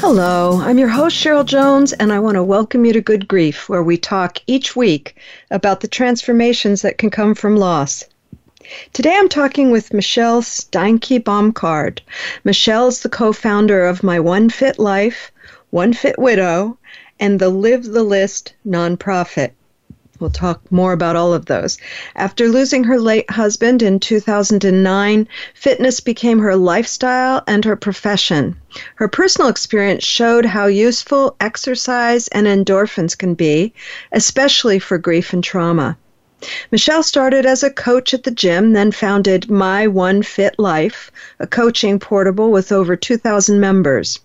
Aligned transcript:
Hello, 0.00 0.58
I'm 0.62 0.78
your 0.78 0.88
host, 0.88 1.14
Cheryl 1.14 1.44
Jones, 1.44 1.92
and 1.92 2.10
I 2.10 2.20
want 2.20 2.36
to 2.36 2.42
welcome 2.42 2.86
you 2.86 2.94
to 2.94 3.02
Good 3.02 3.28
Grief, 3.28 3.68
where 3.68 3.82
we 3.82 3.98
talk 3.98 4.38
each 4.46 4.74
week 4.74 5.14
about 5.50 5.80
the 5.80 5.88
transformations 5.88 6.80
that 6.80 6.96
can 6.96 7.10
come 7.10 7.34
from 7.34 7.58
loss. 7.58 8.04
Today 8.94 9.14
I'm 9.14 9.28
talking 9.28 9.70
with 9.70 9.92
Michelle 9.92 10.40
Steinke 10.40 11.22
Baumgard. 11.22 12.00
Michelle 12.44 12.88
is 12.88 13.00
the 13.00 13.10
co 13.10 13.34
founder 13.34 13.84
of 13.84 14.02
My 14.02 14.18
One 14.18 14.48
Fit 14.48 14.78
Life, 14.78 15.30
One 15.68 15.92
Fit 15.92 16.18
Widow, 16.18 16.78
and 17.20 17.38
the 17.38 17.50
Live 17.50 17.84
the 17.84 18.02
List 18.02 18.54
nonprofit. 18.66 19.50
We'll 20.20 20.28
talk 20.28 20.60
more 20.70 20.92
about 20.92 21.16
all 21.16 21.32
of 21.32 21.46
those. 21.46 21.78
After 22.14 22.46
losing 22.46 22.84
her 22.84 23.00
late 23.00 23.30
husband 23.30 23.82
in 23.82 23.98
2009, 23.98 25.26
fitness 25.54 26.00
became 26.00 26.38
her 26.40 26.56
lifestyle 26.56 27.42
and 27.46 27.64
her 27.64 27.74
profession. 27.74 28.54
Her 28.96 29.08
personal 29.08 29.48
experience 29.48 30.04
showed 30.04 30.44
how 30.44 30.66
useful 30.66 31.36
exercise 31.40 32.28
and 32.28 32.46
endorphins 32.46 33.16
can 33.16 33.32
be, 33.32 33.72
especially 34.12 34.78
for 34.78 34.98
grief 34.98 35.32
and 35.32 35.42
trauma. 35.42 35.96
Michelle 36.70 37.02
started 37.02 37.46
as 37.46 37.62
a 37.62 37.70
coach 37.70 38.12
at 38.14 38.24
the 38.24 38.30
gym, 38.30 38.72
then 38.74 38.92
founded 38.92 39.50
My 39.50 39.86
One 39.86 40.22
Fit 40.22 40.58
Life, 40.58 41.10
a 41.38 41.46
coaching 41.46 41.98
portable 41.98 42.50
with 42.50 42.72
over 42.72 42.94
2,000 42.94 43.58
members. 43.58 44.20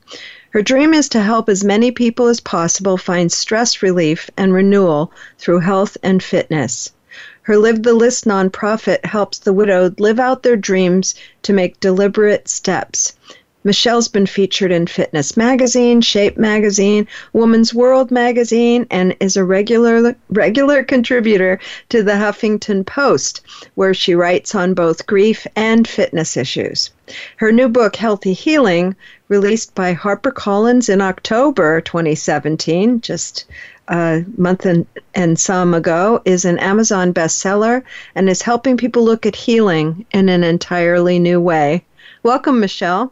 Her 0.56 0.61
dream 0.61 0.94
is 0.94 1.09
to 1.09 1.20
help 1.20 1.50
as 1.50 1.66
many 1.66 1.92
people 1.92 2.28
as 2.28 2.39
possible 2.39 2.95
find 2.95 3.30
stress 3.30 3.84
relief 3.84 4.30
and 4.38 4.53
renewal 4.53 5.11
through 5.38 5.59
health 5.59 5.98
and 6.02 6.23
fitness. 6.23 6.94
Her 7.42 7.58
Live 7.58 7.84
the 7.84 7.94
List 7.94 8.23
nonprofit 8.23 9.03
helps 9.03 9.39
the 9.39 9.52
widowed 9.52 10.00
live 10.00 10.17
out 10.17 10.44
their 10.44 10.56
dreams 10.56 11.14
to 11.42 11.52
make 11.52 11.81
deliberate 11.81 12.48
steps. 12.48 13.17
Michelle's 13.66 14.08
been 14.08 14.27
featured 14.27 14.71
in 14.71 14.85
Fitness 14.85 15.35
Magazine, 15.35 15.99
Shape 15.99 16.38
Magazine, 16.38 17.08
Woman's 17.33 17.73
World 17.73 18.11
Magazine, 18.11 18.85
and 18.91 19.16
is 19.19 19.35
a 19.35 19.44
regular 19.44 20.16
regular 20.30 20.83
contributor 20.83 21.59
to 21.89 22.03
the 22.03 22.11
Huffington 22.11 22.86
Post, 22.86 23.41
where 23.73 23.95
she 23.95 24.13
writes 24.13 24.53
on 24.53 24.75
both 24.75 25.08
grief 25.08 25.47
and 25.55 25.88
fitness 25.88 26.38
issues. 26.38 26.91
Her 27.38 27.52
new 27.52 27.67
book, 27.67 27.95
Healthy 27.95 28.33
Healing, 28.33 28.95
released 29.30 29.73
by 29.73 29.95
HarperCollins 29.95 30.88
in 30.88 31.02
October 31.02 31.81
2017, 31.81 33.02
just 33.02 33.45
a 33.88 34.23
month 34.38 34.67
and, 34.67 34.86
and 35.16 35.39
some 35.39 35.73
ago, 35.73 36.21
is 36.23 36.45
an 36.45 36.59
Amazon 36.59 37.16
bestseller 37.16 37.81
and 38.13 38.30
is 38.30 38.43
helping 38.43 38.77
people 38.77 39.03
look 39.03 39.25
at 39.25 39.36
healing 39.36 40.05
in 40.11 40.30
an 40.30 40.43
entirely 40.43 41.17
new 41.17 41.41
way. 41.41 41.83
Welcome, 42.21 42.59
Michelle. 42.59 43.11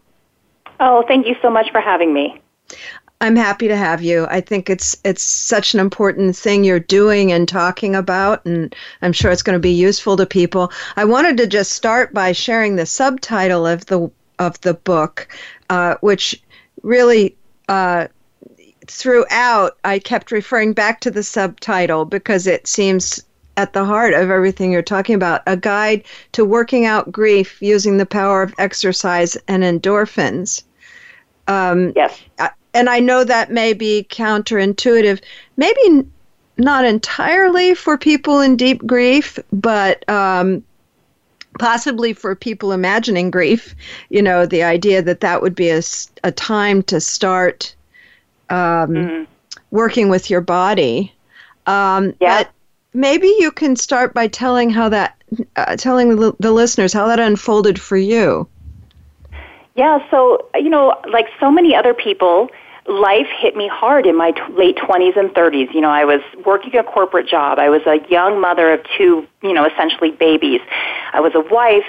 Oh, 0.80 1.04
thank 1.08 1.28
you 1.28 1.36
so 1.42 1.50
much 1.50 1.72
for 1.72 1.82
having 1.82 2.14
me. 2.14 2.42
I'm 3.22 3.38
happy 3.38 3.70
to 3.70 3.78
have 3.78 4.04
you. 4.04 4.28
I 4.30 4.42
think 4.42 4.70
it's 4.70 4.98
it's 5.06 5.24
such 5.24 5.74
an 5.74 5.80
important 5.80 6.36
thing 6.36 6.66
you're 6.66 6.80
doing 6.80 7.32
and 7.32 7.48
talking 7.48 7.96
about, 7.96 8.46
and 8.46 8.76
I'm 9.02 9.14
sure 9.14 9.32
it's 9.32 9.44
going 9.44 9.56
to 9.56 9.62
be 9.62 9.72
useful 9.72 10.18
to 10.18 10.26
people. 10.26 10.74
I 10.98 11.06
wanted 11.06 11.38
to 11.38 11.48
just 11.48 11.72
start 11.72 12.14
by 12.14 12.34
sharing 12.34 12.75
the 12.75 12.86
subtitle 12.86 13.66
of 13.66 13.86
the 13.86 14.12
of 14.40 14.59
the 14.62 14.74
book, 14.74 15.30
uh, 15.70 15.96
which 16.02 16.42
really 16.81 17.38
uh, 17.70 18.08
throughout 18.88 19.78
I 19.86 20.00
kept 20.00 20.31
referring 20.31 20.74
back 20.74 21.00
to 21.02 21.12
the 21.12 21.24
subtitle 21.24 22.03
because 22.03 22.46
it 22.46 22.68
seems 22.68 23.24
at 23.56 23.74
the 23.74 23.86
heart 23.86 24.14
of 24.14 24.30
everything 24.30 24.72
you're 24.72 24.81
talking 24.81 25.16
about 25.16 25.44
a 25.47 25.56
guide 25.56 26.03
to 26.34 26.44
working 26.44 26.86
out 26.86 27.12
grief 27.12 27.62
using 27.62 27.97
the 27.97 28.06
power 28.06 28.42
of 28.42 28.53
exercise 28.58 29.38
and 29.47 29.64
endorphins. 29.64 30.64
Um, 31.48 31.94
yes. 31.96 32.22
And 32.74 32.90
I 32.90 33.00
know 33.00 33.24
that 33.24 33.52
may 33.52 33.74
be 33.74 34.08
counterintuitive, 34.09 35.22
maybe 35.58 36.08
not 36.58 36.86
entirely 36.86 37.76
for 37.76 37.98
people 37.98 38.40
in 38.42 38.56
deep 38.56 38.86
grief, 38.86 39.38
but 39.52 40.08
um, 40.09 40.64
possibly 41.59 42.14
for 42.14 42.36
people 42.36 42.72
imagining 42.72 43.32
grief. 43.32 43.76
You 44.09 44.22
know, 44.22 44.46
the 44.46 44.64
idea 44.64 45.02
that 45.02 45.22
that 45.22 45.42
would 45.42 45.56
be 45.56 45.70
a, 45.70 45.82
a 46.24 46.32
time 46.32 46.84
to 46.84 47.00
start 47.00 47.76
um, 48.50 48.58
mm-hmm. 48.58 49.24
working 49.72 50.09
with 50.09 50.30
your 50.30 50.42
body. 50.42 51.14
Um, 51.66 52.14
yeah. 52.20 52.44
maybe 52.94 53.34
you 53.40 53.52
can 53.52 53.76
start 53.76 54.14
by 54.14 54.28
telling 54.28 54.70
how 54.70 54.90
that, 54.90 55.22
uh, 55.56 55.76
telling 55.76 56.16
the, 56.16 56.36
the 56.40 56.52
listeners 56.52 56.94
how 56.94 57.08
that 57.08 57.20
unfolded 57.20 57.80
for 57.80 57.98
you. 57.98 58.48
Yeah, 59.75 60.00
so, 60.11 60.47
you 60.56 60.69
know, 60.69 60.95
like 61.11 61.28
so 61.39 61.50
many 61.50 61.75
other 61.75 61.94
people, 61.94 62.50
life 62.88 63.28
hit 63.39 63.56
me 63.56 63.67
hard 63.67 64.06
in 64.06 64.16
my 64.16 64.31
t- 64.31 64.41
late 64.56 64.78
20s 64.78 65.17
and 65.17 65.29
30s. 65.31 65.73
You 65.73 65.81
know, 65.81 65.89
I 65.89 66.06
was 66.06 66.22
working 66.45 66.75
a 66.75 66.84
corporate 66.84 67.28
job. 67.28 67.57
I 67.57 67.69
was 67.69 67.81
a 67.88 67.97
young 68.09 68.39
mother 68.39 68.72
of 68.72 68.81
two, 68.97 69.25
you 69.41 69.53
know, 69.53 69.66
essentially 69.66 70.11
babies. 70.11 70.61
I 71.13 71.22
was 71.22 71.34
a 71.34 71.41
wife, 71.53 71.85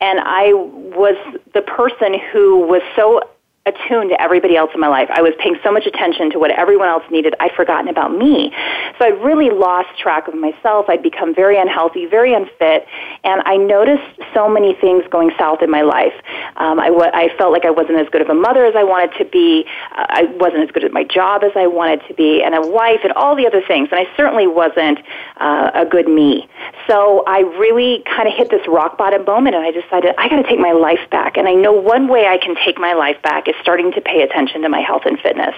and 0.00 0.20
I 0.20 0.52
was 0.52 1.16
the 1.54 1.62
person 1.62 2.18
who 2.32 2.66
was 2.66 2.82
so 2.96 3.20
attuned 3.68 4.10
to 4.10 4.20
everybody 4.20 4.56
else 4.56 4.70
in 4.74 4.80
my 4.80 4.88
life. 4.88 5.08
I 5.12 5.22
was 5.22 5.32
paying 5.38 5.56
so 5.62 5.70
much 5.70 5.86
attention 5.86 6.30
to 6.32 6.38
what 6.38 6.50
everyone 6.50 6.88
else 6.88 7.04
needed, 7.10 7.34
I'd 7.40 7.52
forgotten 7.52 7.88
about 7.88 8.12
me. 8.12 8.52
So 8.98 9.04
I 9.04 9.08
really 9.08 9.50
lost 9.50 9.88
track 9.98 10.28
of 10.28 10.34
myself. 10.34 10.86
I'd 10.88 11.02
become 11.02 11.34
very 11.34 11.60
unhealthy, 11.60 12.06
very 12.06 12.34
unfit, 12.34 12.86
and 13.24 13.42
I 13.44 13.56
noticed 13.56 14.04
so 14.34 14.48
many 14.48 14.74
things 14.74 15.04
going 15.10 15.30
south 15.38 15.62
in 15.62 15.70
my 15.70 15.82
life. 15.82 16.14
Um, 16.56 16.80
I, 16.80 16.88
w- 16.88 17.10
I 17.12 17.28
felt 17.36 17.52
like 17.52 17.64
I 17.64 17.70
wasn't 17.70 17.98
as 17.98 18.08
good 18.08 18.22
of 18.22 18.28
a 18.28 18.34
mother 18.34 18.64
as 18.64 18.74
I 18.74 18.84
wanted 18.84 19.16
to 19.18 19.24
be. 19.24 19.64
Uh, 19.92 20.06
I 20.08 20.22
wasn't 20.36 20.64
as 20.64 20.70
good 20.70 20.84
at 20.84 20.92
my 20.92 21.04
job 21.04 21.44
as 21.44 21.52
I 21.54 21.66
wanted 21.66 22.02
to 22.08 22.14
be, 22.14 22.42
and 22.42 22.54
a 22.54 22.66
wife, 22.66 23.00
and 23.04 23.12
all 23.12 23.36
the 23.36 23.46
other 23.46 23.62
things. 23.62 23.88
And 23.92 24.00
I 24.00 24.06
certainly 24.16 24.46
wasn't 24.46 24.98
uh, 25.36 25.70
a 25.74 25.84
good 25.84 26.08
me. 26.08 26.48
So 26.86 27.22
I 27.26 27.40
really 27.58 28.02
kind 28.04 28.28
of 28.28 28.34
hit 28.34 28.50
this 28.50 28.66
rock 28.66 28.96
bottom 28.98 29.24
moment, 29.24 29.54
and 29.54 29.64
I 29.64 29.70
decided 29.70 30.14
I 30.18 30.28
got 30.28 30.36
to 30.36 30.48
take 30.48 30.58
my 30.58 30.72
life 30.72 31.04
back. 31.10 31.36
And 31.36 31.46
I 31.46 31.52
know 31.52 31.72
one 31.72 32.08
way 32.08 32.26
I 32.26 32.38
can 32.38 32.54
take 32.64 32.78
my 32.78 32.94
life 32.94 33.20
back 33.22 33.48
is 33.48 33.54
starting 33.60 33.92
to 33.92 34.00
pay 34.00 34.22
attention 34.22 34.62
to 34.62 34.68
my 34.68 34.80
health 34.80 35.02
and 35.04 35.18
fitness. 35.20 35.54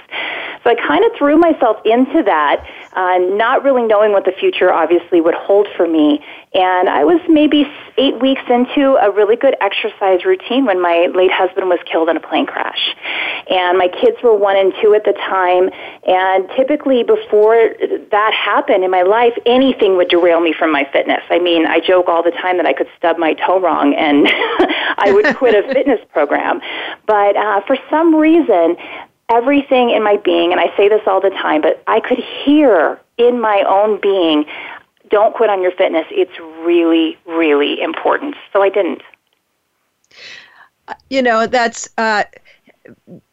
So 0.63 0.71
I 0.71 0.75
kind 0.75 1.05
of 1.05 1.13
threw 1.17 1.39
myself 1.39 1.79
into 1.85 2.23
that, 2.25 2.67
uh, 2.93 3.19
not 3.37 3.65
really 3.65 3.83
knowing 3.83 4.13
what 4.13 4.25
the 4.25 4.33
future 4.33 4.73
obviously 4.73 5.21
would 5.21 5.35
hold 5.35 5.69
for 5.77 5.87
me. 5.87 6.21
And 6.53 6.89
I 6.89 7.05
was 7.05 7.21
maybe 7.29 7.65
eight 7.97 8.21
weeks 8.21 8.43
into 8.51 8.99
a 9.01 9.11
really 9.11 9.37
good 9.37 9.55
exercise 9.61 10.25
routine 10.25 10.67
when 10.67 10.83
my 10.83 11.07
late 11.15 11.31
husband 11.31 11.69
was 11.69 11.79
killed 11.91 12.09
in 12.09 12.17
a 12.17 12.21
plane 12.21 12.45
crash. 12.45 12.95
And 13.49 13.79
my 13.79 13.89
kids 13.89 14.17
were 14.23 14.37
one 14.37 14.57
and 14.57 14.75
two 14.83 14.93
at 14.95 15.05
the 15.05 15.13
time. 15.13 15.71
And 16.05 16.51
typically 16.57 17.05
before 17.05 17.71
that 18.11 18.35
happened 18.35 18.85
in 18.85 18.91
my 18.91 19.03
life, 19.03 19.33
anything 19.47 19.97
would 19.97 20.09
derail 20.09 20.41
me 20.41 20.53
from 20.53 20.73
my 20.73 20.85
fitness. 20.93 21.23
I 21.31 21.39
mean, 21.39 21.67
I 21.67 21.81
joke 21.81 22.09
all 22.09 22.23
the 22.23 22.33
time 22.33 22.57
that 22.57 22.67
I 22.67 22.73
could 22.73 22.89
stub 22.99 23.17
my 23.17 23.35
toe 23.35 23.61
wrong 23.61 23.95
and 23.95 24.27
I 24.99 25.13
would 25.13 25.37
quit 25.37 25.55
a 25.55 25.63
fitness 25.73 26.01
program. 26.13 26.61
But 27.07 27.37
uh, 27.37 27.61
for 27.67 27.77
some 27.91 28.15
reason, 28.15 28.77
everything 29.29 29.91
in 29.91 30.03
my 30.03 30.17
being, 30.17 30.53
and 30.53 30.61
I 30.61 30.75
say 30.77 30.89
this 30.89 31.03
all 31.07 31.21
the 31.21 31.31
time, 31.31 31.61
but 31.61 31.83
I 31.87 32.01
could 32.01 32.19
hear 32.19 33.01
in 33.19 33.41
my 33.41 33.63
own 33.69 34.01
being, 34.01 34.47
don't 35.11 35.35
quit 35.35 35.51
on 35.51 35.63
your 35.63 35.73
fitness. 35.73 36.07
It's 36.11 36.39
really, 36.65 37.19
really 37.27 37.81
important. 37.81 38.37
So 38.53 38.63
I 38.63 38.69
didn't. 38.69 39.03
You 41.09 41.23
know, 41.23 41.47
that's 41.47 41.89
uh, 41.99 42.25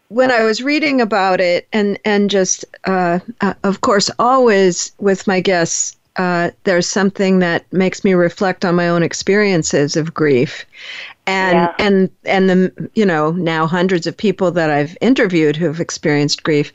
when 0.09 0.31
I 0.31 0.43
was 0.43 0.61
reading 0.61 1.01
about 1.01 1.39
it, 1.41 1.67
and 1.73 1.97
and 2.05 2.29
just 2.29 2.65
uh, 2.85 3.19
uh, 3.41 3.53
of 3.63 3.81
course, 3.81 4.11
always 4.19 4.91
with 4.99 5.25
my 5.25 5.39
guests, 5.39 5.97
uh, 6.17 6.51
there's 6.63 6.87
something 6.87 7.39
that 7.39 7.71
makes 7.73 8.03
me 8.03 8.13
reflect 8.13 8.63
on 8.65 8.75
my 8.75 8.89
own 8.89 9.03
experiences 9.03 9.95
of 9.95 10.13
grief, 10.13 10.65
and 11.27 11.55
yeah. 11.55 11.75
and 11.79 12.09
and 12.25 12.49
the 12.49 12.89
you 12.95 13.05
know 13.05 13.31
now 13.31 13.67
hundreds 13.67 14.07
of 14.07 14.17
people 14.17 14.51
that 14.51 14.69
I've 14.69 14.97
interviewed 15.01 15.55
who 15.55 15.65
have 15.67 15.79
experienced 15.79 16.43
grief, 16.43 16.73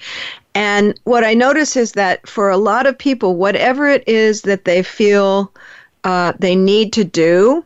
and 0.55 0.99
what 1.05 1.25
I 1.25 1.35
notice 1.35 1.77
is 1.77 1.93
that 1.93 2.29
for 2.29 2.51
a 2.51 2.57
lot 2.57 2.87
of 2.87 2.97
people, 2.97 3.37
whatever 3.37 3.89
it 3.89 4.07
is 4.07 4.43
that 4.43 4.65
they 4.65 4.83
feel 4.83 5.53
uh, 6.05 6.33
they 6.39 6.55
need 6.55 6.93
to 6.93 7.05
do, 7.05 7.65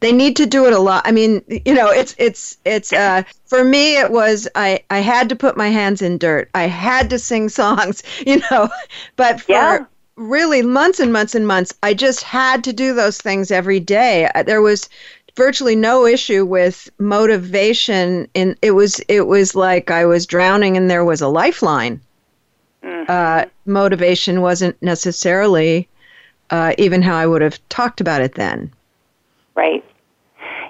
they 0.00 0.12
need 0.12 0.36
to 0.36 0.46
do 0.46 0.66
it 0.66 0.72
a 0.72 0.78
lot. 0.78 1.02
I 1.06 1.12
mean, 1.12 1.42
you 1.48 1.74
know, 1.74 1.88
it's 1.90 2.14
it's 2.18 2.58
it's 2.64 2.92
uh 2.92 3.22
for 3.46 3.64
me 3.64 3.98
it 3.98 4.10
was 4.10 4.48
I 4.54 4.82
I 4.90 4.98
had 4.98 5.28
to 5.28 5.36
put 5.36 5.56
my 5.56 5.68
hands 5.68 6.02
in 6.02 6.18
dirt. 6.18 6.50
I 6.54 6.64
had 6.64 7.10
to 7.10 7.18
sing 7.18 7.48
songs, 7.60 8.02
you 8.26 8.42
know. 8.50 8.68
But 9.16 9.42
for 9.42 9.52
yeah. 9.52 9.84
really 10.16 10.62
months 10.62 11.00
and 11.00 11.12
months 11.12 11.34
and 11.34 11.46
months, 11.46 11.72
I 11.82 11.94
just 11.94 12.22
had 12.22 12.64
to 12.64 12.72
do 12.72 12.94
those 12.94 13.18
things 13.18 13.50
every 13.50 13.80
day. 13.80 14.30
There 14.46 14.62
was 14.62 14.88
virtually 15.36 15.76
no 15.76 16.06
issue 16.06 16.44
with 16.44 16.90
motivation 16.98 18.28
and 18.34 18.56
it 18.62 18.72
was 18.72 19.00
it 19.08 19.26
was 19.26 19.54
like 19.54 19.90
I 19.90 20.04
was 20.04 20.26
drowning 20.26 20.76
and 20.76 20.90
there 20.90 21.04
was 21.04 21.20
a 21.20 21.28
lifeline. 21.28 22.00
Mm-hmm. 22.82 23.10
Uh, 23.10 23.44
motivation 23.66 24.40
wasn't 24.40 24.80
necessarily 24.82 25.88
uh, 26.50 26.74
even 26.78 27.02
how 27.02 27.16
I 27.16 27.26
would 27.26 27.42
have 27.42 27.60
talked 27.68 28.00
about 28.00 28.22
it 28.22 28.34
then. 28.34 28.72
Right. 29.54 29.84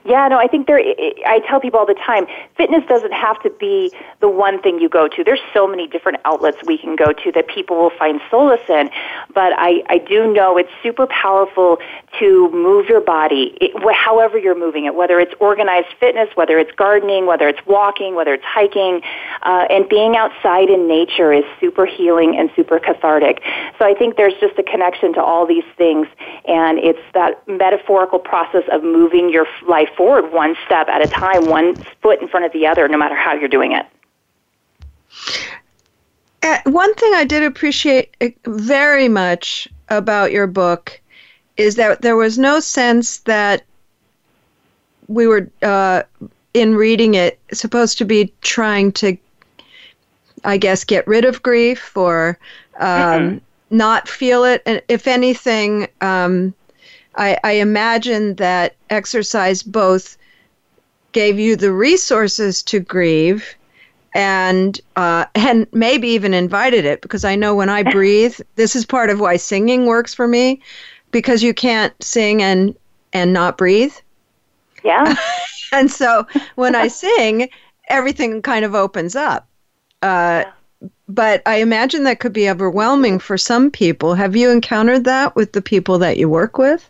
Yeah, 0.05 0.29
no, 0.29 0.39
I 0.39 0.47
think 0.47 0.67
there. 0.67 0.79
I 0.79 1.41
tell 1.47 1.61
people 1.61 1.79
all 1.79 1.87
the 1.87 1.95
time, 1.95 2.27
fitness 2.57 2.83
doesn't 2.89 3.13
have 3.13 3.43
to 3.43 3.51
be 3.51 3.93
the 4.21 4.29
one 4.29 4.61
thing 4.63 4.81
you 4.81 4.89
go 4.89 5.09
to. 5.09 5.23
There's 5.23 5.41
so 5.53 5.67
many 5.67 5.87
different 5.87 6.19
outlets 6.25 6.57
we 6.67 6.79
can 6.79 6.97
go 6.97 7.13
to 7.13 7.33
that 7.33 7.49
people 7.49 7.77
will 7.77 7.91
find 7.99 8.21
solace 8.31 8.67
in. 8.69 8.91
But 9.35 9.53
I, 9.57 9.83
I 9.89 9.99
do 9.99 10.33
know 10.33 10.57
it's 10.57 10.71
super 10.83 11.07
powerful 11.07 11.79
to 12.19 12.51
move 12.51 12.89
your 12.89 13.01
body, 13.01 13.57
it, 13.61 13.73
however 13.95 14.39
you're 14.39 14.59
moving 14.59 14.87
it, 14.87 14.95
whether 14.95 15.21
it's 15.21 15.35
organized 15.39 15.89
fitness, 15.99 16.29
whether 16.35 16.59
it's 16.59 16.73
gardening, 16.73 17.27
whether 17.27 17.49
it's 17.49 17.65
walking, 17.67 18.15
whether 18.15 18.35
it's 18.35 18.45
hiking, 18.45 19.03
uh, 19.43 19.67
and 19.71 19.89
being 19.89 20.17
outside 20.17 20.71
in 20.71 20.89
nature 20.89 21.33
is 21.33 21.45
super 21.61 21.87
healing 21.87 22.37
and 22.37 22.51
super 22.57 22.79
cathartic. 22.79 23.43
So 23.79 23.85
I 23.85 23.95
think 23.95 24.17
there's 24.17 24.35
just 24.41 24.59
a 24.59 24.63
connection 24.63 25.13
to 25.15 25.23
all 25.23 25.47
these 25.47 25.65
things, 25.77 26.09
and 26.47 26.79
it's 26.79 27.01
that 27.15 27.47
metaphorical 27.47 28.19
process 28.19 28.65
of 28.73 28.83
moving 28.83 29.31
your 29.31 29.47
life 29.69 29.90
forward 29.97 30.33
one 30.33 30.57
step 30.67 30.89
at 30.89 31.05
a 31.05 31.09
time, 31.09 31.47
one 31.47 31.77
foot 32.03 32.21
in 32.21 32.29
front 32.29 32.47
of 32.47 32.53
the 32.53 32.67
other, 32.67 32.89
no 32.89 32.99
matter 32.99 33.15
how 33.15 33.35
you're 33.35 33.49
doing 33.49 33.73
it. 33.73 33.87
Uh, 36.43 36.59
one 36.65 36.95
thing 36.95 37.13
I 37.15 37.25
did 37.25 37.43
appreciate 37.43 38.17
uh, 38.21 38.29
very 38.47 39.09
much 39.09 39.69
about 39.89 40.33
your 40.33 40.47
book 40.47 41.01
is 41.57 41.77
that 41.77 42.01
there 42.01 42.17
was 42.17 42.39
no 42.39 42.61
sense 42.61 43.19
that 43.19 43.65
we 45.09 45.27
were, 45.27 45.51
uh, 45.63 46.03
in 46.55 46.75
reading 46.75 47.15
it, 47.15 47.39
supposed 47.53 47.99
to 47.99 48.05
be 48.05 48.33
trying 48.41 48.93
to, 48.93 49.17
I 50.45 50.57
guess, 50.57 50.85
get 50.85 51.07
rid 51.07 51.25
of 51.25 51.43
grief 51.43 51.95
or 51.97 52.39
um, 52.79 52.89
mm-hmm. 52.89 53.39
not 53.77 54.09
feel 54.09 54.45
it. 54.45 54.63
And 54.65 54.81
if 54.89 55.07
anything, 55.07 55.89
um, 56.01 56.55
I, 57.17 57.39
I 57.45 57.53
imagine 57.53 58.35
that 58.37 58.77
exercise 58.89 59.63
both 59.63 60.17
gave 61.13 61.39
you 61.39 61.57
the 61.57 61.73
resources 61.73 62.63
to 62.65 62.81
grieve 62.81 63.57
and 64.15 64.81
uh, 64.97 65.27
and 65.35 65.67
maybe 65.73 66.09
even 66.09 66.35
invited 66.35 66.85
it 66.85 67.01
because 67.01 67.25
I 67.25 67.37
know 67.37 67.55
when 67.55 67.69
I 67.69 67.83
breathe, 67.93 68.39
this 68.57 68.75
is 68.75 68.85
part 68.85 69.11
of 69.11 69.21
why 69.21 69.37
singing 69.37 69.87
works 69.87 70.15
for 70.15 70.27
me 70.27 70.61
because 71.11 71.43
you 71.43 71.55
can't 71.55 71.93
sing 72.03 72.43
and 72.43 72.75
and 73.13 73.33
not 73.33 73.59
breathe. 73.59 73.95
Yeah. 74.85 75.15
and 75.73 75.91
so 75.91 76.27
when 76.55 76.75
I 76.75 76.89
sing, 76.89 77.49
everything 77.89 78.43
kind 78.43 78.65
of 78.65 78.75
opens 78.75 79.17
up. 79.17 79.49
Uh, 80.03 80.45
yeah. 80.47 80.53
But 81.09 81.43
I 81.45 81.57
imagine 81.57 82.05
that 82.05 82.21
could 82.21 82.33
be 82.33 82.49
overwhelming 82.49 83.19
for 83.19 83.37
some 83.37 83.71
people. 83.71 84.15
Have 84.15 84.37
you 84.37 84.51
encountered 84.51 85.05
that 85.05 85.35
with 85.37 85.53
the 85.53 85.61
people 85.61 85.99
that 85.99 86.17
you 86.17 86.29
work 86.29 86.57
with? 86.57 86.90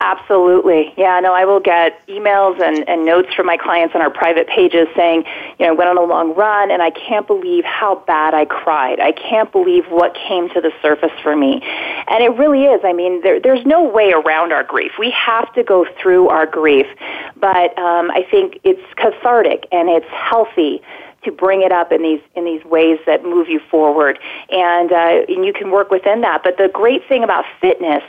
Absolutely. 0.00 0.92
Yeah, 0.98 1.18
no, 1.20 1.32
I 1.32 1.46
will 1.46 1.58
get 1.58 2.06
emails 2.06 2.60
and, 2.60 2.86
and 2.86 3.06
notes 3.06 3.32
from 3.34 3.46
my 3.46 3.56
clients 3.56 3.94
on 3.94 4.02
our 4.02 4.10
private 4.10 4.46
pages 4.46 4.86
saying, 4.94 5.24
you 5.58 5.64
know, 5.66 5.72
I 5.72 5.74
went 5.74 5.88
on 5.88 5.96
a 5.96 6.02
long 6.02 6.34
run 6.34 6.70
and 6.70 6.82
I 6.82 6.90
can't 6.90 7.26
believe 7.26 7.64
how 7.64 7.96
bad 8.06 8.34
I 8.34 8.44
cried. 8.44 9.00
I 9.00 9.12
can't 9.12 9.50
believe 9.50 9.86
what 9.86 10.14
came 10.14 10.50
to 10.50 10.60
the 10.60 10.70
surface 10.82 11.12
for 11.22 11.34
me. 11.34 11.62
And 12.08 12.22
it 12.22 12.36
really 12.36 12.64
is. 12.64 12.82
I 12.84 12.92
mean, 12.92 13.22
there, 13.22 13.40
there's 13.40 13.64
no 13.64 13.82
way 13.82 14.12
around 14.12 14.52
our 14.52 14.64
grief. 14.64 14.92
We 14.98 15.10
have 15.12 15.50
to 15.54 15.64
go 15.64 15.86
through 16.00 16.28
our 16.28 16.44
grief. 16.44 16.86
But 17.34 17.76
um, 17.78 18.10
I 18.10 18.26
think 18.30 18.60
it's 18.64 18.82
cathartic 18.96 19.66
and 19.72 19.88
it's 19.88 20.06
healthy 20.10 20.82
to 21.24 21.32
bring 21.32 21.62
it 21.62 21.72
up 21.72 21.90
in 21.90 22.02
these 22.02 22.20
in 22.36 22.44
these 22.44 22.64
ways 22.64 23.00
that 23.06 23.24
move 23.24 23.48
you 23.48 23.60
forward, 23.68 24.16
and 24.48 24.92
uh, 24.92 25.24
and 25.28 25.44
you 25.44 25.52
can 25.52 25.72
work 25.72 25.90
within 25.90 26.20
that. 26.20 26.44
But 26.44 26.56
the 26.56 26.68
great 26.72 27.02
thing 27.08 27.24
about 27.24 27.44
fitness 27.60 28.04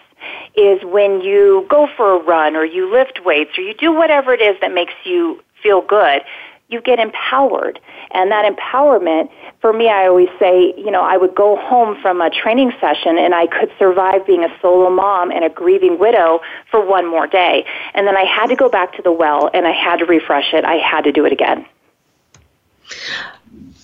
is 0.56 0.84
when 0.84 1.22
you 1.22 1.66
go 1.70 1.88
for 1.96 2.14
a 2.14 2.24
run 2.24 2.56
or 2.56 2.66
you 2.66 2.92
lift 2.92 3.24
weights 3.24 3.58
or 3.58 3.62
you 3.62 3.74
do 3.74 3.92
whatever 3.92 4.34
it 4.34 4.42
is 4.42 4.60
that 4.62 4.74
makes 4.74 4.94
you 5.04 5.42
feel 5.62 5.82
good, 5.82 6.22
you 6.70 6.82
get 6.82 7.00
empowered. 7.00 7.80
And 8.12 8.32
that 8.32 8.52
empowerment, 8.52 9.30
for 9.62 9.74
me, 9.74 9.90
I 9.90 10.08
always 10.08 10.30
say, 10.40 10.74
you 10.78 10.92
know, 10.92 11.02
I 11.02 11.18
would 11.18 11.36
go 11.36 11.56
home 11.56 12.00
from 12.02 12.22
a 12.22 12.30
training 12.30 12.72
session 12.80 13.18
and 13.18 13.34
I 13.34 13.48
could 13.48 13.72
survive 13.78 14.26
being 14.26 14.44
a 14.44 14.50
solo 14.62 14.90
mom 14.90 15.32
and 15.32 15.44
a 15.44 15.50
grieving 15.50 16.00
widow 16.00 16.42
for 16.70 16.86
one 16.86 17.06
more 17.10 17.28
day. 17.28 17.66
And 17.94 18.08
then 18.08 18.18
I 18.18 18.24
had 18.24 18.48
to 18.48 18.56
go 18.56 18.70
back 18.70 18.94
to 18.96 19.02
the 19.02 19.12
well 19.12 19.50
and 19.54 19.66
I 19.68 19.72
had 19.72 19.98
to 19.98 20.06
refresh 20.06 20.54
it. 20.54 20.66
I 20.66 20.76
had 20.76 21.04
to 21.06 21.12
do 21.12 21.26
it 21.26 21.32
again. 21.32 21.66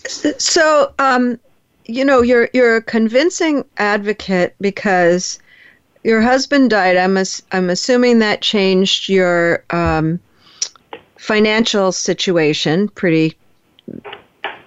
So, 0.05 0.93
um, 0.99 1.39
you 1.85 2.05
know, 2.05 2.21
you're 2.21 2.49
you're 2.53 2.77
a 2.77 2.81
convincing 2.81 3.65
advocate 3.77 4.55
because 4.61 5.39
your 6.03 6.21
husband 6.21 6.69
died. 6.69 6.97
I'm 6.97 7.17
as, 7.17 7.43
I'm 7.51 7.69
assuming 7.69 8.19
that 8.19 8.41
changed 8.41 9.09
your 9.09 9.63
um, 9.69 10.19
financial 11.17 11.91
situation 11.91 12.89
pretty 12.89 13.37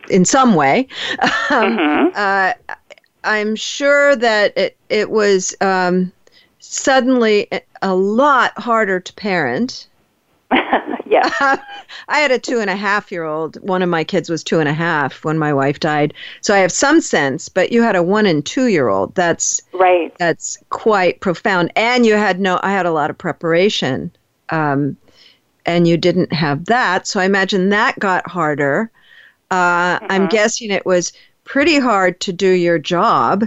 in 0.09 0.25
some 0.25 0.55
way. 0.55 0.89
Um, 1.49 1.79
mm-hmm. 1.79 2.09
uh, 2.17 2.75
I'm 3.23 3.55
sure 3.55 4.17
that 4.17 4.59
it 4.59 4.77
it 4.89 5.11
was 5.11 5.55
um, 5.61 6.13
suddenly 6.59 7.49
a 7.83 7.95
lot 7.95 8.59
harder 8.59 8.99
to 8.99 9.13
parent. 9.15 9.87
yeah. 11.09 11.31
I 12.09 12.19
had 12.19 12.31
a 12.31 12.39
two 12.39 12.61
and 12.61 12.71
a 12.71 12.77
half 12.77 13.11
year 13.11 13.25
old. 13.25 13.57
One 13.67 13.83
of 13.83 13.89
my 13.89 14.05
kids 14.05 14.29
was 14.29 14.43
two 14.43 14.61
and 14.61 14.69
a 14.69 14.75
half 14.75 15.25
when 15.25 15.39
my 15.39 15.53
wife 15.53 15.81
died. 15.81 16.15
So 16.41 16.55
I 16.55 16.59
have 16.59 16.73
some 16.73 17.01
sense, 17.01 17.49
but 17.49 17.73
you 17.73 17.83
had 17.83 17.97
a 17.97 18.03
one 18.03 18.27
and 18.27 18.45
two 18.45 18.67
year 18.67 18.89
old. 18.89 19.15
That's 19.15 19.61
right. 19.73 20.15
That's 20.19 20.59
quite 20.71 21.21
profound. 21.21 21.73
And 21.77 22.05
you 22.05 22.15
had 22.15 22.41
no, 22.41 22.61
I 22.63 22.73
had 22.73 22.87
a 22.87 22.93
lot 22.93 23.11
of 23.11 23.19
preparation. 23.19 24.11
Um, 24.51 24.97
and 25.65 25.87
you 25.89 25.97
didn't 25.97 26.33
have 26.33 26.67
that. 26.67 27.07
So 27.07 27.21
I 27.21 27.25
imagine 27.25 27.71
that 27.71 27.99
got 27.99 28.29
harder. 28.29 28.91
Uh, 29.51 29.99
mm-hmm. 29.99 30.07
I'm 30.11 30.29
guessing 30.29 30.71
it 30.71 30.87
was 30.87 31.13
pretty 31.45 31.79
hard 31.79 32.21
to 32.21 32.33
do 32.33 32.51
your 32.51 32.79
job 32.79 33.45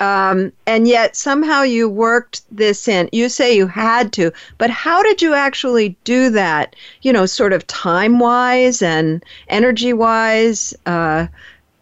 um, 0.00 0.52
and 0.66 0.86
yet 0.86 1.16
somehow 1.16 1.62
you 1.62 1.88
worked 1.88 2.42
this 2.50 2.88
in. 2.88 3.08
You 3.12 3.28
say 3.28 3.56
you 3.56 3.66
had 3.66 4.12
to, 4.14 4.32
but 4.56 4.70
how 4.70 5.02
did 5.02 5.20
you 5.22 5.34
actually 5.34 5.96
do 6.04 6.30
that? 6.30 6.76
You 7.02 7.12
know, 7.12 7.26
sort 7.26 7.52
of 7.52 7.66
time 7.66 8.18
wise 8.18 8.82
and 8.82 9.24
energy 9.48 9.92
wise. 9.92 10.74
Uh, 10.86 11.26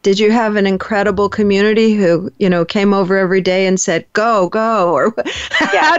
did 0.06 0.20
you 0.20 0.30
have 0.30 0.54
an 0.54 0.68
incredible 0.68 1.28
community 1.28 1.94
who 1.94 2.30
you 2.38 2.48
know 2.48 2.64
came 2.64 2.94
over 2.94 3.16
every 3.18 3.40
day 3.40 3.66
and 3.66 3.80
said 3.80 4.06
go 4.12 4.48
go 4.48 4.92
or 4.94 5.12
yeah. 5.72 5.98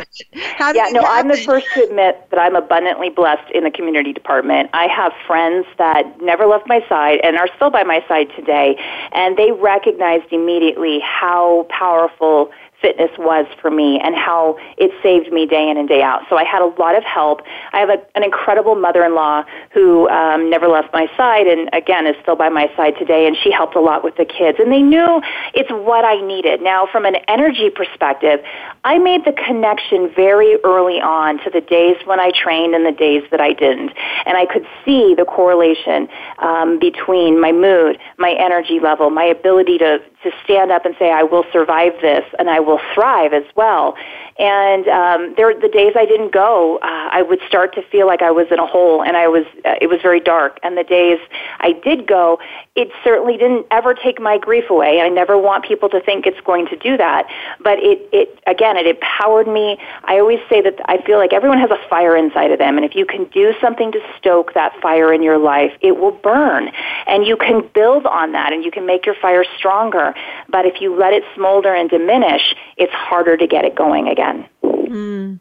how 0.55 0.71
did, 0.71 0.77
yeah 0.77 0.87
no 0.93 1.01
i'm 1.01 1.27
the 1.27 1.35
first 1.35 1.67
to 1.73 1.83
admit 1.83 2.25
that 2.29 2.39
i'm 2.39 2.55
abundantly 2.55 3.09
blessed 3.09 3.51
in 3.51 3.65
the 3.65 3.69
community 3.69 4.13
department 4.13 4.69
i 4.71 4.87
have 4.87 5.11
friends 5.27 5.67
that 5.77 6.05
never 6.21 6.45
left 6.45 6.65
my 6.69 6.79
side 6.87 7.19
and 7.21 7.35
are 7.35 7.49
still 7.57 7.69
by 7.69 7.83
my 7.83 8.01
side 8.07 8.29
today 8.33 8.77
and 9.11 9.35
they 9.35 9.51
recognized 9.51 10.31
immediately 10.31 11.01
how 11.01 11.67
powerful 11.69 12.49
fitness 12.81 13.11
was 13.17 13.45
for 13.61 13.71
me 13.71 13.99
and 13.99 14.15
how 14.15 14.57
it 14.77 14.91
saved 15.01 15.31
me 15.31 15.45
day 15.45 15.69
in 15.69 15.77
and 15.77 15.87
day 15.87 16.01
out. 16.01 16.21
So 16.29 16.37
I 16.37 16.43
had 16.43 16.61
a 16.61 16.67
lot 16.79 16.95
of 16.95 17.03
help. 17.03 17.41
I 17.73 17.79
have 17.79 17.89
a, 17.89 17.97
an 18.15 18.23
incredible 18.23 18.75
mother-in-law 18.75 19.45
who 19.73 20.07
um, 20.09 20.49
never 20.49 20.67
left 20.67 20.93
my 20.93 21.07
side 21.17 21.47
and 21.47 21.69
again 21.73 22.05
is 22.05 22.15
still 22.21 22.35
by 22.35 22.49
my 22.49 22.71
side 22.75 22.93
today 22.99 23.27
and 23.27 23.35
she 23.43 23.51
helped 23.51 23.75
a 23.75 23.79
lot 23.79 24.03
with 24.03 24.15
the 24.17 24.25
kids 24.25 24.59
and 24.59 24.71
they 24.71 24.81
knew 24.81 25.21
it's 25.53 25.71
what 25.71 26.05
I 26.05 26.21
needed. 26.21 26.61
Now 26.61 26.87
from 26.91 27.05
an 27.05 27.15
energy 27.27 27.69
perspective, 27.69 28.41
I 28.83 28.99
made 28.99 29.25
the 29.25 29.33
connection 29.33 30.11
very 30.15 30.57
early 30.63 31.01
on 31.01 31.39
to 31.43 31.49
the 31.49 31.61
days 31.61 31.97
when 32.05 32.19
I 32.19 32.31
trained 32.31 32.75
and 32.75 32.85
the 32.85 32.91
days 32.91 33.23
that 33.31 33.41
I 33.41 33.53
didn't. 33.53 33.91
And 34.25 34.37
I 34.37 34.45
could 34.45 34.65
see 34.85 35.15
the 35.15 35.25
correlation 35.25 36.07
um, 36.39 36.79
between 36.79 37.41
my 37.41 37.51
mood, 37.51 37.97
my 38.17 38.35
energy 38.37 38.79
level, 38.79 39.09
my 39.09 39.25
ability 39.25 39.77
to, 39.79 39.99
to 40.23 40.31
stand 40.43 40.71
up 40.71 40.85
and 40.85 40.95
say, 40.99 41.11
I 41.11 41.23
will 41.23 41.45
survive 41.51 41.93
this 42.01 42.23
and 42.37 42.49
I 42.49 42.59
will 42.67 42.81
thrive 42.93 43.33
as 43.33 43.45
well. 43.55 43.95
And 44.39 44.87
um, 44.87 45.33
there, 45.35 45.59
the 45.59 45.67
days 45.67 45.93
I 45.95 46.05
didn't 46.05 46.31
go, 46.31 46.77
uh, 46.77 47.09
I 47.11 47.23
would 47.23 47.39
start 47.47 47.73
to 47.73 47.81
feel 47.81 48.05
like 48.05 48.21
I 48.21 48.29
was 48.29 48.45
in 48.51 48.59
a 48.59 48.67
hole, 48.67 49.03
and 49.03 49.17
I 49.17 49.27
was. 49.27 49.45
Uh, 49.65 49.75
it 49.81 49.87
was 49.87 49.99
very 50.01 50.19
dark. 50.19 50.59
And 50.61 50.77
the 50.77 50.83
days 50.83 51.17
I 51.59 51.71
did 51.71 52.07
go, 52.07 52.39
it 52.75 52.91
certainly 53.03 53.37
didn't 53.37 53.65
ever 53.71 53.95
take 53.95 54.21
my 54.21 54.37
grief 54.37 54.69
away. 54.69 55.01
I 55.01 55.09
never 55.09 55.37
want 55.37 55.65
people 55.65 55.89
to 55.89 55.99
think 55.99 56.27
it's 56.27 56.39
going 56.41 56.67
to 56.67 56.75
do 56.75 56.97
that, 56.97 57.27
but 57.59 57.79
it, 57.79 58.07
it 58.11 58.39
again, 58.45 58.77
it 58.77 58.85
empowered 58.85 59.47
me. 59.47 59.79
I 60.03 60.19
always 60.19 60.39
say 60.49 60.61
that 60.61 60.75
I 60.85 61.01
feel 61.01 61.17
like 61.17 61.33
everyone 61.33 61.57
has 61.57 61.71
a 61.71 61.89
fire 61.89 62.15
inside 62.15 62.51
of 62.51 62.59
them, 62.59 62.77
and 62.77 62.85
if 62.85 62.95
you 62.95 63.05
can 63.05 63.25
do 63.25 63.53
something 63.59 63.91
to 63.91 63.99
stoke 64.17 64.53
that 64.53 64.79
fire 64.81 65.11
in 65.11 65.23
your 65.23 65.39
life, 65.39 65.71
it 65.81 65.97
will 65.97 66.11
burn, 66.11 66.69
and 67.07 67.25
you 67.25 67.37
can 67.37 67.67
build 67.73 68.05
on 68.05 68.33
that, 68.33 68.53
and 68.53 68.63
you 68.63 68.69
can 68.69 68.85
make 68.85 69.05
your 69.05 69.15
fire 69.15 69.45
stronger. 69.57 70.13
But 70.47 70.67
if 70.67 70.79
you 70.79 70.95
let 70.95 71.13
it 71.13 71.23
smolder 71.33 71.73
and 71.73 71.89
diminish, 71.89 72.53
it's 72.77 72.93
harder 72.93 73.35
to 73.37 73.47
get 73.47 73.65
it 73.65 73.73
going 73.73 74.07
again 74.07 74.26
again. 74.27 74.49
Mm. 74.63 75.39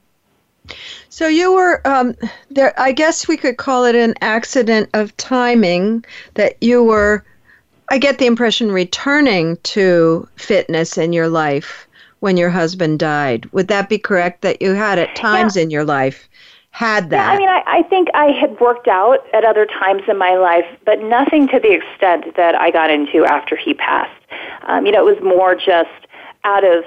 So 1.09 1.29
you 1.29 1.55
were 1.55 1.81
um, 1.87 2.15
there. 2.51 2.79
I 2.79 2.93
guess 2.93 3.29
we 3.29 3.37
could 3.37 3.57
call 3.57 3.85
it 3.85 3.95
an 3.95 4.15
accident 4.21 4.91
of 4.95 5.17
timing 5.17 6.05
that 6.35 6.57
you 6.61 6.83
were. 6.83 7.25
I 7.89 7.99
get 7.99 8.19
the 8.19 8.27
impression 8.27 8.73
returning 8.73 9.59
to 9.59 10.29
fitness 10.35 10.99
in 10.99 11.13
your 11.13 11.29
life 11.29 11.87
when 12.19 12.37
your 12.37 12.51
husband 12.51 12.99
died. 12.99 13.47
Would 13.53 13.69
that 13.69 13.89
be 13.89 13.99
correct? 13.99 14.43
That 14.43 14.61
you 14.61 14.73
had 14.73 14.99
at 14.99 15.15
times 15.15 15.57
yeah. 15.57 15.63
in 15.63 15.71
your 15.71 15.85
life 15.85 16.29
had 16.71 17.11
that. 17.11 17.31
Yeah, 17.31 17.31
I 17.31 17.39
mean, 17.39 17.49
I, 17.49 17.63
I 17.79 17.83
think 17.85 18.09
I 18.13 18.33
had 18.33 18.59
worked 18.61 18.89
out 18.89 19.21
at 19.33 19.45
other 19.45 19.67
times 19.67 20.03
in 20.09 20.19
my 20.19 20.37
life, 20.37 20.67
but 20.85 21.01
nothing 21.01 21.47
to 21.49 21.61
the 21.61 21.73
extent 21.73 22.37
that 22.37 22.55
I 22.55 22.71
got 22.71 22.91
into 22.91 23.25
after 23.25 23.57
he 23.57 23.73
passed. 23.73 24.21
Um, 24.65 24.85
you 24.85 24.93
know, 24.93 25.07
it 25.07 25.15
was 25.15 25.23
more 25.23 25.55
just 25.55 26.07
out 26.45 26.65
of 26.65 26.85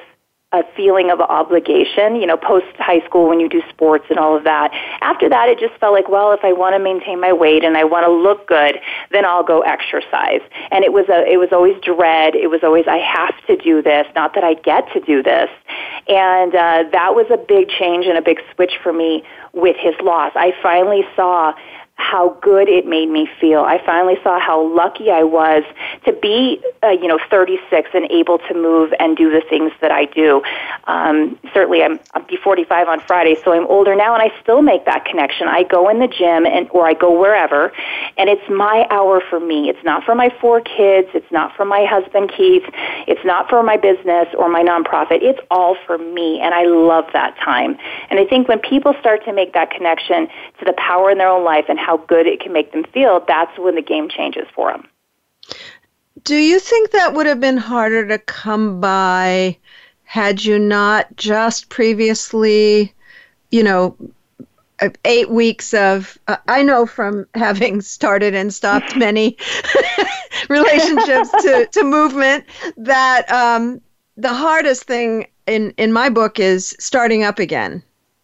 a 0.51 0.63
feeling 0.75 1.11
of 1.11 1.21
obligation, 1.21 2.15
you 2.15 2.25
know, 2.25 2.35
post 2.35 2.65
high 2.77 3.05
school 3.05 3.29
when 3.29 3.39
you 3.39 3.47
do 3.47 3.61
sports 3.69 4.05
and 4.09 4.17
all 4.17 4.35
of 4.35 4.43
that. 4.45 4.71
After 5.01 5.29
that, 5.29 5.47
it 5.47 5.59
just 5.59 5.79
felt 5.79 5.93
like, 5.93 6.09
well, 6.09 6.31
if 6.31 6.39
I 6.43 6.53
want 6.53 6.73
to 6.73 6.79
maintain 6.79 7.21
my 7.21 7.31
weight 7.31 7.63
and 7.63 7.77
I 7.77 7.83
want 7.83 8.03
to 8.07 8.11
look 8.11 8.47
good, 8.47 8.79
then 9.11 9.25
I'll 9.25 9.43
go 9.43 9.61
exercise. 9.61 10.41
And 10.71 10.83
it 10.83 10.91
was 10.91 11.07
a, 11.07 11.23
it 11.31 11.37
was 11.37 11.49
always 11.51 11.79
dread. 11.83 12.33
It 12.33 12.49
was 12.49 12.61
always, 12.63 12.85
I 12.87 12.97
have 12.97 13.35
to 13.45 13.57
do 13.57 13.83
this, 13.83 14.07
not 14.15 14.33
that 14.33 14.43
I 14.43 14.55
get 14.55 14.91
to 14.93 14.99
do 15.01 15.21
this. 15.21 15.49
And 16.07 16.55
uh, 16.55 16.83
that 16.93 17.13
was 17.13 17.27
a 17.29 17.37
big 17.37 17.69
change 17.69 18.07
and 18.07 18.17
a 18.17 18.21
big 18.21 18.39
switch 18.55 18.73
for 18.81 18.91
me 18.91 19.23
with 19.53 19.75
his 19.77 19.93
loss. 20.01 20.31
I 20.33 20.53
finally 20.63 21.03
saw 21.15 21.53
how 21.99 22.29
good 22.41 22.69
it 22.69 22.87
made 22.87 23.09
me 23.09 23.29
feel. 23.39 23.59
I 23.59 23.83
finally 23.85 24.15
saw 24.23 24.39
how 24.39 24.65
lucky 24.73 25.11
I 25.11 25.23
was 25.23 25.63
to 26.05 26.13
be, 26.13 26.59
uh, 26.81 26.91
you 26.91 27.07
know, 27.07 27.19
36 27.29 27.89
and 27.93 28.09
able 28.09 28.37
to 28.39 28.53
move 28.53 28.93
and 28.99 29.17
do 29.17 29.29
the 29.29 29.41
things 29.49 29.73
that 29.81 29.91
I 29.91 30.05
do. 30.05 30.41
Um, 30.87 31.37
certainly, 31.53 31.83
I'm 31.83 31.99
I'll 32.13 32.23
be 32.23 32.37
45 32.37 32.87
on 32.87 33.01
Friday, 33.01 33.35
so 33.43 33.51
I'm 33.51 33.67
older 33.67 33.95
now, 33.95 34.13
and 34.13 34.23
I 34.23 34.33
still 34.41 34.61
make 34.61 34.85
that 34.85 35.03
connection. 35.03 35.49
I 35.49 35.63
go 35.63 35.89
in 35.89 35.99
the 35.99 36.07
gym 36.07 36.45
and 36.45 36.69
or 36.71 36.87
I 36.87 36.93
go 36.93 37.19
wherever, 37.19 37.73
and 38.17 38.29
it's 38.29 38.49
my 38.49 38.87
hour 38.89 39.21
for 39.29 39.39
me. 39.41 39.69
It's 39.69 39.83
not 39.83 40.05
for 40.05 40.15
my 40.15 40.33
four 40.39 40.61
kids. 40.61 41.09
It's 41.13 41.31
not 41.31 41.53
for 41.55 41.65
my 41.65 41.85
husband 41.85 42.31
Keith. 42.35 42.63
It's 43.07 43.23
not 43.25 43.49
for 43.49 43.61
my 43.61 43.75
business 43.75 44.27
or 44.37 44.47
my 44.47 44.63
nonprofit. 44.63 45.19
It's 45.21 45.39
all 45.51 45.75
for 45.85 45.97
me, 45.97 46.39
and 46.39 46.53
I 46.53 46.63
love 46.63 47.05
that 47.11 47.37
time. 47.37 47.77
And 48.09 48.19
I 48.19 48.25
think 48.25 48.47
when 48.47 48.59
people 48.59 48.95
start 49.01 49.25
to 49.25 49.33
make 49.33 49.53
that 49.53 49.69
connection 49.69 50.27
to 50.59 50.65
the 50.65 50.73
power 50.73 51.11
in 51.11 51.17
their 51.17 51.27
own 51.27 51.43
life 51.43 51.65
and 51.67 51.77
how 51.77 51.88
good 51.97 52.27
it 52.27 52.39
can 52.39 52.53
make 52.53 52.71
them 52.71 52.83
feel, 52.93 53.23
that's 53.27 53.57
when 53.57 53.75
the 53.75 53.81
game 53.81 54.09
changes 54.09 54.47
for 54.55 54.71
them. 54.71 54.87
Do 56.23 56.35
you 56.35 56.59
think 56.59 56.91
that 56.91 57.13
would 57.13 57.25
have 57.25 57.39
been 57.39 57.57
harder 57.57 58.07
to 58.07 58.17
come 58.19 58.81
by 58.81 59.57
had 60.03 60.43
you 60.43 60.59
not 60.59 61.15
just 61.15 61.69
previously, 61.69 62.93
you 63.51 63.63
know, 63.63 63.95
eight 65.03 65.29
weeks 65.29 65.73
of 65.73 66.17
uh, 66.29 66.37
i 66.47 66.63
know 66.63 66.85
from 66.85 67.27
having 67.35 67.81
started 67.81 68.33
and 68.33 68.53
stopped 68.53 68.95
many 68.95 69.35
relationships 70.49 71.29
to, 71.31 71.67
to 71.69 71.83
movement 71.83 72.45
that 72.77 73.29
um, 73.29 73.81
the 74.15 74.33
hardest 74.33 74.83
thing 74.83 75.25
in 75.47 75.73
in 75.77 75.91
my 75.91 76.09
book 76.09 76.39
is 76.39 76.75
starting 76.79 77.23
up 77.23 77.39
again. 77.39 77.83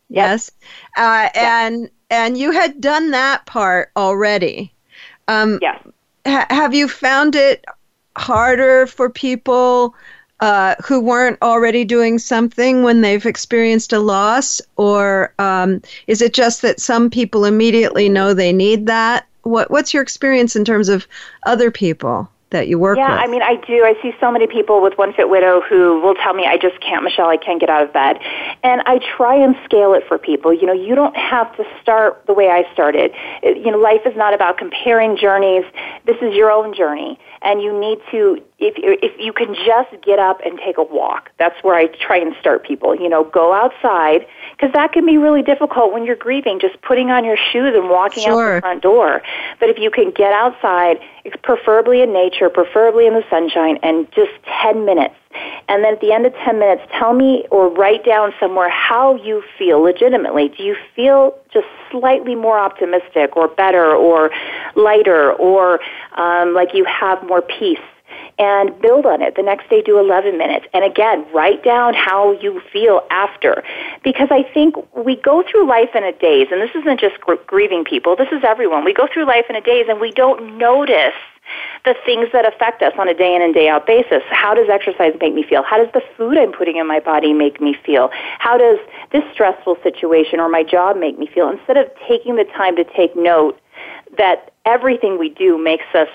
Yes? 0.10 0.51
Uh, 0.95 1.29
and 1.34 1.89
and 2.09 2.38
you 2.38 2.51
had 2.51 2.81
done 2.81 3.12
that 3.12 3.45
part 3.45 3.91
already. 3.95 4.71
Um, 5.27 5.59
yes. 5.62 5.81
Ha- 6.25 6.47
have 6.50 6.74
you 6.74 6.88
found 6.88 7.35
it 7.35 7.65
harder 8.17 8.88
for 8.88 9.09
people 9.09 9.95
uh, 10.39 10.75
who 10.85 11.00
weren't 11.00 11.41
already 11.41 11.85
doing 11.85 12.19
something 12.19 12.83
when 12.83 13.01
they've 13.01 13.25
experienced 13.25 13.93
a 13.93 14.00
loss, 14.00 14.62
or 14.75 15.33
um, 15.39 15.81
is 16.07 16.21
it 16.21 16.33
just 16.33 16.62
that 16.62 16.79
some 16.79 17.09
people 17.09 17.45
immediately 17.45 18.09
know 18.09 18.33
they 18.33 18.51
need 18.51 18.85
that? 18.88 19.27
What 19.43 19.71
What's 19.71 19.93
your 19.93 20.03
experience 20.03 20.55
in 20.55 20.65
terms 20.65 20.89
of 20.89 21.07
other 21.45 21.71
people? 21.71 22.29
That 22.55 22.67
you 22.67 22.79
work 22.79 22.97
yeah, 22.97 23.09
with. 23.09 23.19
Yeah, 23.19 23.24
I 23.24 23.27
mean, 23.27 23.41
I 23.41 23.55
do. 23.67 23.83
I 23.83 23.93
see 24.01 24.13
so 24.19 24.31
many 24.31 24.47
people 24.47 24.81
with 24.81 24.97
One 24.97 25.13
Fit 25.13 25.29
Widow 25.29 25.62
who 25.62 26.01
will 26.01 26.15
tell 26.15 26.33
me, 26.33 26.45
I 26.45 26.57
just 26.57 26.79
can't, 26.81 27.03
Michelle, 27.03 27.27
I 27.27 27.38
can't 27.38 27.59
get 27.59 27.69
out 27.69 27.83
of 27.83 27.93
bed. 27.93 28.17
And 28.63 28.81
I 28.85 29.00
try 29.17 29.35
and 29.35 29.55
scale 29.65 29.93
it 29.93 30.03
for 30.07 30.17
people. 30.17 30.53
You 30.53 30.65
know, 30.65 30.74
you 30.74 30.95
don't 30.95 31.15
have 31.15 31.55
to 31.57 31.63
start 31.81 32.25
the 32.25 32.33
way 32.33 32.50
I 32.50 32.63
started. 32.74 33.12
It, 33.43 33.57
you 33.57 33.71
know, 33.71 33.77
life 33.77 34.01
is 34.05 34.15
not 34.15 34.33
about 34.33 34.57
comparing 34.57 35.17
journeys. 35.17 35.65
This 36.05 36.17
is 36.21 36.33
your 36.33 36.50
own 36.51 36.74
journey. 36.74 37.19
And 37.41 37.62
you 37.62 37.77
need 37.79 38.00
to, 38.12 38.41
if, 38.67 39.00
if 39.01 39.19
you 39.19 39.34
can 39.34 39.53
just 39.53 40.03
get 40.03 40.19
up 40.19 40.39
and 40.45 40.60
take 40.60 40.77
a 40.77 40.84
walk, 40.84 41.31
that's 41.38 41.55
where 41.63 41.75
I 41.75 41.88
try 41.88 42.17
and 42.17 42.36
start 42.39 42.65
people. 42.65 42.95
You 42.95 43.10
know, 43.10 43.24
go 43.24 43.53
outside, 43.53 44.25
because 44.51 44.74
that 44.74 44.91
can 44.91 45.05
be 45.05 45.17
really 45.17 45.41
difficult 45.41 45.93
when 45.93 46.05
you're 46.05 46.15
grieving, 46.15 46.60
just 46.60 46.81
putting 46.81 47.10
on 47.12 47.25
your 47.25 47.38
shoes 47.38 47.74
and 47.75 47.89
walking 47.89 48.24
sure. 48.24 48.53
out 48.53 48.55
the 48.55 48.62
front 48.62 48.84
door. 48.84 49.22
But 49.60 49.69
if 49.69 49.77
you 49.77 49.91
can 49.91 50.12
get 50.12 50.34
outside, 50.34 51.00
preferably 51.43 52.01
in 52.01 52.13
nature, 52.13 52.50
preferably 52.50 53.07
in 53.07 53.13
the 53.13 53.24
sunshine, 53.29 53.77
and 53.84 54.12
just 54.12 54.31
10 54.62 54.86
minutes. 54.86 55.15
And 55.67 55.84
then 55.84 55.93
at 55.93 56.01
the 56.01 56.12
end 56.12 56.25
of 56.25 56.34
10 56.45 56.60
minutes, 56.60 56.84
tell 56.98 57.13
me 57.13 57.45
or 57.51 57.69
write 57.69 58.05
down 58.05 58.34
somewhere 58.39 58.69
how 58.69 59.15
you 59.15 59.43
feel 59.57 59.79
legitimately. 59.81 60.50
Do 60.50 60.63
you 60.63 60.75
feel 60.95 61.38
just 61.51 61.67
slightly 61.91 62.36
more 62.36 62.57
optimistic 62.57 63.36
or 63.36 63.48
better 63.48 63.93
or 63.95 64.31
lighter 64.75 65.34
or 65.34 65.79
um, 66.15 66.53
like 66.53 66.74
you 66.74 66.86
have 66.86 67.25
more 67.27 67.41
peace? 67.41 67.79
And 68.38 68.80
build 68.82 69.06
on 69.06 69.22
it. 69.22 69.36
The 69.36 69.44
next 69.44 69.70
day, 69.70 69.82
do 69.82 69.98
11 69.98 70.38
minutes. 70.38 70.65
And 70.74 70.84
again, 70.84 71.25
write 71.34 71.63
down 71.63 71.94
how 71.94 72.34
you 72.34 72.62
feel 72.72 73.01
after. 73.10 73.63
Because 74.04 74.27
I 74.32 74.44
think 74.44 74.75
we 74.96 75.15
go 75.15 75.44
through 75.50 75.68
life 75.68 75.89
in 75.96 76.04
a 76.04 76.12
daze, 76.12 76.48
and 76.51 76.62
this 76.62 76.72
isn't 76.75 77.00
just 77.00 77.20
gr- 77.22 77.36
grieving 77.48 77.84
people, 77.84 78.15
this 78.15 78.30
is 78.32 78.44
everyone. 78.44 78.84
We 78.84 78.94
go 78.94 79.08
through 79.12 79.25
life 79.25 79.46
in 79.50 79.56
a 79.56 79.62
daze 79.62 79.86
and 79.88 80.00
we 80.00 80.12
don't 80.12 80.58
notice 80.58 81.13
the 81.86 81.96
things 82.06 82.27
that 82.34 82.48
affect 82.48 82.82
us 82.82 82.94
on 82.98 83.08
a 83.08 83.13
day 83.13 83.36
in 83.36 83.42
and 83.42 83.54
day 83.54 83.70
out 83.70 83.86
basis. 83.86 84.24
How 84.32 84.54
does 84.54 84.68
exercise 84.70 85.13
make 85.22 85.34
me 85.34 85.44
feel? 85.44 85.63
How 85.63 85.77
does 85.77 85.92
the 85.94 86.01
food 86.18 86.38
I'm 86.38 86.51
putting 86.51 86.77
in 86.77 86.88
my 86.88 87.00
body 87.00 87.34
make 87.34 87.62
me 87.62 87.77
feel? 87.86 88.10
How 88.39 88.58
does 88.58 88.80
this 89.12 89.24
stressful 89.32 89.77
situation 89.84 90.39
or 90.39 90.50
my 90.50 90.63
job 90.63 90.98
make 90.98 91.20
me 91.20 91.27
feel? 91.27 91.50
Instead 91.50 91.77
of 91.77 91.88
taking 92.08 92.36
the 92.36 92.46
time 92.46 92.75
to 92.77 92.84
take 92.84 93.15
note 93.15 93.60
that 94.18 94.51
everything 94.65 95.20
we 95.20 95.30
do 95.30 95.58
makes 95.58 95.86
us 95.94 96.08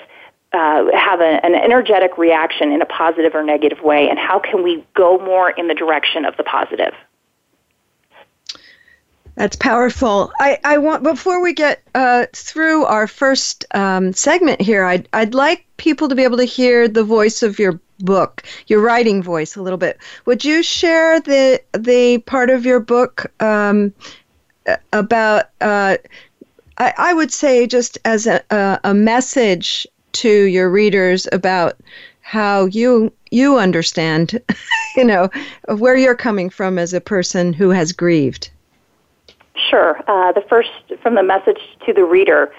uh, 0.53 0.85
have 0.93 1.21
a, 1.21 1.45
an 1.45 1.55
energetic 1.55 2.17
reaction 2.17 2.71
in 2.71 2.81
a 2.81 2.85
positive 2.85 3.33
or 3.35 3.43
negative 3.43 3.81
way, 3.81 4.09
and 4.09 4.19
how 4.19 4.39
can 4.39 4.63
we 4.63 4.85
go 4.93 5.17
more 5.17 5.49
in 5.49 5.67
the 5.67 5.73
direction 5.73 6.25
of 6.25 6.35
the 6.37 6.43
positive? 6.43 6.93
That's 9.35 9.55
powerful. 9.55 10.31
I, 10.39 10.59
I 10.63 10.77
want 10.77 11.03
before 11.03 11.41
we 11.41 11.53
get 11.53 11.81
uh, 11.95 12.25
through 12.33 12.85
our 12.85 13.07
first 13.07 13.65
um, 13.73 14.11
segment 14.11 14.61
here, 14.61 14.83
I'd 14.83 15.07
I'd 15.13 15.33
like 15.33 15.65
people 15.77 16.09
to 16.09 16.15
be 16.15 16.23
able 16.23 16.37
to 16.37 16.43
hear 16.43 16.87
the 16.87 17.03
voice 17.03 17.41
of 17.41 17.57
your 17.57 17.79
book, 17.99 18.43
your 18.67 18.81
writing 18.81 19.23
voice, 19.23 19.55
a 19.55 19.61
little 19.61 19.77
bit. 19.77 19.99
Would 20.25 20.43
you 20.43 20.61
share 20.61 21.21
the 21.21 21.61
the 21.71 22.17
part 22.19 22.49
of 22.49 22.65
your 22.65 22.81
book 22.81 23.31
um, 23.41 23.93
about? 24.91 25.45
Uh, 25.61 25.97
I, 26.77 26.93
I 26.97 27.13
would 27.13 27.31
say 27.31 27.67
just 27.67 27.99
as 28.05 28.27
a, 28.27 28.43
a, 28.49 28.79
a 28.85 28.93
message 28.93 29.87
to 30.13 30.29
your 30.29 30.69
readers 30.69 31.27
about 31.31 31.77
how 32.21 32.65
you 32.65 33.11
you 33.31 33.57
understand, 33.57 34.41
you 34.95 35.03
know, 35.03 35.29
where 35.67 35.95
you're 35.95 36.15
coming 36.15 36.49
from 36.49 36.77
as 36.77 36.93
a 36.93 37.01
person 37.01 37.53
who 37.53 37.69
has 37.69 37.91
grieved. 37.91 38.49
Sure. 39.69 40.01
Uh, 40.07 40.31
the 40.31 40.41
first 40.41 40.69
from 41.01 41.15
the 41.15 41.23
message 41.23 41.59
to 41.85 41.93
the 41.93 42.03
reader. 42.03 42.51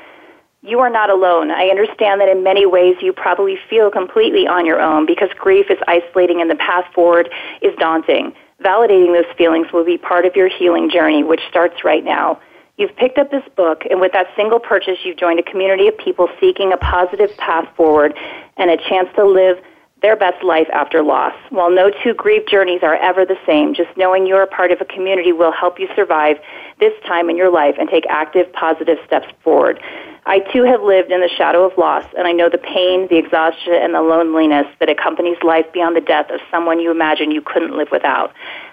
You 0.65 0.79
are 0.79 0.91
not 0.91 1.11
alone. 1.11 1.51
I 1.51 1.67
understand 1.69 2.21
that 2.21 2.29
in 2.29 2.45
many 2.45 2.67
ways 2.67 2.95
you 3.01 3.13
probably 3.13 3.59
feel 3.69 3.91
completely 3.91 4.47
on 4.47 4.65
your 4.65 4.81
own 4.81 5.07
because 5.07 5.29
grief 5.37 5.67
is 5.71 5.79
isolating 5.89 6.41
and 6.41 6.49
the 6.49 6.55
path 6.55 6.85
forward 6.95 7.29
is 7.63 7.75
daunting. 7.79 8.33
Validating 8.63 9.13
those 9.13 9.37
feelings 9.37 9.73
will 9.73 9.85
be 9.85 9.99
part 9.99 10.25
of 10.25 10.37
your 10.37 10.49
healing 10.49 10.89
journey, 10.89 11.25
which 11.25 11.41
starts 11.51 11.83
right 11.83 12.05
now. 12.05 12.41
You've 12.79 12.97
picked 12.97 13.19
up 13.19 13.31
this 13.31 13.45
book, 13.55 13.83
and 13.91 14.01
with 14.01 14.13
that 14.13 14.29
single 14.35 14.59
purchase, 14.59 14.99
you've 15.05 15.19
joined 15.19 15.39
a 15.39 15.43
community 15.43 15.89
of 15.89 15.99
people 15.99 16.29
seeking 16.41 16.73
a 16.73 16.77
positive 16.79 17.37
path 17.37 17.69
forward 17.77 18.15
and 18.57 18.71
a 18.71 18.77
chance 18.77 19.09
to 19.17 19.25
live 19.25 19.59
their 20.01 20.17
best 20.17 20.43
life 20.43 20.67
after 20.73 21.03
loss. 21.03 21.35
While 21.51 21.71
no 21.71 21.91
two 22.03 22.13
grief 22.15 22.47
journeys 22.49 22.83
are 22.83 22.97
ever 22.97 23.25
the 23.25 23.39
same, 23.47 23.75
just 23.75 23.97
knowing 23.97 24.27
you're 24.27 24.43
a 24.43 24.49
part 24.49 24.73
of 24.73 24.81
a 24.81 24.85
community 24.85 25.33
will 25.33 25.53
help 25.53 25.79
you 25.79 25.89
survive 25.95 26.39
this 26.81 26.93
time 27.07 27.31
in 27.31 27.37
your 27.37 27.53
life 27.53 27.77
and 27.79 27.89
take 27.89 28.05
active, 28.09 28.53
positive 28.53 28.99
steps 29.07 29.29
forward. 29.45 29.81
I 30.25 30.39
too 30.39 30.65
have 30.65 30.83
lived 30.83 31.11
in 31.11 31.21
the 31.21 31.29
shadow 31.29 31.65
of 31.65 31.77
loss, 31.77 32.05
and 32.17 32.27
I 32.27 32.33
know 32.33 32.49
the 32.49 32.59
pain, 32.59 33.09
the 33.09 33.19
exhaustion, 33.19 33.75
and 33.75 33.95
the 33.95 34.03
loneliness 34.03 34.67
that 34.79 34.89
accompanies 34.89 35.37
life 35.43 35.67
beyond 35.73 35.97
the 35.97 36.01
death 36.01 36.31
of 36.31 36.41
someone 36.51 36.81
you 36.81 36.91
imagine 36.91 37.31
you 37.31 37.43
couldn't 37.43 37.77
live 37.77 37.89
without. 37.91 38.33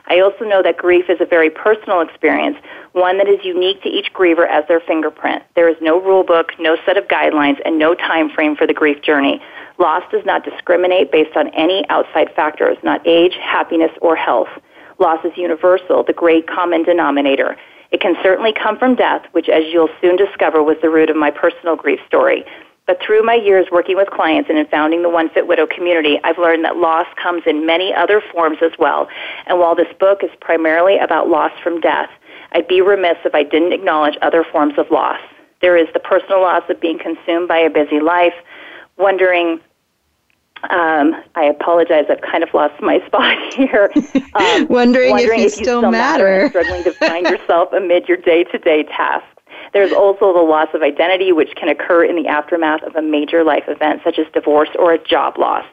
I 0.10 0.20
also 0.22 0.44
know 0.44 0.64
that 0.64 0.78
grief 0.78 1.06
is 1.08 1.22
a 1.22 1.26
very 1.26 1.50
personal 1.50 2.02
experience, 2.02 2.58
one 2.94 3.18
that 3.20 3.28
is 3.28 3.40
unique 3.44 3.82
to 3.84 3.90
each 3.90 4.12
griever 4.14 4.48
as 4.50 4.68
their 4.68 4.80
fingerprint. 4.80 5.44
There 5.56 5.70
is 5.70 5.78
no 5.82 6.02
rule 6.02 6.24
book, 6.24 6.52
no 6.60 6.78
set 6.86 6.98
of 6.98 7.08
guidelines, 7.08 7.58
and 7.64 7.78
no 7.78 7.94
time 7.94 8.30
frame 8.30 8.56
for 8.56 8.66
the 8.66 8.74
grief 8.74 9.02
journey. 9.04 9.40
Loss 9.78 10.04
does 10.12 10.26
not 10.26 10.44
discriminate 10.44 11.12
based 11.12 11.38
on 11.38 11.50
any 11.50 11.86
outside 11.90 12.34
factors, 12.36 12.78
not 12.84 13.06
age, 13.08 13.38
happiness, 13.40 13.92
or 14.02 14.16
health. 14.16 14.50
Loss 14.98 15.24
is 15.24 15.32
universal, 15.38 16.04
the 16.04 16.14
great 16.14 16.48
common 16.48 16.84
denominator. 16.84 17.56
It 17.92 18.02
can 18.02 18.16
certainly 18.22 18.54
come 18.54 18.78
from 18.78 18.96
death, 18.96 19.24
which, 19.32 19.48
as 19.48 19.64
you'll 19.72 19.90
soon 20.02 20.16
discover, 20.16 20.62
was 20.62 20.78
the 20.82 20.90
root 20.90 21.10
of 21.10 21.16
my 21.16 21.32
personal 21.32 21.76
grief 21.76 22.00
story. 22.08 22.46
But 22.90 23.00
through 23.06 23.22
my 23.22 23.36
years 23.36 23.68
working 23.72 23.98
with 23.98 24.10
clients 24.10 24.50
and 24.50 24.58
in 24.58 24.66
founding 24.66 25.04
the 25.04 25.10
One 25.10 25.30
Fit 25.30 25.46
Widow 25.46 25.68
community, 25.68 26.20
I've 26.24 26.40
learned 26.40 26.66
that 26.66 26.78
loss 26.78 27.06
comes 27.22 27.44
in 27.46 27.64
many 27.64 27.94
other 27.94 28.20
forms 28.34 28.58
as 28.64 28.72
well. 28.80 29.08
And 29.46 29.60
while 29.60 29.76
this 29.76 29.94
book 30.00 30.24
is 30.24 30.32
primarily 30.42 30.98
about 30.98 31.30
loss 31.30 31.52
from 31.62 31.82
death, 31.82 32.10
I'd 32.52 32.68
be 32.68 32.82
remiss 32.82 33.18
if 33.26 33.36
I 33.36 33.44
didn't 33.44 33.74
acknowledge 33.74 34.18
other 34.24 34.44
forms 34.44 34.74
of 34.80 34.90
loss. 34.90 35.20
There 35.62 35.78
is 35.78 35.86
the 35.94 36.00
personal 36.00 36.42
loss 36.42 36.64
of 36.68 36.82
being 36.82 36.98
consumed 36.98 37.48
by 37.48 37.60
a 37.60 37.70
busy 37.70 38.00
life, 38.00 38.34
wondering 38.98 39.60
um, 40.72 41.14
I 41.36 41.46
apologize. 41.46 42.06
I've 42.10 42.22
kind 42.22 42.44
of 42.44 42.52
lost 42.56 42.82
my 42.82 43.00
spot 43.06 43.38
here. 43.54 43.92
Um, 44.34 44.68
wondering, 44.68 45.12
wondering, 45.12 45.12
if 45.12 45.18
you, 45.18 45.34
if 45.36 45.42
you 45.44 45.50
still, 45.50 45.82
still, 45.82 45.92
matter. 45.92 46.26
matter 46.26 46.50
struggling 46.50 46.84
to 46.86 46.94
find 46.94 47.28
yourself 47.28 47.72
amid 47.72 48.08
your 48.08 48.18
day-to-day 48.18 48.84
tasks. 48.86 49.39
There's 49.74 49.92
also 49.94 50.34
the 50.34 50.42
loss 50.42 50.70
of 50.74 50.82
identity, 50.82 51.32
which 51.32 51.56
can 51.56 51.70
occur 51.70 52.04
in 52.04 52.16
the 52.16 52.28
aftermath 52.28 52.84
of 52.84 52.96
a 52.96 53.02
major 53.02 53.44
life 53.44 53.66
event, 53.68 54.02
such 54.04 54.20
as 54.20 54.26
divorce 54.34 54.70
or 54.78 54.94
a 54.94 55.04
job 55.04 55.38
loss. 55.38 55.66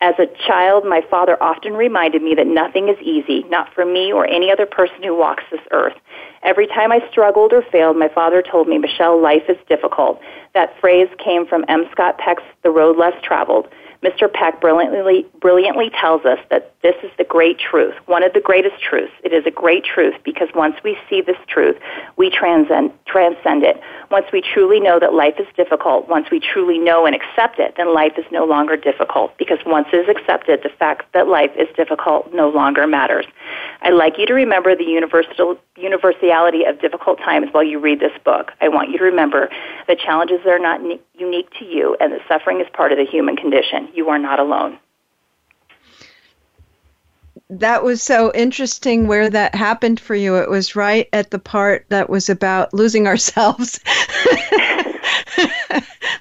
As 0.00 0.14
a 0.18 0.26
child, 0.46 0.84
my 0.84 1.00
father 1.10 1.42
often 1.42 1.72
reminded 1.72 2.22
me 2.22 2.34
that 2.34 2.46
nothing 2.46 2.88
is 2.88 2.98
easy, 3.00 3.44
not 3.48 3.72
for 3.74 3.86
me 3.86 4.12
or 4.12 4.26
any 4.26 4.50
other 4.50 4.66
person 4.66 5.02
who 5.02 5.16
walks 5.16 5.44
this 5.50 5.60
earth. 5.70 5.94
Every 6.42 6.66
time 6.66 6.92
I 6.92 7.00
struggled 7.10 7.54
or 7.54 7.62
failed, 7.72 7.96
my 7.96 8.08
father 8.08 8.42
told 8.42 8.68
me, 8.68 8.76
Michelle, 8.76 9.20
life 9.20 9.44
is 9.48 9.56
difficult. 9.68 10.20
That 10.52 10.78
phrase 10.80 11.08
came 11.22 11.46
from 11.46 11.64
M. 11.68 11.86
Scott 11.92 12.18
Peck's 12.18 12.42
The 12.62 12.70
Road 12.70 12.98
Less 12.98 13.14
Traveled. 13.22 13.68
Mr. 14.02 14.32
Peck 14.32 14.60
brilliantly, 14.60 15.26
brilliantly 15.40 15.90
tells 15.90 16.24
us 16.24 16.38
that 16.50 16.74
this 16.82 16.94
is 17.02 17.10
the 17.18 17.24
great 17.24 17.58
truth, 17.58 17.94
one 18.06 18.22
of 18.22 18.32
the 18.32 18.40
greatest 18.40 18.80
truths. 18.80 19.12
It 19.24 19.32
is 19.32 19.44
a 19.46 19.50
great 19.50 19.84
truth 19.84 20.14
because 20.24 20.48
once 20.54 20.76
we 20.84 20.96
see 21.10 21.20
this 21.20 21.36
truth, 21.48 21.76
we 22.16 22.30
transcend, 22.30 22.92
transcend 23.06 23.64
it. 23.64 23.80
Once 24.10 24.26
we 24.32 24.40
truly 24.40 24.78
know 24.78 25.00
that 25.00 25.12
life 25.12 25.34
is 25.38 25.46
difficult, 25.56 26.08
once 26.08 26.28
we 26.30 26.40
truly 26.40 26.78
know 26.78 27.06
and 27.06 27.14
accept 27.14 27.58
it, 27.58 27.74
then 27.76 27.92
life 27.94 28.12
is 28.16 28.24
no 28.30 28.44
longer 28.44 28.76
difficult 28.76 29.36
because 29.38 29.58
once 29.66 29.88
it 29.92 29.96
is 29.96 30.08
accepted, 30.08 30.60
the 30.62 30.70
fact 30.78 31.12
that 31.12 31.26
life 31.26 31.50
is 31.58 31.68
difficult 31.76 32.32
no 32.32 32.48
longer 32.48 32.86
matters. 32.86 33.26
I'd 33.82 33.94
like 33.94 34.18
you 34.18 34.26
to 34.26 34.34
remember 34.34 34.76
the 34.76 34.84
universal, 34.84 35.58
universality 35.76 36.64
of 36.64 36.80
difficult 36.80 37.18
times 37.18 37.48
while 37.52 37.64
you 37.64 37.78
read 37.78 38.00
this 38.00 38.16
book. 38.24 38.52
I 38.60 38.68
want 38.68 38.90
you 38.90 38.98
to 38.98 39.04
remember 39.04 39.48
that 39.88 39.98
challenges 39.98 40.40
are 40.46 40.58
not 40.58 40.80
unique 41.14 41.50
to 41.58 41.64
you 41.64 41.96
and 42.00 42.12
that 42.12 42.20
suffering 42.28 42.60
is 42.60 42.66
part 42.72 42.92
of 42.92 42.98
the 42.98 43.04
human 43.04 43.36
condition. 43.36 43.85
You 43.94 44.08
are 44.08 44.18
not 44.18 44.40
alone 44.40 44.78
that 47.48 47.84
was 47.84 48.02
so 48.02 48.32
interesting 48.34 49.06
where 49.06 49.30
that 49.30 49.54
happened 49.54 50.00
for 50.00 50.14
you. 50.14 50.36
It 50.36 50.50
was 50.50 50.74
right 50.74 51.08
at 51.12 51.30
the 51.30 51.38
part 51.38 51.86
that 51.90 52.10
was 52.10 52.28
about 52.28 52.74
losing 52.74 53.06
ourselves. 53.12 53.78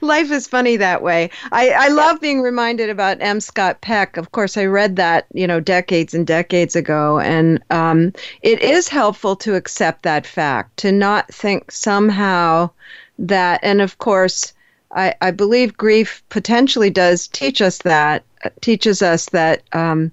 Life 0.01 0.29
is 0.29 0.47
funny 0.47 0.77
that 0.77 1.01
way. 1.01 1.31
I, 1.51 1.69
I 1.71 1.87
love 1.87 2.21
being 2.21 2.41
reminded 2.41 2.89
about 2.89 3.17
M. 3.21 3.39
Scott 3.39 3.81
Peck. 3.81 4.17
Of 4.17 4.31
course, 4.31 4.55
I 4.55 4.65
read 4.65 4.97
that, 4.97 5.25
you 5.33 5.47
know, 5.47 5.59
decades 5.59 6.13
and 6.13 6.27
decades 6.27 6.75
ago. 6.75 7.19
And 7.19 7.63
um, 7.71 8.13
it 8.43 8.61
is 8.61 8.87
helpful 8.87 9.35
to 9.37 9.55
accept 9.55 10.03
that 10.03 10.27
fact, 10.27 10.77
to 10.77 10.91
not 10.91 11.33
think 11.33 11.71
somehow 11.71 12.69
that, 13.17 13.61
and 13.63 13.81
of 13.81 13.97
course, 13.97 14.53
I, 14.95 15.13
I 15.21 15.31
believe 15.31 15.77
grief 15.77 16.23
potentially 16.29 16.89
does 16.89 17.27
teach 17.27 17.61
us 17.61 17.79
that, 17.79 18.23
teaches 18.61 19.01
us 19.01 19.27
that. 19.29 19.63
Um, 19.73 20.11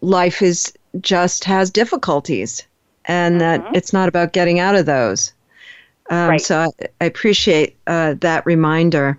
life 0.00 0.42
is 0.42 0.72
just 1.00 1.44
has 1.44 1.70
difficulties 1.70 2.66
and 3.04 3.40
mm-hmm. 3.40 3.64
that 3.64 3.76
it's 3.76 3.92
not 3.92 4.08
about 4.08 4.32
getting 4.32 4.58
out 4.58 4.74
of 4.74 4.86
those. 4.86 5.32
Um, 6.10 6.30
right. 6.30 6.40
So 6.40 6.58
I, 6.58 6.68
I 7.00 7.04
appreciate 7.04 7.76
uh, 7.86 8.14
that 8.20 8.44
reminder. 8.46 9.18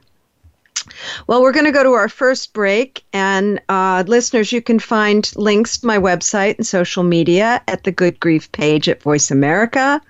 Well, 1.27 1.41
we're 1.41 1.51
going 1.51 1.65
to 1.65 1.71
go 1.71 1.83
to 1.83 1.91
our 1.91 2.09
first 2.09 2.53
break. 2.53 3.03
And 3.13 3.61
uh, 3.69 4.03
listeners, 4.07 4.51
you 4.51 4.61
can 4.61 4.79
find 4.79 5.31
links 5.35 5.77
to 5.77 5.87
my 5.87 5.97
website 5.97 6.57
and 6.57 6.67
social 6.67 7.03
media 7.03 7.61
at 7.67 7.83
the 7.83 7.91
Good 7.91 8.19
Grief 8.19 8.51
page 8.51 8.89
at 8.89 9.01
Voice 9.01 9.31
America. 9.31 10.01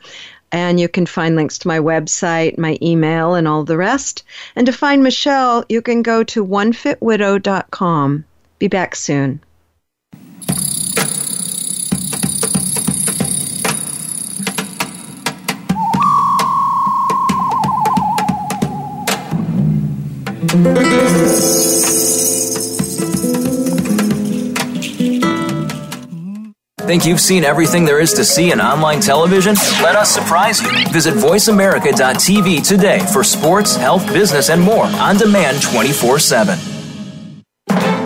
And 0.51 0.79
you 0.79 0.89
can 0.89 1.05
find 1.05 1.35
links 1.35 1.57
to 1.59 1.67
my 1.67 1.79
website, 1.79 2.57
my 2.57 2.77
email, 2.81 3.35
and 3.35 3.47
all 3.47 3.63
the 3.63 3.77
rest. 3.77 4.23
And 4.55 4.65
to 4.65 4.73
find 4.73 5.03
Michelle, 5.03 5.63
you 5.69 5.81
can 5.81 6.01
go 6.01 6.23
to 6.25 6.45
onefitwidow.com. 6.45 8.25
Be 8.59 8.67
back 8.67 8.95
soon. 8.95 9.39
Think 26.91 27.05
you've 27.05 27.21
seen 27.21 27.45
everything 27.45 27.85
there 27.85 28.01
is 28.01 28.11
to 28.15 28.25
see 28.25 28.51
in 28.51 28.59
online 28.59 28.99
television? 28.99 29.55
Let 29.81 29.95
us 29.95 30.13
surprise 30.13 30.61
you. 30.61 30.69
Visit 30.91 31.13
VoiceAmerica.tv 31.13 32.67
today 32.67 32.99
for 33.13 33.23
sports, 33.23 33.77
health, 33.77 34.05
business, 34.07 34.49
and 34.49 34.61
more 34.61 34.87
on 34.87 35.15
demand 35.15 35.61
24 35.61 36.19
7. 36.19 36.59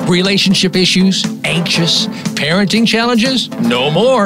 Relationship 0.08 0.76
issues? 0.76 1.26
Anxious? 1.44 2.06
Parenting 2.36 2.88
challenges? 2.88 3.50
No 3.60 3.90
more. 3.90 4.26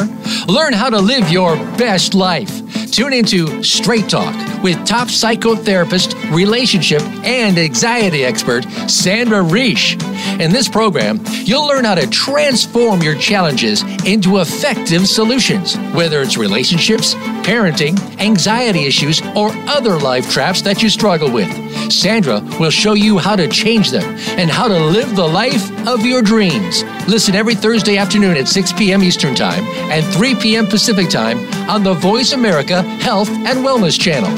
Learn 0.50 0.74
how 0.74 0.90
to 0.90 1.00
live 1.00 1.30
your 1.30 1.56
best 1.78 2.14
life. 2.14 2.52
Tune 2.92 3.14
into 3.14 3.64
Straight 3.64 4.10
Talk 4.10 4.36
with 4.64 4.86
top 4.86 5.08
psychotherapist, 5.08 6.16
relationship, 6.36 7.02
and 7.24 7.58
anxiety 7.58 8.26
expert 8.26 8.64
Sandra 8.90 9.40
Reish. 9.40 10.02
In 10.40 10.52
this 10.52 10.68
program, 10.68 11.20
you'll 11.44 11.68
learn 11.68 11.86
how 11.86 11.96
to 11.96 12.08
transform 12.08 13.02
your 13.02 13.16
challenges 13.16 13.84
into 14.06 14.40
effective 14.40 15.08
solutions, 15.08 15.76
whether 15.94 16.22
it's 16.22 16.38
relationships, 16.38 17.16
parenting, 17.44 17.98
anxiety 18.20 18.86
issues, 18.86 19.22
or 19.36 19.52
other 19.68 19.98
life 19.98 20.30
traps 20.32 20.62
that 20.64 20.82
you 20.82 20.90
struggle 20.90 21.32
with. 21.32 21.50
Sandra 21.92 22.42
will 22.60 22.70
show 22.70 22.94
you 22.94 23.18
how 23.18 23.36
to 23.36 23.48
change 23.48 23.92
them 23.92 24.16
and 24.38 24.50
how 24.50 24.68
to 24.68 24.78
live 24.78 25.16
the 25.16 25.28
life 25.28 25.70
of 25.88 26.06
your 26.06 26.22
dreams. 26.22 26.84
Listen 27.08 27.36
every 27.36 27.56
Thursday 27.56 27.98
afternoon 27.98 28.38
at 28.38 28.48
6 28.48 28.74
p.m. 28.74 29.04
Eastern 29.04 29.36
Time 29.36 29.64
and 29.92 30.06
3 30.14 30.36
p.m. 30.36 30.68
Pacific 30.68 31.10
Time 31.10 31.40
on 31.70 31.84
the 31.84 31.94
Voice 31.94 32.34
America 32.34 32.82
Health 32.82 33.30
and 33.30 33.60
Wellness 33.66 34.00
Channel. 34.00 34.30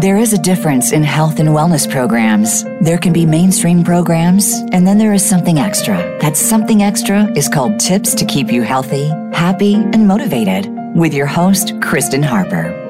There 0.00 0.16
is 0.16 0.32
a 0.32 0.38
difference 0.38 0.92
in 0.92 1.02
health 1.02 1.40
and 1.40 1.50
wellness 1.50 1.90
programs. 1.90 2.64
There 2.80 2.96
can 2.96 3.12
be 3.12 3.26
mainstream 3.26 3.84
programs, 3.84 4.54
and 4.72 4.86
then 4.86 4.96
there 4.96 5.12
is 5.12 5.22
something 5.22 5.58
extra. 5.58 5.96
That 6.20 6.38
something 6.38 6.82
extra 6.82 7.30
is 7.36 7.50
called 7.50 7.78
Tips 7.78 8.14
to 8.14 8.24
Keep 8.24 8.50
You 8.50 8.62
Healthy, 8.62 9.08
Happy, 9.34 9.74
and 9.74 10.08
Motivated 10.08 10.74
with 10.96 11.12
your 11.12 11.26
host, 11.26 11.74
Kristen 11.82 12.22
Harper. 12.22 12.89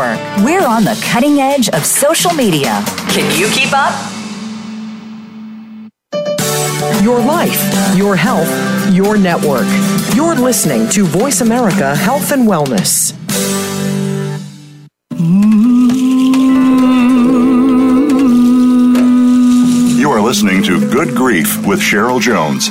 We're 0.00 0.66
on 0.66 0.84
the 0.84 0.98
cutting 1.04 1.40
edge 1.40 1.68
of 1.68 1.84
social 1.84 2.32
media. 2.32 2.82
Can 3.10 3.38
you 3.38 3.48
keep 3.48 3.70
up? 3.74 3.92
Your 7.02 7.18
life, 7.20 7.60
your 7.96 8.16
health, 8.16 8.48
your 8.94 9.18
network. 9.18 9.66
You're 10.14 10.34
listening 10.34 10.88
to 10.90 11.04
Voice 11.04 11.42
America 11.42 11.94
Health 11.94 12.32
and 12.32 12.48
Wellness. 12.48 13.12
You 19.98 20.10
are 20.10 20.22
listening 20.22 20.62
to 20.62 20.80
Good 20.90 21.14
Grief 21.14 21.66
with 21.66 21.78
Cheryl 21.78 22.20
Jones. 22.20 22.70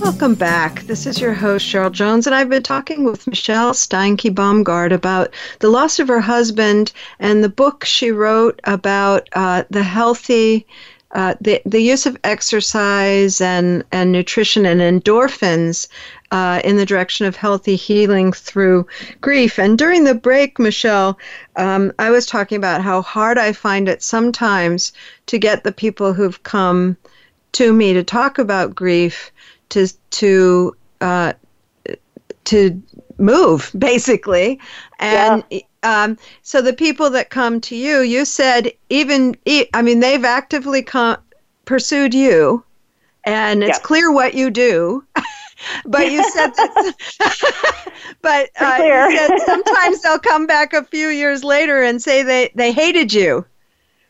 Welcome 0.00 0.34
back. 0.34 0.84
This 0.84 1.06
is 1.06 1.20
your 1.20 1.34
host, 1.34 1.66
Cheryl 1.66 1.92
Jones, 1.92 2.26
and 2.26 2.34
I've 2.34 2.48
been 2.48 2.62
talking 2.62 3.04
with 3.04 3.26
Michelle 3.26 3.74
Steinke 3.74 4.34
Baumgard 4.34 4.92
about 4.92 5.34
the 5.58 5.68
loss 5.68 5.98
of 5.98 6.08
her 6.08 6.20
husband 6.20 6.92
and 7.18 7.44
the 7.44 7.50
book 7.50 7.84
she 7.84 8.10
wrote 8.10 8.60
about 8.64 9.28
uh, 9.34 9.64
the 9.68 9.82
healthy. 9.82 10.66
Uh, 11.12 11.34
the 11.40 11.60
the 11.66 11.82
use 11.82 12.06
of 12.06 12.16
exercise 12.24 13.42
and, 13.42 13.84
and 13.92 14.10
nutrition 14.10 14.64
and 14.64 14.80
endorphins 14.80 15.86
uh, 16.30 16.62
in 16.64 16.78
the 16.78 16.86
direction 16.86 17.26
of 17.26 17.36
healthy 17.36 17.76
healing 17.76 18.32
through 18.32 18.86
grief. 19.20 19.58
And 19.58 19.76
during 19.76 20.04
the 20.04 20.14
break, 20.14 20.58
Michelle, 20.58 21.18
um, 21.56 21.92
I 21.98 22.10
was 22.10 22.24
talking 22.24 22.56
about 22.56 22.80
how 22.80 23.02
hard 23.02 23.36
I 23.36 23.52
find 23.52 23.86
it 23.86 24.02
sometimes 24.02 24.94
to 25.26 25.38
get 25.38 25.62
the 25.62 25.72
people 25.72 26.14
who've 26.14 26.42
come 26.42 26.96
to 27.52 27.72
me 27.72 27.92
to 27.92 28.02
talk 28.02 28.38
about 28.38 28.74
grief 28.74 29.30
to 29.70 29.88
to 30.10 30.76
uh, 31.00 31.32
to 32.44 32.82
move 33.18 33.70
basically. 33.78 34.60
And 34.98 35.44
yeah. 35.50 35.60
um, 35.82 36.18
so 36.42 36.62
the 36.62 36.72
people 36.72 37.10
that 37.10 37.30
come 37.30 37.60
to 37.62 37.76
you 37.76 38.00
you 38.00 38.24
said 38.24 38.72
even 38.88 39.36
i 39.74 39.82
mean 39.82 40.00
they've 40.00 40.24
actively 40.24 40.82
com- 40.82 41.18
pursued 41.64 42.14
you. 42.14 42.64
And 43.24 43.62
it's 43.62 43.78
yeah. 43.78 43.82
clear 43.82 44.12
what 44.12 44.34
you 44.34 44.50
do. 44.50 45.04
But 45.84 46.10
you 46.10 46.22
said 46.30 46.52
that 46.54 46.94
but 48.22 48.50
uh, 48.58 48.76
you 48.82 49.16
said 49.18 49.38
sometimes 49.44 50.00
they'll 50.00 50.18
come 50.18 50.46
back 50.46 50.72
a 50.72 50.84
few 50.84 51.08
years 51.08 51.44
later 51.44 51.82
and 51.82 52.00
say 52.00 52.22
they, 52.22 52.50
they 52.54 52.72
hated 52.72 53.12
you. 53.12 53.44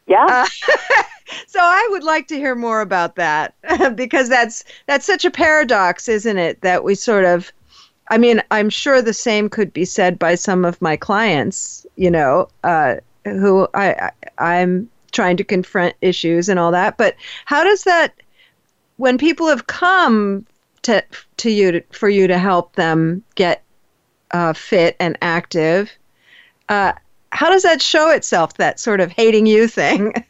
Yeah. 0.07 0.27
Uh, 0.29 1.03
so 1.47 1.61
I 1.61 1.89
would 1.91 2.05
like 2.05 2.29
to 2.29 2.37
hear 2.37 2.55
more 2.55 2.81
about 2.81 3.17
that 3.17 3.55
because 3.97 4.29
that's 4.29 4.65
that's 4.87 5.07
such 5.07 5.25
a 5.25 5.31
paradox, 5.31 6.09
isn't 6.09 6.39
it? 6.39 6.61
That 6.63 6.85
we 6.85 6.95
sort 6.95 7.25
of 7.25 7.53
I 8.11 8.19
mean, 8.19 8.43
I'm 8.51 8.71
sure 8.71 9.01
the 9.01 9.15
same 9.15 9.49
could 9.49 9.73
be 9.73 9.85
said 9.85 10.19
by 10.19 10.35
some 10.35 10.65
of 10.65 10.83
my 10.83 10.97
clients, 10.97 11.87
you 11.95 12.11
know, 12.11 12.49
uh, 12.65 12.97
who 13.25 13.69
I, 13.73 13.93
I 13.93 14.13
I'm 14.39 14.91
trying 15.13 15.37
to 15.37 15.45
confront 15.45 15.95
issues 16.01 16.49
and 16.49 16.59
all 16.59 16.73
that. 16.73 16.97
But 16.97 17.15
how 17.45 17.63
does 17.65 17.85
that 17.85 18.15
when 18.97 19.17
people 19.17 19.47
have 19.49 19.67
come 19.67 20.45
to 20.83 21.03
to 21.39 21.51
you 21.51 21.73
to, 21.73 21.83
for 21.93 22.09
you 22.09 22.27
to 22.27 22.39
help 22.39 22.75
them 22.75 23.23
get 23.37 23.63
uh, 24.33 24.53
fit 24.55 24.97
and 24.99 25.17
active? 25.23 25.91
Uh, 26.69 26.93
how 27.33 27.49
does 27.49 27.63
that 27.63 27.81
show 27.81 28.11
itself? 28.11 28.55
That 28.57 28.81
sort 28.81 29.01
of 29.01 29.13
hating 29.13 29.47
you 29.47 29.69
thing. 29.69 30.13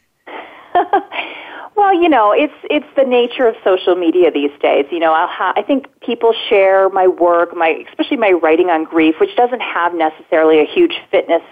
well, 1.75 1.93
you 1.93 2.09
know, 2.09 2.31
it's 2.31 2.53
it's 2.69 2.85
the 2.95 3.03
nature 3.03 3.47
of 3.47 3.55
social 3.63 3.95
media 3.95 4.31
these 4.31 4.51
days. 4.61 4.85
You 4.91 4.99
know, 4.99 5.13
ha- 5.13 5.53
i 5.55 5.61
think 5.61 5.87
people 6.01 6.33
share 6.49 6.89
my 6.89 7.07
work, 7.07 7.55
my 7.55 7.83
especially 7.89 8.17
my 8.17 8.31
writing 8.31 8.69
on 8.69 8.83
grief, 8.83 9.15
which 9.19 9.35
doesn't 9.35 9.61
have 9.61 9.93
necessarily 9.93 10.59
a 10.59 10.65
huge 10.65 11.01
fitness 11.09 11.43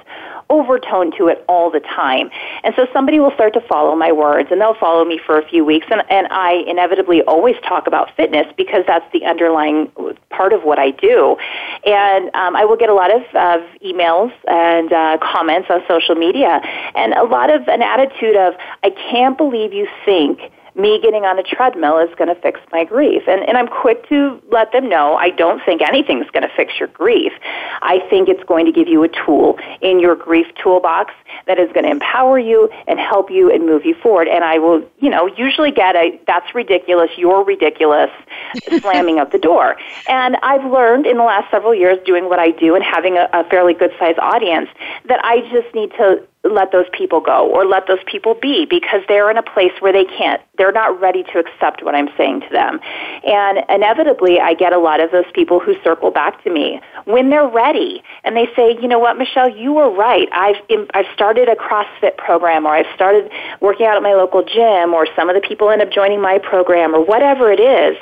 overtone 0.49 1.11
to 1.17 1.27
it 1.27 1.43
all 1.47 1.69
the 1.69 1.79
time. 1.79 2.29
And 2.63 2.73
so 2.75 2.87
somebody 2.91 3.19
will 3.19 3.31
start 3.31 3.53
to 3.53 3.61
follow 3.61 3.95
my 3.95 4.11
words 4.11 4.49
and 4.51 4.59
they'll 4.59 4.73
follow 4.75 5.05
me 5.05 5.19
for 5.23 5.37
a 5.37 5.47
few 5.47 5.63
weeks. 5.63 5.87
And, 5.91 6.03
and 6.09 6.27
I 6.31 6.63
inevitably 6.67 7.21
always 7.23 7.55
talk 7.67 7.87
about 7.87 8.15
fitness 8.15 8.47
because 8.57 8.83
that's 8.87 9.05
the 9.13 9.25
underlying 9.25 9.91
part 10.29 10.53
of 10.53 10.63
what 10.63 10.79
I 10.79 10.91
do. 10.91 11.37
And 11.85 12.33
um, 12.35 12.55
I 12.55 12.65
will 12.65 12.77
get 12.77 12.89
a 12.89 12.93
lot 12.93 13.13
of, 13.13 13.21
of 13.35 13.61
emails 13.85 14.31
and 14.47 14.91
uh, 14.91 15.17
comments 15.21 15.69
on 15.69 15.81
social 15.87 16.15
media 16.15 16.61
and 16.95 17.13
a 17.13 17.23
lot 17.23 17.53
of 17.53 17.67
an 17.67 17.81
attitude 17.81 18.35
of, 18.35 18.55
I 18.83 18.89
can't 18.89 19.37
believe 19.37 19.73
you 19.73 19.87
think 20.05 20.39
me 20.79 20.99
getting 21.01 21.25
on 21.25 21.37
a 21.37 21.43
treadmill 21.43 21.99
is 21.99 22.09
going 22.15 22.33
to 22.33 22.41
fix 22.41 22.59
my 22.71 22.83
grief. 22.83 23.23
And, 23.27 23.47
and 23.47 23.57
I'm 23.57 23.67
quick 23.67 24.07
to 24.09 24.41
let 24.51 24.71
them 24.71 24.89
know 24.89 25.15
I 25.15 25.29
don't 25.29 25.61
think 25.65 25.81
anything's 25.81 26.29
going 26.31 26.43
to 26.43 26.55
fix 26.55 26.79
your 26.79 26.87
grief. 26.89 27.33
I 27.81 27.99
think 28.09 28.29
it's 28.29 28.43
going 28.43 28.65
to 28.65 28.71
give 28.71 28.87
you 28.87 29.03
a 29.03 29.09
tool 29.09 29.57
in 29.81 29.99
your 29.99 30.15
grief 30.15 30.47
toolbox 30.61 31.13
that 31.47 31.59
is 31.59 31.71
going 31.73 31.83
to 31.83 31.91
empower 31.91 32.39
you 32.39 32.69
and 32.87 32.99
help 32.99 33.29
you 33.29 33.51
and 33.51 33.65
move 33.65 33.85
you 33.85 33.95
forward. 33.95 34.27
And 34.27 34.43
I 34.43 34.59
will, 34.59 34.83
you 34.99 35.09
know, 35.09 35.27
usually 35.27 35.71
get 35.71 35.95
a 35.95 36.19
that's 36.27 36.53
ridiculous, 36.55 37.09
you're 37.17 37.43
ridiculous 37.43 38.11
slamming 38.79 39.19
of 39.19 39.31
the 39.31 39.39
door. 39.39 39.75
And 40.07 40.37
I've 40.43 40.69
learned 40.69 41.05
in 41.05 41.17
the 41.17 41.23
last 41.23 41.49
several 41.51 41.75
years 41.75 41.97
doing 42.05 42.29
what 42.29 42.39
I 42.39 42.51
do 42.51 42.75
and 42.75 42.83
having 42.83 43.17
a, 43.17 43.29
a 43.33 43.43
fairly 43.49 43.73
good 43.73 43.91
sized 43.99 44.19
audience 44.19 44.69
that 45.05 45.19
I 45.23 45.41
just 45.51 45.73
need 45.73 45.91
to 45.91 46.23
let 46.43 46.71
those 46.71 46.85
people 46.93 47.19
go 47.19 47.49
or 47.49 47.65
let 47.65 47.85
those 47.87 47.99
people 48.05 48.33
be 48.33 48.65
because 48.65 49.01
they're 49.09 49.29
in 49.29 49.37
a 49.37 49.43
place 49.43 49.73
where 49.79 49.91
they 49.91 50.05
can't 50.05 50.41
they're 50.57 50.71
not 50.71 50.99
ready 50.99 51.23
to 51.23 51.37
accept 51.37 51.83
what 51.83 51.95
i'm 51.95 52.07
saying 52.17 52.39
to 52.39 52.49
them. 52.49 52.79
And 53.25 53.59
inevitably 53.67 54.39
i 54.39 54.53
get 54.53 54.71
a 54.71 54.77
lot 54.77 55.01
of 55.01 55.11
those 55.11 55.29
people 55.33 55.59
who 55.59 55.75
circle 55.83 56.11
back 56.11 56.41
to 56.45 56.49
me 56.49 56.79
when 57.03 57.29
they're 57.29 57.47
ready 57.47 58.01
and 58.23 58.37
they 58.37 58.47
say 58.55 58.77
you 58.81 58.87
know 58.87 58.99
what 58.99 59.17
michelle 59.17 59.49
you 59.49 59.73
were 59.73 59.91
right. 59.91 60.29
I've 60.31 60.55
i've 60.93 61.07
started 61.13 61.49
a 61.49 61.55
crossfit 61.55 62.15
program 62.17 62.65
or 62.65 62.73
i've 62.73 62.93
started 62.95 63.29
working 63.59 63.85
out 63.85 63.97
at 63.97 64.03
my 64.03 64.13
local 64.13 64.43
gym 64.43 64.93
or 64.93 65.07
some 65.17 65.29
of 65.29 65.35
the 65.35 65.45
people 65.45 65.69
end 65.69 65.81
up 65.81 65.91
joining 65.91 66.21
my 66.21 66.39
program 66.39 66.95
or 66.95 67.03
whatever 67.03 67.51
it 67.51 67.59
is. 67.59 67.97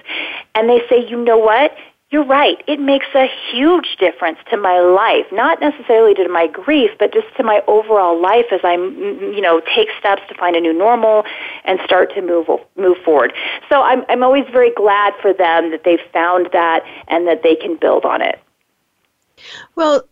And 0.54 0.70
they 0.70 0.82
say 0.90 1.08
you 1.08 1.24
know 1.24 1.38
what 1.38 1.76
you're 2.10 2.26
right. 2.26 2.64
It 2.68 2.80
makes 2.80 3.08
a 3.16 3.28
huge 3.52 3.98
difference 4.00 4.40
to 4.50 4.58
my 4.58 4.80
life, 4.80 5.26
not 5.32 5.60
necessarily 5.60 6.14
to 6.16 6.30
my 6.30 6.48
grief, 6.48 6.92
but 6.98 7.14
just 7.14 7.28
to 7.36 7.44
my 7.44 7.62
overall 7.68 8.20
life 8.20 8.46
as 8.52 8.62
I, 8.64 8.76
you 8.76 9.42
know, 9.42 9.62
take 9.76 9.90
steps 10.00 10.22
to 10.30 10.36
find 10.36 10.56
a 10.56 10.62
new 10.62 10.74
normal 10.74 11.26
and 11.66 11.80
start 11.84 12.14
to 12.16 12.22
move 12.22 12.48
move 12.78 12.98
forward. 13.04 13.34
So 13.68 13.82
I'm 13.82 14.06
I'm 14.08 14.24
always 14.24 14.46
very 14.52 14.72
glad 14.72 15.16
for 15.22 15.34
them 15.34 15.72
that 15.72 15.84
they've 15.84 16.00
found 16.14 16.50
that 16.54 16.86
and 17.10 17.28
that 17.28 17.44
they 17.44 17.56
can 17.56 17.76
build 17.76 18.06
on 18.06 18.22
it. 18.22 18.40
Well, 19.76 20.04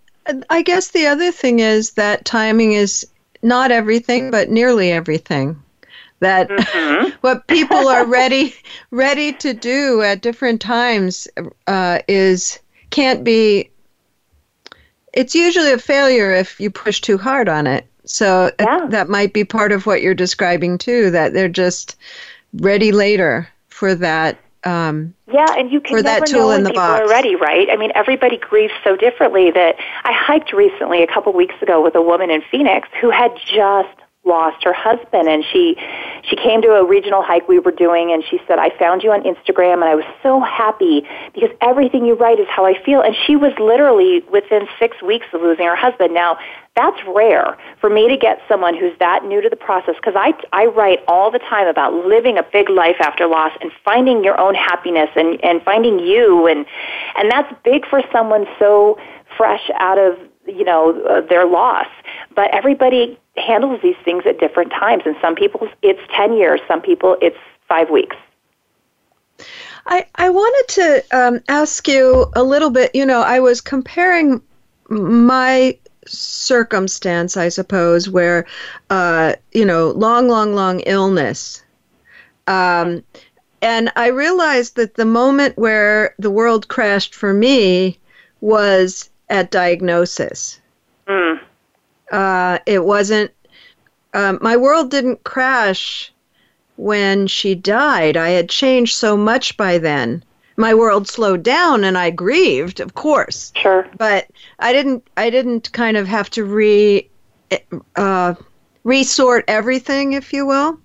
I 0.49 0.63
guess 0.63 0.89
the 0.89 1.07
other 1.07 1.31
thing 1.31 1.59
is 1.59 1.93
that 1.93 2.25
timing 2.25 2.73
is 2.73 3.07
not 3.41 3.71
everything, 3.71 4.31
but 4.31 4.49
nearly 4.49 4.91
everything 4.91 5.61
that 6.19 6.49
mm-hmm. 6.49 7.09
what 7.21 7.47
people 7.47 7.87
are 7.87 8.05
ready 8.05 8.53
ready 8.91 9.33
to 9.33 9.53
do 9.53 10.01
at 10.01 10.21
different 10.21 10.61
times 10.61 11.27
uh, 11.67 11.99
is 12.07 12.59
can't 12.89 13.23
be 13.23 13.69
it's 15.13 15.35
usually 15.35 15.71
a 15.71 15.77
failure 15.77 16.31
if 16.31 16.59
you 16.59 16.69
push 16.69 17.01
too 17.01 17.17
hard 17.17 17.49
on 17.49 17.67
it 17.67 17.85
so 18.05 18.51
yeah. 18.59 18.85
that 18.89 19.09
might 19.09 19.33
be 19.33 19.43
part 19.43 19.71
of 19.71 19.85
what 19.85 20.01
you're 20.01 20.13
describing 20.13 20.77
too 20.77 21.09
that 21.11 21.33
they're 21.33 21.49
just 21.49 21.95
ready 22.53 22.91
later 22.91 23.47
for 23.69 23.95
that 23.95 24.37
um, 24.65 25.13
yeah, 25.31 25.45
and 25.57 25.71
you 25.71 25.79
can 25.79 26.01
never 26.01 26.25
know 26.31 26.47
when 26.47 26.65
people 26.65 26.81
box. 26.81 26.99
are 26.99 27.07
ready, 27.07 27.35
right? 27.35 27.69
I 27.69 27.77
mean, 27.77 27.91
everybody 27.93 28.37
grieves 28.37 28.73
so 28.83 28.95
differently 28.95 29.51
that 29.51 29.75
I 30.03 30.11
hiked 30.11 30.53
recently 30.53 31.03
a 31.03 31.07
couple 31.07 31.31
weeks 31.33 31.53
ago 31.61 31.83
with 31.83 31.93
a 31.93 32.01
woman 32.01 32.31
in 32.31 32.41
Phoenix 32.49 32.89
who 32.99 33.11
had 33.11 33.31
just 33.37 33.95
lost 34.25 34.63
her 34.63 34.73
husband 34.73 35.27
and 35.27 35.43
she 35.51 35.77
she 36.27 36.35
came 36.35 36.61
to 36.61 36.69
a 36.73 36.83
regional 36.83 37.21
hike 37.21 37.47
we 37.47 37.59
were 37.59 37.71
doing 37.71 38.11
and 38.11 38.23
she 38.29 38.39
said 38.47 38.57
I 38.57 38.75
found 38.77 39.03
you 39.03 39.11
on 39.11 39.21
Instagram 39.23 39.75
and 39.75 39.85
I 39.85 39.95
was 39.95 40.05
so 40.23 40.39
happy 40.39 41.07
because 41.33 41.51
everything 41.61 42.05
you 42.05 42.15
write 42.15 42.39
is 42.39 42.47
how 42.49 42.65
I 42.65 42.81
feel. 42.83 43.01
And 43.01 43.15
she 43.25 43.35
was 43.35 43.53
literally 43.59 44.23
within 44.31 44.67
6 44.79 45.01
weeks 45.03 45.27
of 45.33 45.41
losing 45.41 45.65
her 45.65 45.75
husband. 45.75 46.13
Now 46.13 46.37
that's 46.75 46.99
rare 47.07 47.57
for 47.79 47.89
me 47.89 48.09
to 48.09 48.17
get 48.17 48.41
someone 48.49 48.75
who's 48.75 48.97
that 48.99 49.23
new 49.23 49.41
to 49.41 49.49
the 49.49 49.55
process 49.55 49.95
because 49.95 50.15
I, 50.17 50.33
I 50.51 50.65
write 50.65 50.99
all 51.07 51.31
the 51.31 51.39
time 51.39 51.67
about 51.67 51.93
living 51.93 52.37
a 52.37 52.43
big 52.43 52.69
life 52.69 52.97
after 52.99 53.27
loss 53.27 53.51
and 53.61 53.71
finding 53.83 54.23
your 54.23 54.39
own 54.39 54.55
happiness 54.55 55.09
and, 55.15 55.41
and 55.43 55.61
finding 55.63 55.99
you. 55.99 56.47
And 56.47 56.65
and 57.15 57.31
that's 57.31 57.53
big 57.63 57.85
for 57.87 58.01
someone 58.11 58.45
so 58.59 58.99
fresh 59.37 59.69
out 59.75 59.97
of 59.97 60.17
you 60.45 60.65
know 60.65 61.01
uh, 61.03 61.21
their 61.21 61.45
loss. 61.45 61.87
But 62.35 62.53
everybody 62.53 63.17
handles 63.37 63.81
these 63.81 63.97
things 64.03 64.23
at 64.25 64.39
different 64.39 64.71
times 64.71 65.03
and 65.05 65.15
some 65.21 65.35
people 65.35 65.67
it's 65.81 65.99
10 66.15 66.33
years 66.33 66.59
some 66.67 66.81
people 66.81 67.17
it's 67.21 67.37
5 67.67 67.89
weeks 67.89 68.15
I, 69.87 70.05
I 70.15 70.29
wanted 70.29 70.73
to 70.73 71.03
um, 71.11 71.41
ask 71.47 71.87
you 71.87 72.31
a 72.35 72.43
little 72.43 72.71
bit. 72.71 72.95
You 72.95 73.05
know, 73.05 73.21
I 73.21 73.39
was 73.39 73.61
comparing 73.61 74.41
my 74.89 75.77
circumstance, 76.07 77.37
I 77.37 77.49
suppose, 77.49 78.09
where, 78.09 78.45
uh, 78.89 79.33
you 79.51 79.65
know, 79.65 79.89
long, 79.91 80.27
long, 80.27 80.55
long 80.55 80.79
illness. 80.81 81.63
Um, 82.47 83.03
and 83.61 83.91
I 83.95 84.07
realized 84.07 84.75
that 84.75 84.95
the 84.95 85.05
moment 85.05 85.57
where 85.57 86.13
the 86.19 86.31
world 86.31 86.67
crashed 86.67 87.15
for 87.15 87.33
me 87.33 87.99
was 88.41 89.09
at 89.29 89.51
diagnosis. 89.51 90.59
Mm. 91.07 91.39
Uh, 92.15 92.59
it 92.65 92.83
wasn't, 92.83 93.31
um, 94.13 94.39
my 94.41 94.57
world 94.57 94.91
didn't 94.91 95.23
crash 95.23 96.13
when 96.77 97.27
she 97.27 97.55
died. 97.55 98.17
I 98.17 98.29
had 98.29 98.49
changed 98.49 98.95
so 98.95 99.15
much 99.17 99.57
by 99.57 99.77
then 99.77 100.23
my 100.57 100.73
world 100.73 101.07
slowed 101.07 101.43
down 101.43 101.83
and 101.83 101.97
I 101.97 102.09
grieved, 102.09 102.79
of 102.79 102.95
course. 102.95 103.51
Sure. 103.55 103.87
But 103.97 104.27
I 104.59 104.73
didn't 104.73 105.07
I 105.17 105.29
didn't 105.29 105.71
kind 105.71 105.97
of 105.97 106.07
have 106.07 106.29
to 106.31 106.45
re 106.45 107.09
uh, 107.95 108.35
resort 108.83 109.45
everything, 109.47 110.13
if 110.13 110.33
you 110.33 110.45
will. 110.45 110.79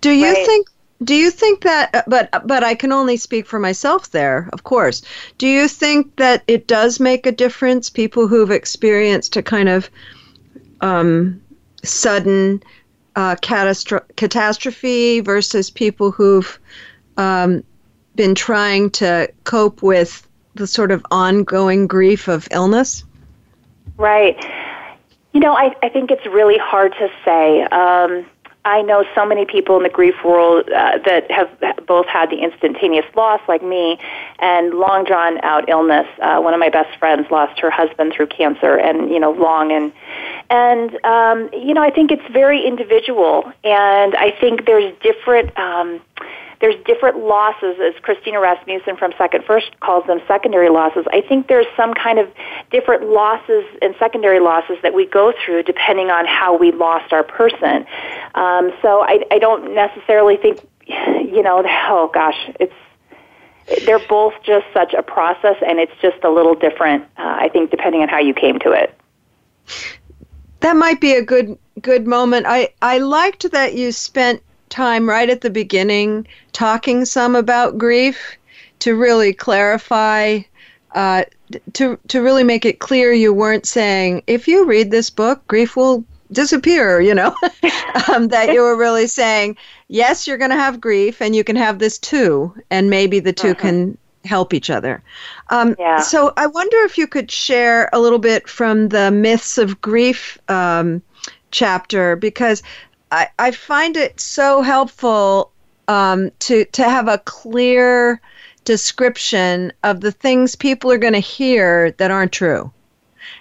Do 0.00 0.10
you 0.10 0.32
right. 0.32 0.46
think 0.46 0.68
do 1.02 1.14
you 1.14 1.30
think 1.30 1.62
that 1.62 2.04
but 2.06 2.30
but 2.46 2.64
I 2.64 2.74
can 2.74 2.92
only 2.92 3.16
speak 3.16 3.46
for 3.46 3.58
myself 3.58 4.10
there, 4.10 4.48
of 4.52 4.64
course. 4.64 5.02
Do 5.38 5.46
you 5.46 5.68
think 5.68 6.16
that 6.16 6.42
it 6.46 6.66
does 6.66 7.00
make 7.00 7.26
a 7.26 7.32
difference 7.32 7.90
people 7.90 8.26
who've 8.26 8.50
experienced 8.50 9.36
a 9.36 9.42
kind 9.42 9.68
of 9.68 9.90
um, 10.80 11.40
sudden 11.82 12.62
uh, 13.16 13.36
catastro- 13.36 14.04
catastrophe 14.16 15.20
versus 15.20 15.70
people 15.70 16.10
who've 16.10 16.58
um, 17.16 17.62
been 18.14 18.34
trying 18.34 18.90
to 18.90 19.30
cope 19.44 19.82
with 19.82 20.26
the 20.54 20.66
sort 20.66 20.90
of 20.90 21.04
ongoing 21.10 21.86
grief 21.86 22.28
of 22.28 22.48
illness? 22.50 23.04
Right. 23.96 24.42
You 25.32 25.40
know, 25.40 25.54
I, 25.54 25.74
I 25.82 25.88
think 25.88 26.10
it's 26.10 26.26
really 26.26 26.58
hard 26.58 26.92
to 26.92 27.08
say. 27.24 27.62
Um, 27.62 28.26
I 28.64 28.82
know 28.82 29.04
so 29.14 29.24
many 29.24 29.46
people 29.46 29.76
in 29.78 29.82
the 29.82 29.88
grief 29.88 30.16
world 30.24 30.68
uh, 30.68 30.98
that 31.06 31.30
have 31.30 31.48
both 31.86 32.06
had 32.06 32.28
the 32.30 32.36
instantaneous 32.42 33.06
loss, 33.16 33.40
like 33.48 33.62
me, 33.62 33.98
and 34.38 34.74
long 34.74 35.04
drawn 35.04 35.42
out 35.42 35.68
illness. 35.68 36.06
Uh, 36.20 36.40
one 36.40 36.52
of 36.52 36.60
my 36.60 36.68
best 36.68 36.98
friends 36.98 37.30
lost 37.30 37.58
her 37.60 37.70
husband 37.70 38.12
through 38.14 38.26
cancer, 38.26 38.76
and 38.76 39.10
you 39.10 39.18
know, 39.18 39.32
long 39.32 39.72
and 39.72 39.92
and 40.50 41.02
um, 41.04 41.48
you 41.54 41.72
know, 41.72 41.82
I 41.82 41.90
think 41.90 42.12
it's 42.12 42.26
very 42.32 42.62
individual, 42.66 43.50
and 43.64 44.14
I 44.16 44.30
think 44.38 44.66
there's 44.66 44.92
different. 45.00 45.56
Um, 45.58 46.00
there's 46.60 46.76
different 46.84 47.18
losses, 47.18 47.78
as 47.80 47.94
Christina 48.02 48.38
Rasmussen 48.38 48.96
from 48.96 49.12
Second 49.16 49.44
First 49.44 49.78
calls 49.80 50.06
them 50.06 50.20
secondary 50.28 50.68
losses. 50.68 51.06
I 51.10 51.22
think 51.22 51.48
there's 51.48 51.66
some 51.74 51.94
kind 51.94 52.18
of 52.18 52.28
different 52.70 53.08
losses 53.08 53.64
and 53.80 53.94
secondary 53.98 54.40
losses 54.40 54.76
that 54.82 54.92
we 54.92 55.06
go 55.06 55.32
through 55.44 55.62
depending 55.62 56.10
on 56.10 56.26
how 56.26 56.56
we 56.56 56.70
lost 56.70 57.12
our 57.12 57.22
person. 57.22 57.86
Um, 58.34 58.72
so 58.82 59.02
I, 59.02 59.24
I 59.30 59.38
don't 59.38 59.74
necessarily 59.74 60.36
think, 60.36 60.60
you 60.86 61.42
know, 61.42 61.64
oh 61.66 62.10
gosh, 62.12 62.50
it's 62.60 62.74
they're 63.86 64.00
both 64.00 64.34
just 64.42 64.66
such 64.74 64.94
a 64.94 65.02
process, 65.02 65.56
and 65.64 65.78
it's 65.78 65.92
just 66.02 66.24
a 66.24 66.30
little 66.30 66.54
different. 66.54 67.04
Uh, 67.16 67.36
I 67.38 67.48
think 67.48 67.70
depending 67.70 68.02
on 68.02 68.08
how 68.08 68.18
you 68.18 68.34
came 68.34 68.58
to 68.60 68.72
it. 68.72 68.94
That 70.60 70.76
might 70.76 71.00
be 71.00 71.14
a 71.14 71.22
good 71.22 71.56
good 71.80 72.06
moment. 72.06 72.46
I 72.48 72.70
I 72.82 72.98
liked 72.98 73.50
that 73.52 73.74
you 73.74 73.92
spent 73.92 74.42
time 74.70 75.08
right 75.08 75.28
at 75.28 75.42
the 75.42 75.50
beginning 75.50 76.26
talking 76.52 77.04
some 77.04 77.34
about 77.34 77.76
grief 77.76 78.36
to 78.78 78.94
really 78.94 79.32
clarify 79.32 80.40
uh, 80.94 81.24
to 81.74 81.98
to 82.08 82.22
really 82.22 82.44
make 82.44 82.64
it 82.64 82.78
clear 82.78 83.12
you 83.12 83.32
weren't 83.32 83.66
saying 83.66 84.22
if 84.26 84.48
you 84.48 84.64
read 84.64 84.90
this 84.90 85.10
book 85.10 85.46
grief 85.46 85.76
will 85.76 86.04
disappear 86.32 87.00
you 87.00 87.14
know 87.14 87.34
um, 88.08 88.28
that 88.28 88.52
you 88.52 88.62
were 88.62 88.76
really 88.76 89.06
saying 89.06 89.56
yes 89.88 90.26
you're 90.26 90.38
going 90.38 90.50
to 90.50 90.56
have 90.56 90.80
grief 90.80 91.20
and 91.20 91.34
you 91.34 91.44
can 91.44 91.56
have 91.56 91.78
this 91.78 91.98
too 91.98 92.52
and 92.70 92.88
maybe 92.88 93.20
the 93.20 93.32
2 93.32 93.48
uh-huh. 93.48 93.60
can 93.60 93.98
help 94.24 94.54
each 94.54 94.70
other 94.70 95.02
um, 95.48 95.74
yeah. 95.78 95.98
so 95.98 96.32
i 96.36 96.46
wonder 96.46 96.76
if 96.78 96.96
you 96.96 97.06
could 97.06 97.30
share 97.30 97.88
a 97.92 97.98
little 97.98 98.18
bit 98.18 98.48
from 98.48 98.88
the 98.90 99.10
myths 99.10 99.58
of 99.58 99.80
grief 99.80 100.38
um, 100.48 101.02
chapter 101.50 102.16
because 102.16 102.62
I, 103.10 103.28
I 103.38 103.50
find 103.50 103.96
it 103.96 104.20
so 104.20 104.62
helpful 104.62 105.52
um, 105.88 106.30
to 106.40 106.64
to 106.66 106.84
have 106.84 107.08
a 107.08 107.18
clear 107.18 108.20
description 108.64 109.72
of 109.82 110.00
the 110.00 110.12
things 110.12 110.54
people 110.54 110.92
are 110.92 110.98
going 110.98 111.14
to 111.14 111.18
hear 111.20 111.90
that 111.92 112.10
aren't 112.10 112.32
true. 112.32 112.70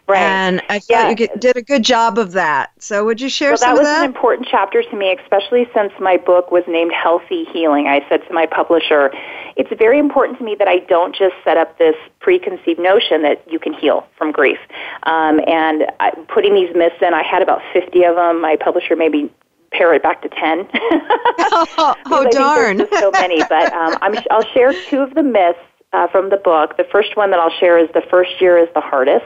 Right. 0.07 0.19
And 0.19 0.61
I 0.69 0.79
thought 0.79 0.89
yeah. 0.89 1.09
you 1.09 1.27
did 1.37 1.55
a 1.55 1.61
good 1.61 1.83
job 1.83 2.17
of 2.17 2.31
that. 2.31 2.71
So 2.79 3.05
would 3.05 3.21
you 3.21 3.29
share 3.29 3.51
well, 3.51 3.57
some 3.57 3.75
that 3.75 3.81
of 3.81 3.85
that? 3.85 3.91
That 3.91 3.99
was 3.99 4.05
an 4.05 4.15
important 4.15 4.47
chapter 4.49 4.81
to 4.81 4.95
me, 4.95 5.15
especially 5.21 5.69
since 5.73 5.93
my 5.99 6.17
book 6.17 6.51
was 6.51 6.63
named 6.67 6.91
Healthy 6.91 7.45
Healing. 7.45 7.87
I 7.87 8.03
said 8.09 8.25
to 8.27 8.33
my 8.33 8.47
publisher, 8.47 9.11
it's 9.55 9.69
very 9.77 9.99
important 9.99 10.39
to 10.39 10.43
me 10.43 10.55
that 10.55 10.67
I 10.67 10.79
don't 10.79 11.15
just 11.15 11.35
set 11.43 11.57
up 11.57 11.77
this 11.77 11.95
preconceived 12.19 12.79
notion 12.79 13.21
that 13.21 13.43
you 13.51 13.59
can 13.59 13.73
heal 13.73 14.07
from 14.17 14.31
grief. 14.31 14.57
Um, 15.03 15.41
and 15.47 15.85
I, 15.99 16.11
putting 16.27 16.55
these 16.55 16.75
myths 16.75 16.95
in, 17.01 17.13
I 17.13 17.23
had 17.23 17.41
about 17.41 17.61
50 17.71 18.03
of 18.03 18.15
them. 18.15 18.41
My 18.41 18.55
publisher 18.55 18.95
maybe 18.95 19.31
pare 19.71 19.93
it 19.93 20.03
back 20.03 20.21
to 20.21 20.29
10. 20.29 20.67
oh, 20.73 21.95
oh 22.05 22.29
darn. 22.31 22.87
so 22.93 23.11
many, 23.11 23.41
but 23.49 23.71
um, 23.73 23.97
I'm, 24.01 24.15
I'll 24.31 24.45
share 24.53 24.73
two 24.89 25.01
of 25.01 25.13
the 25.15 25.23
myths 25.23 25.59
uh, 25.93 26.07
from 26.07 26.29
the 26.29 26.37
book. 26.37 26.77
The 26.77 26.85
first 26.91 27.15
one 27.15 27.31
that 27.31 27.39
I'll 27.39 27.57
share 27.59 27.77
is 27.77 27.89
the 27.93 28.03
first 28.09 28.39
year 28.39 28.57
is 28.57 28.69
the 28.73 28.81
hardest. 28.81 29.25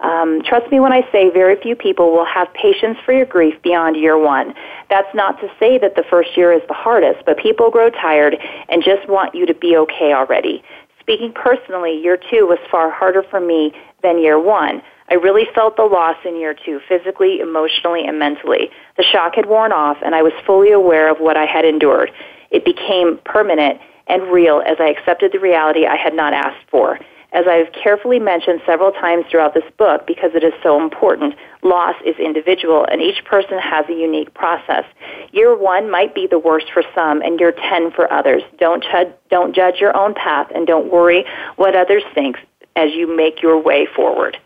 Um, 0.00 0.42
trust 0.44 0.70
me 0.70 0.78
when 0.78 0.92
I 0.92 1.10
say 1.10 1.30
very 1.30 1.56
few 1.60 1.74
people 1.74 2.12
will 2.12 2.26
have 2.26 2.52
patience 2.52 2.98
for 3.04 3.12
your 3.12 3.24
grief 3.24 3.54
beyond 3.62 3.96
year 3.96 4.18
one. 4.18 4.54
That's 4.90 5.12
not 5.14 5.40
to 5.40 5.48
say 5.58 5.78
that 5.78 5.96
the 5.96 6.04
first 6.08 6.36
year 6.36 6.52
is 6.52 6.62
the 6.68 6.74
hardest, 6.74 7.24
but 7.24 7.38
people 7.38 7.70
grow 7.70 7.88
tired 7.88 8.36
and 8.68 8.84
just 8.84 9.08
want 9.08 9.34
you 9.34 9.46
to 9.46 9.54
be 9.54 9.76
okay 9.76 10.12
already. 10.12 10.62
Speaking 11.00 11.32
personally, 11.32 11.98
year 11.98 12.18
two 12.18 12.46
was 12.46 12.58
far 12.70 12.90
harder 12.90 13.22
for 13.22 13.40
me 13.40 13.72
than 14.02 14.18
year 14.20 14.38
one. 14.38 14.82
I 15.08 15.14
really 15.14 15.46
felt 15.54 15.76
the 15.76 15.84
loss 15.84 16.16
in 16.24 16.36
year 16.36 16.54
two, 16.54 16.80
physically, 16.88 17.40
emotionally, 17.40 18.04
and 18.06 18.18
mentally. 18.18 18.70
The 18.96 19.04
shock 19.04 19.36
had 19.36 19.46
worn 19.46 19.72
off, 19.72 19.98
and 20.04 20.14
I 20.14 20.22
was 20.22 20.32
fully 20.44 20.72
aware 20.72 21.10
of 21.10 21.18
what 21.18 21.36
I 21.36 21.46
had 21.46 21.64
endured. 21.64 22.10
It 22.50 22.64
became 22.64 23.18
permanent 23.24 23.80
and 24.08 24.22
real 24.30 24.62
as 24.66 24.76
I 24.80 24.88
accepted 24.88 25.32
the 25.32 25.40
reality 25.40 25.86
I 25.86 25.96
had 25.96 26.14
not 26.14 26.32
asked 26.32 26.68
for. 26.70 26.98
As 27.32 27.44
I've 27.46 27.72
carefully 27.72 28.18
mentioned 28.18 28.62
several 28.64 28.92
times 28.92 29.26
throughout 29.30 29.52
this 29.52 29.64
book, 29.76 30.06
because 30.06 30.30
it 30.34 30.44
is 30.44 30.54
so 30.62 30.80
important, 30.80 31.34
loss 31.62 31.94
is 32.04 32.16
individual 32.18 32.86
and 32.90 33.02
each 33.02 33.24
person 33.24 33.58
has 33.58 33.84
a 33.88 33.92
unique 33.92 34.32
process. 34.32 34.84
Year 35.32 35.54
one 35.56 35.90
might 35.90 36.14
be 36.14 36.26
the 36.26 36.38
worst 36.38 36.66
for 36.72 36.82
some 36.94 37.20
and 37.22 37.38
year 37.38 37.52
10 37.52 37.90
for 37.90 38.10
others. 38.12 38.42
Don't, 38.58 38.82
ch- 38.82 39.12
don't 39.28 39.54
judge 39.54 39.80
your 39.80 39.94
own 39.96 40.14
path 40.14 40.46
and 40.54 40.66
don't 40.66 40.90
worry 40.90 41.24
what 41.56 41.74
others 41.76 42.04
think 42.14 42.36
as 42.76 42.92
you 42.94 43.14
make 43.14 43.42
your 43.42 43.60
way 43.60 43.86
forward. 43.94 44.38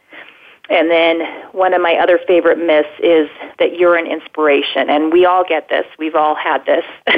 And 0.70 0.88
then 0.88 1.20
one 1.50 1.74
of 1.74 1.82
my 1.82 1.94
other 1.94 2.18
favorite 2.28 2.56
myths 2.56 2.88
is 3.02 3.28
that 3.58 3.76
you're 3.76 3.96
an 3.96 4.06
inspiration, 4.06 4.88
and 4.88 5.12
we 5.12 5.26
all 5.26 5.44
get 5.44 5.68
this. 5.68 5.84
We've 5.98 6.14
all 6.14 6.36
had 6.36 6.64
this. 6.64 6.84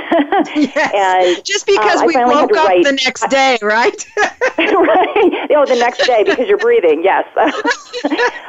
yes. 0.56 0.92
and 0.94 1.44
just 1.44 1.66
because 1.66 2.00
uh, 2.00 2.06
we 2.06 2.16
woke 2.16 2.50
up 2.56 2.66
write, 2.68 2.84
the 2.84 2.98
next 3.04 3.28
day, 3.28 3.58
right? 3.60 4.06
right. 4.58 5.48
Oh, 5.54 5.66
the 5.66 5.76
next 5.78 6.06
day 6.06 6.24
because 6.24 6.48
you're 6.48 6.56
breathing. 6.56 7.04
Yes. 7.04 7.26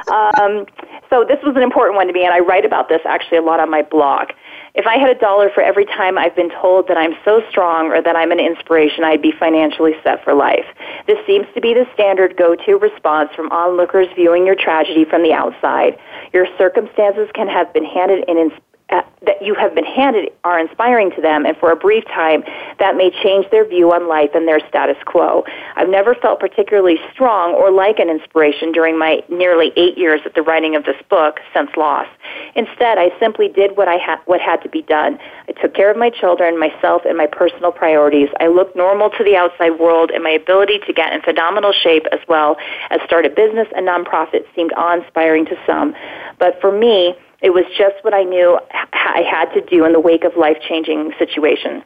um, 0.08 0.64
so 1.10 1.22
this 1.28 1.38
was 1.44 1.54
an 1.54 1.62
important 1.62 1.96
one 1.96 2.06
to 2.06 2.12
me, 2.14 2.24
and 2.24 2.32
I 2.32 2.40
write 2.40 2.64
about 2.64 2.88
this 2.88 3.02
actually 3.04 3.38
a 3.38 3.42
lot 3.42 3.60
on 3.60 3.70
my 3.70 3.82
blog. 3.82 4.30
If 4.74 4.88
I 4.88 4.98
had 4.98 5.08
a 5.08 5.14
dollar 5.14 5.50
for 5.54 5.62
every 5.62 5.84
time 5.86 6.18
I've 6.18 6.34
been 6.34 6.50
told 6.50 6.88
that 6.88 6.96
I'm 6.96 7.14
so 7.24 7.42
strong 7.48 7.92
or 7.92 8.02
that 8.02 8.16
I'm 8.16 8.32
an 8.32 8.40
inspiration, 8.40 9.04
I'd 9.04 9.22
be 9.22 9.30
financially 9.30 9.92
set 10.02 10.24
for 10.24 10.34
life. 10.34 10.66
This 11.06 11.18
seems 11.28 11.46
to 11.54 11.60
be 11.60 11.74
the 11.74 11.86
standard 11.94 12.36
go-to 12.36 12.76
response 12.76 13.30
from 13.36 13.52
onlookers 13.52 14.08
viewing 14.16 14.44
your 14.44 14.56
tragedy 14.56 15.04
from 15.04 15.22
the 15.22 15.32
outside. 15.32 15.96
Your 16.32 16.48
circumstances 16.58 17.28
can 17.34 17.46
have 17.46 17.72
been 17.72 17.84
handed 17.84 18.24
in 18.26 18.50
Uh, 18.90 19.00
that 19.24 19.40
you 19.40 19.54
have 19.54 19.74
been 19.74 19.86
handed 19.86 20.30
are 20.44 20.58
inspiring 20.58 21.10
to 21.10 21.22
them, 21.22 21.46
and 21.46 21.56
for 21.56 21.72
a 21.72 21.76
brief 21.76 22.04
time, 22.04 22.44
that 22.78 22.94
may 22.96 23.10
change 23.22 23.46
their 23.50 23.66
view 23.66 23.90
on 23.94 24.06
life 24.06 24.28
and 24.34 24.46
their 24.46 24.60
status 24.68 24.98
quo. 25.06 25.42
I've 25.74 25.88
never 25.88 26.14
felt 26.14 26.38
particularly 26.38 26.98
strong 27.10 27.54
or 27.54 27.70
like 27.70 27.98
an 27.98 28.10
inspiration 28.10 28.72
during 28.72 28.98
my 28.98 29.24
nearly 29.30 29.72
eight 29.76 29.96
years 29.96 30.20
at 30.26 30.34
the 30.34 30.42
writing 30.42 30.76
of 30.76 30.84
this 30.84 31.00
book, 31.08 31.40
Since 31.54 31.70
Loss. 31.78 32.08
Instead, 32.54 32.98
I 32.98 33.08
simply 33.18 33.48
did 33.48 33.74
what 33.78 33.88
I 33.88 33.96
ha- 33.96 34.20
what 34.26 34.42
had 34.42 34.62
to 34.62 34.68
be 34.68 34.82
done. 34.82 35.18
I 35.48 35.52
took 35.52 35.74
care 35.74 35.90
of 35.90 35.96
my 35.96 36.10
children, 36.10 36.60
myself, 36.60 37.02
and 37.06 37.16
my 37.16 37.26
personal 37.26 37.72
priorities. 37.72 38.28
I 38.38 38.48
looked 38.48 38.76
normal 38.76 39.08
to 39.16 39.24
the 39.24 39.34
outside 39.34 39.80
world, 39.80 40.10
and 40.10 40.22
my 40.22 40.30
ability 40.30 40.80
to 40.86 40.92
get 40.92 41.10
in 41.14 41.22
phenomenal 41.22 41.72
shape 41.72 42.04
as 42.12 42.20
well 42.28 42.58
as 42.90 43.00
start 43.06 43.24
a 43.24 43.30
business 43.30 43.68
and 43.74 43.88
nonprofit 43.88 44.44
seemed 44.54 44.74
awe-inspiring 44.76 45.46
to 45.46 45.56
some. 45.66 45.94
But 46.38 46.60
for 46.60 46.70
me, 46.70 47.16
it 47.44 47.52
was 47.52 47.66
just 47.76 48.02
what 48.02 48.14
I 48.14 48.22
knew 48.22 48.58
I 48.72 49.20
had 49.20 49.52
to 49.52 49.60
do 49.60 49.84
in 49.84 49.92
the 49.92 50.00
wake 50.00 50.24
of 50.24 50.34
life 50.34 50.56
changing 50.66 51.12
situation. 51.18 51.84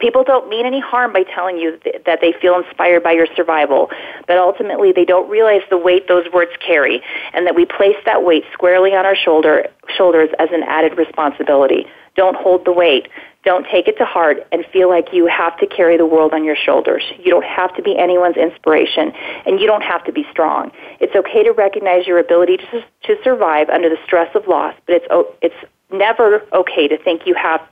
People 0.00 0.24
don't 0.24 0.48
mean 0.48 0.66
any 0.66 0.80
harm 0.80 1.12
by 1.12 1.22
telling 1.22 1.58
you 1.58 1.78
that 2.06 2.18
they 2.20 2.32
feel 2.40 2.58
inspired 2.58 3.04
by 3.04 3.12
your 3.12 3.28
survival, 3.36 3.88
but 4.26 4.36
ultimately 4.36 4.90
they 4.90 5.04
don't 5.04 5.30
realize 5.30 5.60
the 5.70 5.78
weight 5.78 6.08
those 6.08 6.24
words 6.32 6.50
carry 6.66 7.02
and 7.34 7.46
that 7.46 7.54
we 7.54 7.66
place 7.66 7.96
that 8.04 8.24
weight 8.24 8.42
squarely 8.52 8.90
on 8.90 9.06
our 9.06 9.14
shoulder, 9.14 9.68
shoulders 9.96 10.30
as 10.40 10.48
an 10.52 10.64
added 10.64 10.98
responsibility. 10.98 11.86
Don't 12.16 12.34
hold 12.34 12.64
the 12.64 12.72
weight. 12.72 13.08
Don't 13.42 13.66
take 13.66 13.88
it 13.88 13.96
to 13.96 14.04
heart 14.04 14.46
and 14.52 14.66
feel 14.66 14.88
like 14.90 15.14
you 15.14 15.26
have 15.26 15.56
to 15.58 15.66
carry 15.66 15.96
the 15.96 16.04
world 16.04 16.34
on 16.34 16.44
your 16.44 16.56
shoulders. 16.56 17.02
You 17.18 17.30
don't 17.30 17.44
have 17.44 17.74
to 17.76 17.82
be 17.82 17.96
anyone's 17.96 18.36
inspiration, 18.36 19.12
and 19.46 19.58
you 19.58 19.66
don't 19.66 19.82
have 19.82 20.04
to 20.04 20.12
be 20.12 20.26
strong. 20.30 20.70
It's 21.00 21.14
okay 21.16 21.42
to 21.44 21.52
recognize 21.52 22.06
your 22.06 22.18
ability 22.18 22.58
to, 22.58 22.84
to 23.04 23.16
survive 23.24 23.70
under 23.70 23.88
the 23.88 23.98
stress 24.04 24.34
of 24.34 24.46
loss, 24.46 24.74
but 24.86 24.96
it's, 24.96 25.06
it's 25.40 25.54
never 25.90 26.46
okay 26.52 26.86
to 26.88 26.98
think 26.98 27.22
you 27.26 27.34
have 27.34 27.66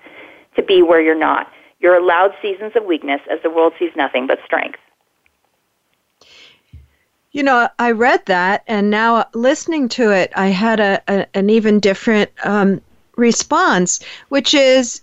to 0.57 0.63
be 0.63 0.81
where 0.81 1.03
you're 1.03 1.15
not. 1.15 1.53
You're 1.81 1.97
allowed 1.97 2.35
seasons 2.41 2.73
of 2.75 2.85
weakness 2.85 3.21
as 3.31 3.41
the 3.43 3.51
world 3.51 3.75
sees 3.79 3.93
nothing 3.95 4.27
but 4.27 4.39
strength. 4.45 4.81
You 7.33 7.43
know, 7.43 7.69
I 7.79 7.91
read 7.91 8.25
that, 8.27 8.65
and 8.67 8.91
now 8.91 9.27
listening 9.35 9.89
to 9.91 10.11
it, 10.13 10.33
I 10.35 10.47
had 10.49 10.81
a, 10.81 11.03
a 11.09 11.27
an 11.35 11.51
even 11.51 11.79
different 11.79 12.31
um, 12.43 12.81
response, 13.17 14.03
which 14.31 14.55
is 14.55 15.03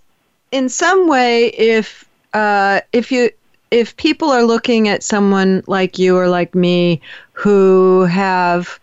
in 0.55 0.69
some 0.69 1.09
way, 1.09 1.47
if 1.47 2.07
uh, 2.33 2.79
if 2.93 3.11
you 3.11 3.29
if 3.71 3.97
people 3.97 4.29
are 4.29 4.43
looking 4.43 4.87
at 4.87 5.03
someone 5.03 5.61
like 5.67 5.99
you 5.99 6.15
or 6.15 6.29
like 6.29 6.55
me 6.55 7.01
who 7.33 8.03
have 8.03 8.79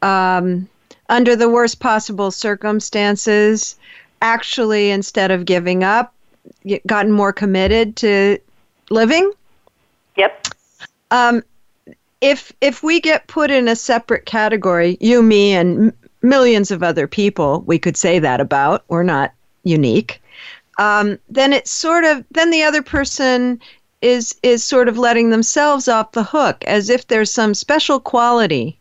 um, 0.00 0.66
under 1.10 1.36
the 1.36 1.50
worst 1.50 1.78
possible 1.78 2.30
circumstances 2.30 3.76
actually 4.22 4.90
instead 4.90 5.30
of 5.30 5.44
giving 5.44 5.84
up 5.84 6.14
gotten 6.86 7.12
more 7.12 7.34
committed 7.34 7.96
to 7.96 8.38
living. 8.88 9.30
Yep. 10.16 10.46
Um, 11.10 11.42
if 12.22 12.50
if 12.62 12.82
we 12.82 12.98
get 12.98 13.26
put 13.26 13.50
in 13.50 13.68
a 13.68 13.76
separate 13.76 14.24
category 14.24 14.96
you 15.00 15.22
me 15.22 15.52
and 15.52 15.78
m- 15.78 15.92
millions 16.22 16.70
of 16.70 16.82
other 16.82 17.06
people 17.06 17.62
we 17.66 17.78
could 17.78 17.96
say 17.96 18.18
that 18.18 18.40
about 18.40 18.84
we're 18.88 19.02
not 19.02 19.32
unique 19.64 20.20
um, 20.80 21.18
then 21.28 21.52
it's 21.52 21.70
sort 21.70 22.04
of 22.04 22.24
then 22.30 22.50
the 22.50 22.62
other 22.62 22.82
person 22.82 23.60
is 24.00 24.34
is 24.42 24.64
sort 24.64 24.88
of 24.88 24.96
letting 24.96 25.28
themselves 25.28 25.88
off 25.88 26.12
the 26.12 26.24
hook 26.24 26.64
as 26.66 26.88
if 26.88 27.06
there's 27.06 27.30
some 27.30 27.52
special 27.52 28.00
quality 28.00 28.78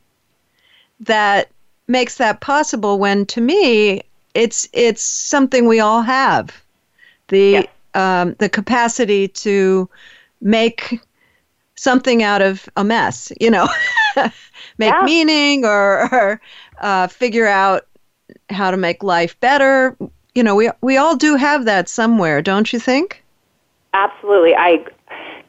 that 1.01 1.49
makes 1.89 2.15
that 2.15 2.39
possible 2.39 2.97
when 2.99 3.25
to 3.25 3.41
me 3.41 4.01
it's 4.33 4.69
it's 4.71 5.01
something 5.01 5.67
we 5.67 5.81
all 5.81 6.01
have 6.01 6.63
the 7.27 7.67
yeah. 7.95 8.21
um, 8.21 8.33
the 8.39 8.47
capacity 8.47 9.27
to 9.27 9.89
make 10.39 11.01
something 11.75 12.23
out 12.23 12.41
of 12.41 12.69
a 12.77 12.83
mess 12.83 13.29
you 13.41 13.51
know 13.51 13.67
make 14.77 14.93
yeah. 14.93 15.01
meaning 15.03 15.65
or, 15.65 16.13
or 16.13 16.41
uh, 16.79 17.07
figure 17.07 17.47
out 17.47 17.85
how 18.49 18.71
to 18.71 18.77
make 18.77 19.03
life 19.03 19.37
better 19.41 19.97
you 20.35 20.43
know, 20.43 20.55
we 20.55 20.69
we 20.81 20.97
all 20.97 21.15
do 21.15 21.35
have 21.35 21.65
that 21.65 21.89
somewhere, 21.89 22.41
don't 22.41 22.71
you 22.71 22.79
think? 22.79 23.23
Absolutely. 23.93 24.55
I 24.55 24.85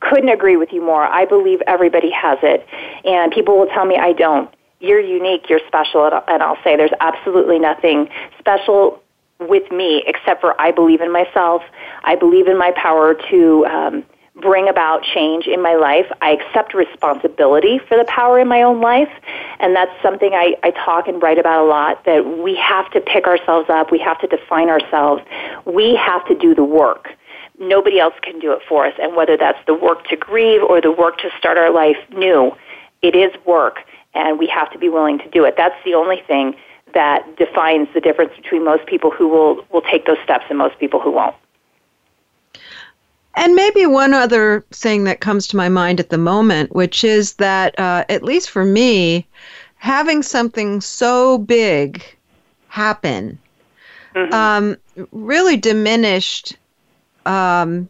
couldn't 0.00 0.30
agree 0.30 0.56
with 0.56 0.72
you 0.72 0.82
more. 0.82 1.04
I 1.04 1.26
believe 1.26 1.60
everybody 1.66 2.10
has 2.10 2.38
it, 2.42 2.66
and 3.04 3.32
people 3.32 3.58
will 3.58 3.66
tell 3.66 3.84
me 3.84 3.96
I 3.96 4.12
don't. 4.12 4.52
You're 4.80 5.00
unique, 5.00 5.50
you're 5.50 5.60
special, 5.66 6.10
and 6.26 6.42
I'll 6.42 6.62
say 6.64 6.76
there's 6.76 6.90
absolutely 7.00 7.58
nothing 7.58 8.08
special 8.38 9.02
with 9.38 9.70
me 9.70 10.02
except 10.06 10.40
for 10.40 10.58
I 10.60 10.70
believe 10.70 11.00
in 11.00 11.12
myself. 11.12 11.62
I 12.04 12.16
believe 12.16 12.46
in 12.46 12.58
my 12.58 12.72
power 12.76 13.14
to 13.30 13.66
um, 13.66 14.04
bring 14.40 14.68
about 14.68 15.02
change 15.02 15.46
in 15.46 15.62
my 15.62 15.74
life. 15.74 16.06
I 16.20 16.30
accept 16.30 16.74
responsibility 16.74 17.78
for 17.78 17.96
the 17.96 18.04
power 18.04 18.38
in 18.38 18.48
my 18.48 18.62
own 18.62 18.80
life. 18.80 19.10
And 19.58 19.76
that's 19.76 19.92
something 20.02 20.32
I, 20.32 20.54
I 20.62 20.70
talk 20.70 21.08
and 21.08 21.22
write 21.22 21.38
about 21.38 21.64
a 21.64 21.68
lot 21.68 22.04
that 22.04 22.38
we 22.42 22.56
have 22.56 22.90
to 22.92 23.00
pick 23.00 23.26
ourselves 23.26 23.68
up. 23.68 23.90
We 23.90 23.98
have 23.98 24.18
to 24.20 24.26
define 24.26 24.68
ourselves. 24.68 25.22
We 25.64 25.94
have 25.96 26.26
to 26.26 26.34
do 26.34 26.54
the 26.54 26.64
work. 26.64 27.10
Nobody 27.58 28.00
else 28.00 28.14
can 28.22 28.38
do 28.38 28.52
it 28.52 28.60
for 28.68 28.86
us. 28.86 28.94
And 29.00 29.14
whether 29.14 29.36
that's 29.36 29.58
the 29.66 29.74
work 29.74 30.06
to 30.08 30.16
grieve 30.16 30.62
or 30.62 30.80
the 30.80 30.92
work 30.92 31.18
to 31.18 31.28
start 31.38 31.58
our 31.58 31.70
life 31.70 31.98
new, 32.10 32.52
it 33.02 33.14
is 33.14 33.30
work. 33.44 33.80
And 34.14 34.38
we 34.38 34.46
have 34.46 34.72
to 34.72 34.78
be 34.78 34.88
willing 34.88 35.18
to 35.18 35.28
do 35.28 35.44
it. 35.44 35.54
That's 35.56 35.76
the 35.84 35.94
only 35.94 36.22
thing 36.26 36.56
that 36.94 37.36
defines 37.36 37.88
the 37.94 38.00
difference 38.00 38.32
between 38.34 38.64
most 38.64 38.86
people 38.86 39.10
who 39.10 39.28
will, 39.28 39.64
will 39.70 39.82
take 39.82 40.06
those 40.06 40.18
steps 40.24 40.44
and 40.48 40.58
most 40.58 40.78
people 40.78 41.00
who 41.00 41.10
won't. 41.12 41.36
And 43.36 43.54
maybe 43.54 43.86
one 43.86 44.12
other 44.12 44.64
thing 44.72 45.04
that 45.04 45.20
comes 45.20 45.46
to 45.48 45.56
my 45.56 45.68
mind 45.68 46.00
at 46.00 46.10
the 46.10 46.18
moment, 46.18 46.74
which 46.74 47.04
is 47.04 47.34
that, 47.34 47.78
uh, 47.78 48.04
at 48.08 48.24
least 48.24 48.50
for 48.50 48.64
me, 48.64 49.26
having 49.76 50.22
something 50.22 50.80
so 50.80 51.38
big 51.38 52.02
happen 52.68 53.38
mm-hmm. 54.14 54.32
um, 54.34 54.76
really 55.12 55.56
diminished 55.56 56.56
um, 57.26 57.88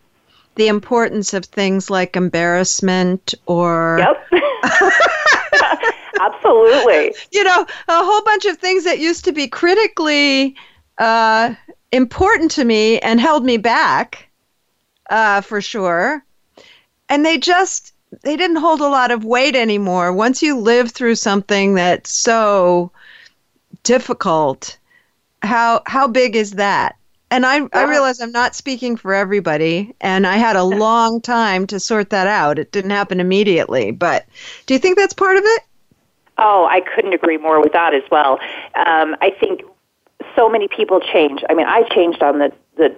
the 0.57 0.69
importance 0.69 1.33
of 1.35 1.45
things 1.47 1.91
like 1.91 2.17
embarrassment 2.17 3.35
or. 3.47 3.99
Yep. 3.99 4.43
Absolutely. 6.21 7.15
You 7.33 7.45
know, 7.45 7.63
a 7.89 8.05
whole 8.05 8.23
bunch 8.25 8.45
of 8.45 8.59
things 8.59 8.85
that 8.85 8.99
used 8.99 9.25
to 9.25 9.33
be 9.33 9.49
critically 9.49 10.55
uh, 10.99 11.55
important 11.93 12.51
to 12.53 12.65
me 12.65 12.99
and 12.99 13.19
held 13.19 13.45
me 13.45 13.57
back 13.57 14.30
uh, 15.11 15.41
for 15.43 15.61
sure. 15.61 16.25
And 17.09 17.27
they 17.27 17.37
just 17.37 17.93
they 18.23 18.37
didn't 18.37 18.57
hold 18.57 18.81
a 18.81 18.89
lot 18.89 19.11
of 19.11 19.25
weight 19.25 19.55
anymore. 19.55 20.13
Once 20.13 20.43
you 20.43 20.57
live 20.59 20.91
through 20.91 21.15
something 21.17 21.75
that's 21.75 22.11
so 22.11 22.91
difficult, 23.83 24.79
how 25.43 25.83
how 25.87 26.09
big 26.09 26.37
is 26.37 26.53
that? 26.53 26.97
And 27.33 27.47
I, 27.47 27.61
I 27.73 27.85
realize 27.85 28.21
I'm 28.21 28.33
not 28.33 28.57
speaking 28.57 28.97
for 28.97 29.15
everybody, 29.15 29.95
and 30.01 30.27
I 30.27 30.37
had 30.37 30.57
a 30.57 30.65
long 30.65 31.21
time 31.21 31.65
to 31.69 31.79
sort 31.79 32.11
that 32.11 32.27
out. 32.27 32.59
It 32.59 32.73
didn't 32.73 32.91
happen 32.91 33.21
immediately, 33.21 33.93
but 33.93 34.27
do 34.67 34.75
you 34.75 34.81
think 34.81 34.99
that's 34.99 35.15
part 35.15 35.37
of 35.37 35.45
it? 35.45 35.63
Oh, 36.39 36.67
I 36.69 36.81
couldn't 36.81 37.13
agree 37.13 37.37
more 37.37 37.61
with 37.61 37.73
that 37.73 37.95
as 37.95 38.03
well. 38.11 38.41
Um, 38.75 39.15
I 39.21 39.31
think 39.39 39.63
so 40.35 40.49
many 40.49 40.67
people 40.67 41.01
change. 41.01 41.45
I 41.49 41.55
mean, 41.55 41.67
I 41.69 41.85
changed 41.95 42.21
on 42.21 42.41
the 42.41 42.53
the 42.77 42.97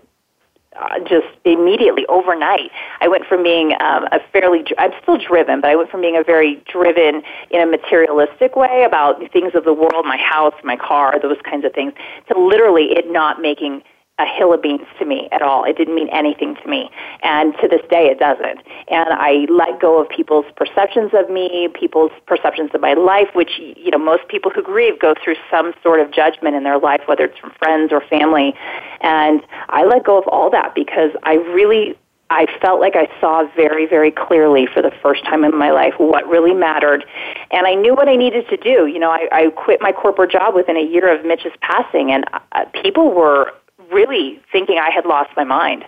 uh, 0.82 0.98
just 1.00 1.26
immediately 1.44 2.04
overnight. 2.08 2.70
I 3.00 3.08
went 3.08 3.24
from 3.26 3.42
being 3.42 3.72
um, 3.80 4.04
a 4.12 4.20
fairly, 4.32 4.64
I'm 4.78 4.92
still 5.02 5.18
driven, 5.18 5.60
but 5.60 5.70
I 5.70 5.76
went 5.76 5.90
from 5.90 6.00
being 6.00 6.16
a 6.16 6.24
very 6.24 6.62
driven 6.70 7.22
in 7.50 7.60
a 7.60 7.66
materialistic 7.66 8.56
way 8.56 8.84
about 8.84 9.20
things 9.32 9.52
of 9.54 9.64
the 9.64 9.72
world, 9.72 10.04
my 10.04 10.16
house, 10.16 10.54
my 10.64 10.76
car, 10.76 11.18
those 11.20 11.38
kinds 11.44 11.64
of 11.64 11.72
things, 11.72 11.92
to 12.28 12.38
literally 12.38 12.92
it 12.92 13.10
not 13.10 13.40
making 13.40 13.82
a 14.22 14.26
hill 14.26 14.52
of 14.52 14.62
beans 14.62 14.86
to 14.98 15.04
me 15.04 15.28
at 15.32 15.42
all. 15.42 15.64
It 15.64 15.76
didn't 15.76 15.94
mean 15.94 16.08
anything 16.10 16.54
to 16.56 16.68
me. 16.68 16.90
And 17.22 17.54
to 17.60 17.68
this 17.68 17.82
day, 17.90 18.06
it 18.06 18.18
doesn't. 18.18 18.60
And 18.88 19.08
I 19.10 19.46
let 19.50 19.80
go 19.80 20.00
of 20.00 20.08
people's 20.08 20.46
perceptions 20.56 21.10
of 21.14 21.28
me, 21.28 21.68
people's 21.74 22.12
perceptions 22.26 22.70
of 22.74 22.80
my 22.80 22.94
life, 22.94 23.28
which, 23.34 23.58
you 23.58 23.90
know, 23.90 23.98
most 23.98 24.26
people 24.28 24.50
who 24.50 24.62
grieve 24.62 24.98
go 25.00 25.14
through 25.22 25.36
some 25.50 25.74
sort 25.82 26.00
of 26.00 26.12
judgment 26.12 26.54
in 26.54 26.62
their 26.62 26.78
life, 26.78 27.02
whether 27.06 27.24
it's 27.24 27.38
from 27.38 27.52
friends 27.58 27.92
or 27.92 28.00
family. 28.00 28.54
And 29.00 29.42
I 29.68 29.84
let 29.84 30.04
go 30.04 30.18
of 30.18 30.26
all 30.28 30.50
that 30.50 30.74
because 30.74 31.10
I 31.24 31.34
really 31.34 31.96
I 32.32 32.46
felt 32.62 32.80
like 32.80 32.96
I 32.96 33.08
saw 33.20 33.46
very, 33.54 33.86
very 33.86 34.10
clearly 34.10 34.66
for 34.66 34.80
the 34.80 34.90
first 35.02 35.22
time 35.24 35.44
in 35.44 35.56
my 35.56 35.70
life 35.70 35.92
what 35.98 36.26
really 36.26 36.54
mattered. 36.54 37.04
And 37.50 37.66
I 37.66 37.74
knew 37.74 37.94
what 37.94 38.08
I 38.08 38.16
needed 38.16 38.48
to 38.48 38.56
do. 38.56 38.86
You 38.86 38.98
know, 38.98 39.10
I, 39.10 39.28
I 39.30 39.50
quit 39.50 39.82
my 39.82 39.92
corporate 39.92 40.30
job 40.30 40.54
within 40.54 40.78
a 40.78 40.82
year 40.82 41.14
of 41.14 41.26
Mitch's 41.26 41.52
passing, 41.60 42.10
and 42.10 42.24
uh, 42.52 42.64
people 42.82 43.12
were 43.12 43.52
really 43.92 44.40
thinking 44.50 44.78
I 44.78 44.90
had 44.90 45.06
lost 45.06 45.30
my 45.36 45.44
mind. 45.44 45.84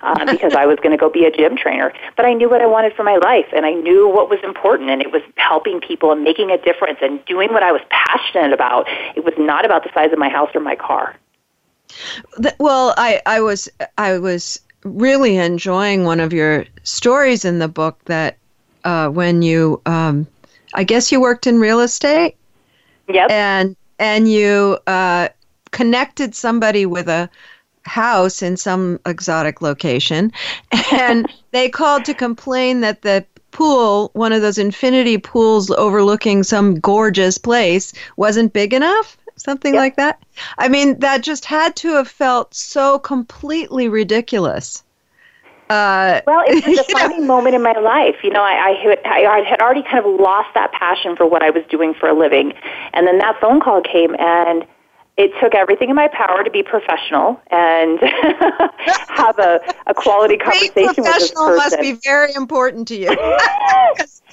Uh, 0.00 0.24
because 0.30 0.54
I 0.54 0.64
was 0.64 0.78
going 0.78 0.92
to 0.92 0.96
go 0.96 1.10
be 1.10 1.24
a 1.24 1.30
gym 1.30 1.56
trainer. 1.56 1.92
But 2.16 2.24
I 2.24 2.32
knew 2.32 2.48
what 2.48 2.62
I 2.62 2.66
wanted 2.66 2.94
for 2.94 3.02
my 3.02 3.16
life, 3.16 3.46
and 3.52 3.66
I 3.66 3.72
knew 3.72 4.08
what 4.08 4.30
was 4.30 4.38
important, 4.44 4.90
and 4.90 5.02
it 5.02 5.10
was 5.10 5.22
helping 5.34 5.80
people 5.80 6.12
and 6.12 6.22
making 6.22 6.52
a 6.52 6.58
difference 6.58 7.00
and 7.02 7.24
doing 7.24 7.52
what 7.52 7.64
I 7.64 7.72
was 7.72 7.80
passionate 7.90 8.52
about. 8.52 8.86
It 9.16 9.24
was 9.24 9.34
not 9.38 9.64
about 9.64 9.82
the 9.82 9.90
size 9.92 10.12
of 10.12 10.18
my 10.18 10.28
house 10.28 10.50
or 10.54 10.60
my 10.60 10.76
car. 10.76 11.16
Well, 12.60 12.94
I, 12.96 13.20
I 13.26 13.40
was 13.40 13.68
I 13.96 14.18
was 14.18 14.60
really 14.84 15.36
enjoying 15.36 16.04
one 16.04 16.20
of 16.20 16.32
your 16.32 16.66
stories 16.84 17.44
in 17.44 17.58
the 17.58 17.68
book 17.68 17.98
that 18.04 18.36
uh, 18.84 19.08
when 19.08 19.42
you 19.42 19.80
um, 19.86 20.26
I 20.74 20.84
guess 20.84 21.10
you 21.10 21.20
worked 21.20 21.46
in 21.46 21.58
real 21.58 21.80
estate. 21.80 22.36
Yep. 23.08 23.30
And 23.30 23.76
and 23.98 24.30
you 24.30 24.78
uh, 24.86 25.28
connected 25.78 26.34
somebody 26.34 26.86
with 26.86 27.08
a 27.08 27.30
house 27.84 28.42
in 28.42 28.56
some 28.56 28.98
exotic 29.06 29.62
location, 29.62 30.32
and 30.90 31.30
they 31.52 31.68
called 31.68 32.04
to 32.04 32.14
complain 32.14 32.80
that 32.80 33.02
the 33.02 33.24
pool, 33.52 34.10
one 34.14 34.32
of 34.32 34.42
those 34.42 34.58
infinity 34.58 35.18
pools 35.18 35.70
overlooking 35.70 36.42
some 36.42 36.80
gorgeous 36.80 37.38
place, 37.38 37.92
wasn't 38.16 38.52
big 38.52 38.74
enough. 38.74 39.16
Something 39.36 39.74
Yep. 39.74 39.80
like 39.80 39.96
that. 39.96 40.20
I 40.58 40.66
mean, 40.68 40.98
that 40.98 41.22
just 41.22 41.44
had 41.44 41.76
to 41.76 41.92
have 41.92 42.08
felt 42.08 42.52
so 42.52 42.98
completely 42.98 43.86
ridiculous. 43.88 44.82
Uh, 45.70 46.22
Well, 46.26 46.42
it 46.44 46.66
was 46.66 46.76
a 46.80 46.82
defining 46.82 47.24
moment 47.24 47.54
in 47.54 47.62
my 47.62 47.78
life. 47.78 48.16
You 48.24 48.30
know, 48.30 48.42
I, 48.42 48.70
I, 48.70 48.72
had, 48.72 48.98
I 49.04 49.48
had 49.48 49.60
already 49.60 49.84
kind 49.84 50.04
of 50.04 50.18
lost 50.18 50.48
that 50.54 50.72
passion 50.72 51.14
for 51.14 51.24
what 51.24 51.44
I 51.44 51.50
was 51.50 51.62
doing 51.70 51.94
for 51.94 52.08
a 52.08 52.14
living. 52.14 52.52
And 52.94 53.06
then 53.06 53.18
that 53.18 53.38
phone 53.40 53.60
call 53.60 53.80
came, 53.80 54.16
and 54.18 54.66
it 55.18 55.32
took 55.42 55.52
everything 55.54 55.90
in 55.90 55.96
my 55.96 56.08
power 56.08 56.44
to 56.44 56.50
be 56.50 56.62
professional 56.62 57.40
and 57.50 57.98
have 59.08 59.36
a, 59.40 59.60
a 59.88 59.92
quality 59.92 60.36
being 60.36 60.40
conversation 60.40 60.74
with 60.76 60.86
this 60.86 60.94
professional 60.94 61.46
person. 61.48 61.56
must 61.56 61.80
be 61.80 61.92
very 62.04 62.32
important 62.34 62.86
to 62.88 62.96
you. 62.96 63.08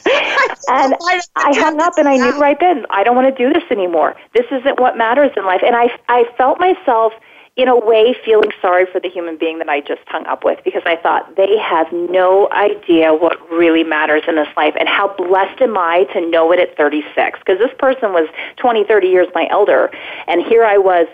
and 0.67 0.93
I 1.35 1.51
hung 1.57 1.81
up 1.81 1.97
and 1.97 2.07
I 2.07 2.17
knew 2.17 2.39
right 2.39 2.57
then, 2.59 2.85
I 2.91 3.03
don't 3.03 3.15
want 3.15 3.35
to 3.35 3.43
do 3.43 3.51
this 3.51 3.63
anymore. 3.71 4.15
This 4.35 4.45
isn't 4.51 4.79
what 4.79 4.95
matters 4.95 5.31
in 5.35 5.45
life. 5.45 5.61
And 5.65 5.75
I, 5.75 5.87
I 6.07 6.25
felt 6.37 6.59
myself, 6.59 7.13
in 7.55 7.69
a 7.69 7.77
way, 7.77 8.13
feeling 8.25 8.51
sorry 8.61 8.85
for 8.85 8.99
the 8.99 9.09
human 9.09 9.37
being 9.37 9.59
that 9.59 9.69
I 9.69 9.79
just 9.79 10.01
hung 10.07 10.25
up 10.25 10.43
with 10.43 10.59
because 10.65 10.83
I 10.85 10.97
thought 10.97 11.37
they 11.37 11.57
have 11.57 11.91
no 11.93 12.49
idea 12.51 13.13
what 13.13 13.39
really 13.49 13.83
matters 13.83 14.23
in 14.27 14.35
this 14.35 14.49
life 14.57 14.73
and 14.77 14.89
how 14.89 15.15
blessed 15.15 15.61
am 15.61 15.77
I 15.77 16.03
to 16.13 16.29
know 16.29 16.51
it 16.51 16.59
at 16.59 16.75
36. 16.75 17.39
Because 17.39 17.57
this 17.57 17.71
person 17.79 18.11
was 18.11 18.27
20, 18.57 18.83
30 18.83 19.07
years 19.07 19.27
my 19.33 19.47
elder. 19.49 19.89
And 20.27 20.41
here 20.41 20.65
I 20.65 20.77
was 20.77 21.07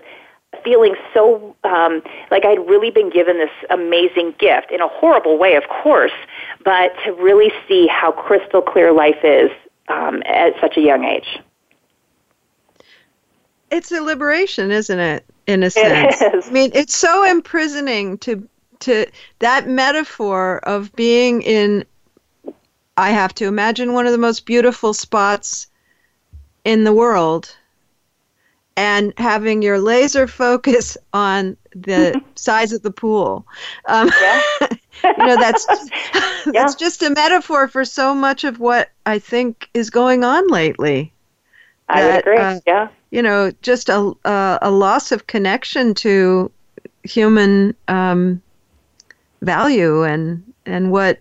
feeling 0.64 0.96
so 1.14 1.56
um, 1.64 2.02
like 2.32 2.44
I'd 2.44 2.60
really 2.68 2.90
been 2.90 3.12
given 3.12 3.38
this 3.38 3.52
amazing 3.70 4.34
gift 4.40 4.72
in 4.72 4.82
a 4.82 4.88
horrible 4.88 5.38
way, 5.38 5.56
of 5.56 5.64
course, 5.70 6.12
but 6.66 6.92
to 7.06 7.14
really 7.14 7.52
see 7.68 7.88
how 7.88 8.12
crystal 8.12 8.62
clear 8.62 8.92
life 8.92 9.24
is 9.24 9.52
um, 9.90 10.24
at 10.26 10.54
such 10.60 10.76
a 10.76 10.82
young 10.82 11.04
age. 11.04 11.40
it's 13.72 13.92
a 13.92 14.02
liberation, 14.02 14.70
isn't 14.70 15.00
it? 15.00 15.26
In 15.52 15.64
a 15.64 15.70
sense. 15.70 16.48
I 16.48 16.52
mean, 16.52 16.72
it's 16.74 16.96
so 16.96 17.24
imprisoning 17.24 18.18
to 18.20 18.48
to 18.80 19.06
that 19.40 19.68
metaphor 19.68 20.60
of 20.64 20.94
being 20.96 21.42
in. 21.42 21.86
I 22.98 23.12
have 23.12 23.34
to 23.36 23.46
imagine 23.46 23.94
one 23.94 24.06
of 24.06 24.12
the 24.12 24.18
most 24.18 24.46
beautiful 24.46 24.94
spots 24.94 25.68
in 26.64 26.84
the 26.84 26.94
world, 26.94 27.56
and 28.78 29.14
having 29.18 29.62
your 29.62 29.80
laser 29.80 30.28
focus 30.28 30.98
on 31.14 31.58
the 31.76 32.22
size 32.36 32.72
of 32.74 32.82
the 32.82 32.92
pool. 32.92 33.46
Um, 33.88 34.10
Yeah. 34.22 34.42
you 35.18 35.26
know, 35.26 35.38
that's 35.38 35.66
Yeah. 36.46 36.52
that's 36.54 36.76
just 36.76 37.04
a 37.04 37.10
metaphor 37.10 37.68
for 37.68 37.86
so 37.86 38.16
much 38.16 38.44
of 38.44 38.60
what 38.60 38.90
I 39.06 39.20
think 39.20 39.70
is 39.74 39.90
going 39.90 40.24
on 40.24 40.48
lately 40.48 41.14
I 41.90 42.02
that, 42.02 42.20
agree. 42.22 42.38
uh, 42.38 42.60
yeah. 42.66 42.88
You 43.12 43.22
know, 43.22 43.52
just 43.62 43.90
a 43.90 44.14
a, 44.26 44.60
a 44.64 44.72
loss 44.72 45.12
of 45.12 45.28
connection 45.28 45.94
to 45.96 46.52
human 47.04 47.76
um, 47.88 48.42
value 49.42 50.04
and 50.04 50.44
and 50.66 50.92
what 50.92 51.20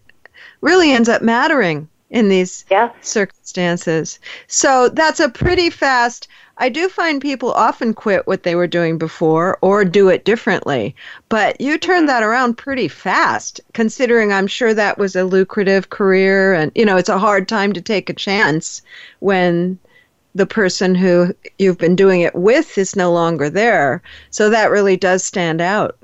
really 0.60 0.92
ends 0.92 1.08
up 1.08 1.22
mattering 1.22 1.88
in 2.10 2.28
these 2.28 2.64
Yeah. 2.70 2.90
circumstances. 3.00 4.18
So 4.46 4.88
that's 4.88 5.20
a 5.20 5.28
pretty 5.28 5.70
fast. 5.70 6.28
I 6.58 6.68
do 6.68 6.88
find 6.90 7.22
people 7.22 7.52
often 7.52 7.94
quit 7.94 8.26
what 8.26 8.42
they 8.42 8.54
were 8.54 8.66
doing 8.66 8.98
before 8.98 9.56
or 9.62 9.82
do 9.84 10.08
it 10.10 10.26
differently, 10.26 10.94
but 11.30 11.58
you 11.58 11.78
turned 11.78 12.08
that 12.10 12.22
around 12.22 12.58
pretty 12.58 12.86
fast, 12.88 13.60
considering 13.72 14.30
I'm 14.32 14.46
sure 14.46 14.74
that 14.74 14.98
was 14.98 15.16
a 15.16 15.24
lucrative 15.24 15.88
career, 15.88 16.52
and 16.52 16.70
you 16.74 16.84
know 16.84 16.96
it's 16.98 17.08
a 17.08 17.18
hard 17.18 17.48
time 17.48 17.72
to 17.72 17.80
take 17.80 18.10
a 18.10 18.14
chance 18.14 18.82
when 19.20 19.78
the 20.34 20.46
person 20.46 20.94
who 20.94 21.34
you've 21.58 21.78
been 21.78 21.96
doing 21.96 22.20
it 22.20 22.34
with 22.34 22.78
is 22.78 22.96
no 22.96 23.12
longer 23.12 23.50
there. 23.50 24.02
So 24.30 24.50
that 24.50 24.70
really 24.70 24.96
does 24.96 25.24
stand 25.24 25.60
out. 25.60 25.96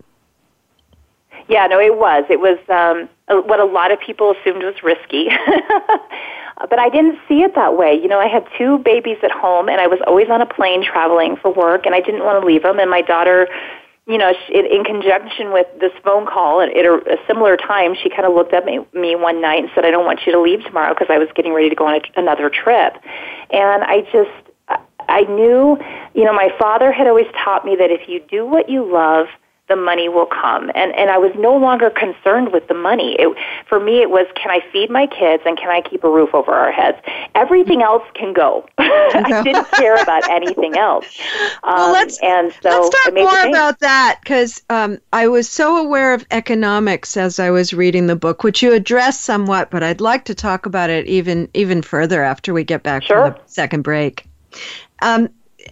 Yeah, 1.48 1.66
no, 1.68 1.78
it 1.78 1.96
was. 1.96 2.24
It 2.28 2.40
was 2.40 2.58
um, 2.68 3.08
what 3.46 3.60
a 3.60 3.64
lot 3.64 3.92
of 3.92 4.00
people 4.00 4.32
assumed 4.32 4.64
was 4.64 4.82
risky. 4.82 5.28
but 6.58 6.78
I 6.78 6.88
didn't 6.88 7.18
see 7.28 7.42
it 7.42 7.54
that 7.54 7.76
way. 7.76 7.94
You 7.94 8.08
know, 8.08 8.18
I 8.18 8.26
had 8.26 8.46
two 8.58 8.78
babies 8.78 9.18
at 9.22 9.30
home, 9.30 9.68
and 9.68 9.80
I 9.80 9.86
was 9.86 10.00
always 10.06 10.28
on 10.28 10.40
a 10.40 10.46
plane 10.46 10.84
traveling 10.84 11.36
for 11.36 11.52
work, 11.52 11.86
and 11.86 11.94
I 11.94 12.00
didn't 12.00 12.24
want 12.24 12.40
to 12.40 12.46
leave 12.46 12.62
them. 12.62 12.80
And 12.80 12.90
my 12.90 13.02
daughter, 13.02 13.48
you 14.06 14.18
know, 14.18 14.32
she, 14.46 14.54
in 14.54 14.84
conjunction 14.84 15.52
with 15.52 15.66
this 15.80 15.92
phone 16.04 16.26
call 16.26 16.60
at, 16.60 16.68
at 16.76 16.84
a, 16.84 16.94
a 17.14 17.16
similar 17.26 17.56
time, 17.56 17.94
she 18.00 18.08
kind 18.08 18.24
of 18.24 18.34
looked 18.34 18.52
at 18.52 18.64
me, 18.64 18.80
me 18.92 19.16
one 19.16 19.40
night 19.40 19.60
and 19.62 19.70
said, 19.74 19.84
"I 19.84 19.90
don't 19.90 20.04
want 20.04 20.20
you 20.26 20.32
to 20.32 20.40
leave 20.40 20.62
tomorrow 20.64 20.94
because 20.94 21.08
I 21.10 21.18
was 21.18 21.28
getting 21.34 21.52
ready 21.52 21.68
to 21.68 21.74
go 21.74 21.86
on 21.86 21.94
a, 21.96 22.00
another 22.20 22.48
trip." 22.48 22.94
And 23.50 23.82
I 23.82 24.02
just, 24.12 24.30
I- 24.68 24.80
I 25.08 25.20
knew, 25.22 25.78
you 26.14 26.24
know, 26.24 26.32
my 26.32 26.50
father 26.58 26.92
had 26.92 27.06
always 27.06 27.26
taught 27.44 27.64
me 27.64 27.76
that 27.76 27.90
if 27.90 28.08
you 28.08 28.20
do 28.28 28.46
what 28.46 28.68
you 28.68 28.84
love 28.84 29.26
the 29.68 29.76
money 29.76 30.08
will 30.08 30.26
come. 30.26 30.70
And 30.74 30.94
and 30.94 31.10
I 31.10 31.18
was 31.18 31.32
no 31.36 31.56
longer 31.56 31.90
concerned 31.90 32.52
with 32.52 32.68
the 32.68 32.74
money. 32.74 33.16
It, 33.18 33.36
for 33.68 33.80
me, 33.80 34.00
it 34.00 34.10
was 34.10 34.26
can 34.36 34.50
I 34.50 34.60
feed 34.72 34.90
my 34.90 35.06
kids 35.06 35.42
and 35.44 35.58
can 35.58 35.70
I 35.70 35.80
keep 35.80 36.04
a 36.04 36.10
roof 36.10 36.34
over 36.34 36.52
our 36.52 36.70
heads? 36.70 36.98
Everything 37.34 37.82
else 37.82 38.04
can 38.14 38.32
go. 38.32 38.68
I 38.78 39.42
didn't 39.42 39.70
care 39.72 39.96
about 39.96 40.28
anything 40.30 40.76
else. 40.76 41.06
Um, 41.64 41.74
well, 41.74 41.92
let's 41.92 42.18
and 42.22 42.52
so 42.62 42.70
let's 42.70 43.04
talk 43.04 43.14
more 43.14 43.46
about 43.48 43.80
that 43.80 44.20
because 44.22 44.62
um, 44.70 44.98
I 45.12 45.26
was 45.28 45.48
so 45.48 45.76
aware 45.84 46.14
of 46.14 46.24
economics 46.30 47.16
as 47.16 47.40
I 47.40 47.50
was 47.50 47.74
reading 47.74 48.06
the 48.06 48.16
book, 48.16 48.44
which 48.44 48.62
you 48.62 48.72
addressed 48.72 49.22
somewhat, 49.22 49.70
but 49.70 49.82
I'd 49.82 50.00
like 50.00 50.24
to 50.26 50.34
talk 50.34 50.66
about 50.66 50.90
it 50.90 51.06
even 51.06 51.48
even 51.54 51.82
further 51.82 52.22
after 52.22 52.54
we 52.54 52.62
get 52.62 52.82
back 52.82 53.02
Sure. 53.02 53.32
from 53.32 53.42
the 53.44 53.50
second 53.50 53.82
break. 53.82 54.26
Um, 55.02 55.28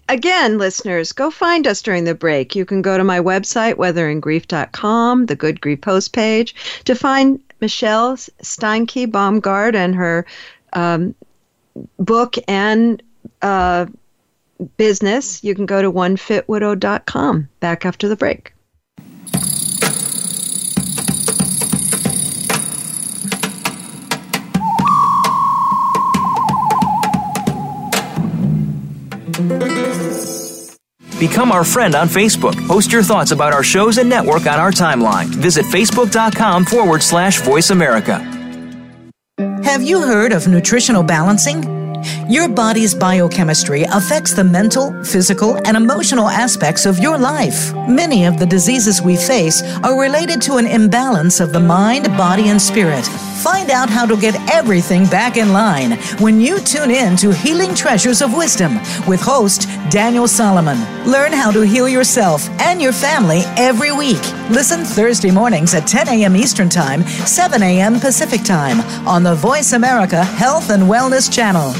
again, 0.09 0.59
listeners, 0.59 1.13
go 1.13 1.31
find 1.31 1.67
us 1.67 1.83
during 1.83 2.05
the 2.05 2.15
break. 2.15 2.55
You 2.55 2.65
can 2.65 2.83
go 2.83 2.97
to 2.97 3.05
my 3.05 3.21
website, 3.21 3.75
weatheringgrief.com, 3.75 5.27
the 5.27 5.37
Good 5.37 5.61
Grief 5.61 5.81
post 5.81 6.13
page, 6.13 6.55
to 6.85 6.95
find 6.95 7.41
Michelle 7.61 8.17
Steinke 8.17 9.11
Baumgard 9.11 9.75
and 9.75 9.95
her 9.95 10.27
um, 10.73 11.15
book 11.99 12.37
and 12.49 13.03
uh, 13.43 13.87
business. 14.77 15.43
You 15.45 15.55
can 15.55 15.67
go 15.67 15.83
to 15.83 15.93
onefitwidow.com. 15.93 17.49
Back 17.61 17.87
after 17.87 18.09
the 18.09 18.17
break. 18.17 18.54
Become 31.29 31.53
our 31.53 31.65
friend 31.65 31.95
on 31.95 32.07
Facebook. 32.07 32.55
Post 32.69 32.93
your 32.93 33.03
thoughts 33.03 33.31
about 33.31 33.55
our 33.55 33.63
shows 33.63 33.97
and 33.97 34.11
network 34.11 34.47
on 34.47 34.61
our 34.61 34.71
timeline. 34.71 35.25
Visit 35.25 35.65
facebook.com 35.65 36.67
forward 36.67 37.03
slash 37.03 37.41
voice 37.41 37.71
America. 37.71 38.19
Have 39.63 39.83
you 39.83 40.03
heard 40.03 40.33
of 40.33 40.47
nutritional 40.49 41.03
balancing? 41.03 41.63
Your 42.29 42.47
body's 42.47 42.95
biochemistry 42.95 43.85
affects 43.85 44.35
the 44.35 44.45
mental, 44.45 44.93
physical, 45.03 45.57
and 45.67 45.79
emotional 45.79 46.29
aspects 46.29 46.85
of 46.85 46.99
your 46.99 47.17
life. 47.17 47.73
Many 47.89 48.27
of 48.27 48.39
the 48.39 48.45
diseases 48.45 49.01
we 49.01 49.17
face 49.17 49.63
are 49.83 49.99
related 49.99 50.43
to 50.43 50.57
an 50.59 50.67
imbalance 50.67 51.41
of 51.41 51.55
the 51.55 51.61
mind, 51.61 52.05
body, 52.19 52.49
and 52.51 52.61
spirit. 52.61 53.09
Find 53.43 53.71
out 53.71 53.91
how 53.91 54.07
to 54.07 54.17
get 54.17 54.37
everything 54.51 55.07
back 55.07 55.37
in 55.37 55.53
line 55.53 55.93
when 56.21 56.41
you 56.41 56.61
tune 56.61 56.91
in 56.91 57.17
to 57.17 57.33
Healing 57.33 57.75
Treasures 57.75 58.23
of 58.23 58.37
Wisdom 58.37 58.77
with 59.09 59.21
host 59.21 59.69
Daniel 59.91 60.29
Solomon. 60.29 60.79
Learn 61.11 61.33
how 61.33 61.51
to 61.51 61.63
heal 61.63 61.89
yourself 61.89 62.49
and 62.61 62.81
your 62.81 62.93
family 62.93 63.43
every 63.57 63.93
week. 63.93 64.23
Listen 64.51 64.85
Thursday 64.85 65.33
mornings 65.33 65.75
at 65.75 65.87
10 65.87 66.09
a.m. 66.09 66.37
Eastern 66.37 66.69
Time, 66.69 67.03
7 67.03 67.63
a.m. 67.63 67.99
Pacific 67.99 68.43
Time 68.45 68.81
on 69.07 69.25
the 69.25 69.35
Voice 69.35 69.73
America 69.73 70.23
Health 70.23 70.71
and 70.71 70.85
Wellness 70.85 71.33
Channel. 71.33 71.75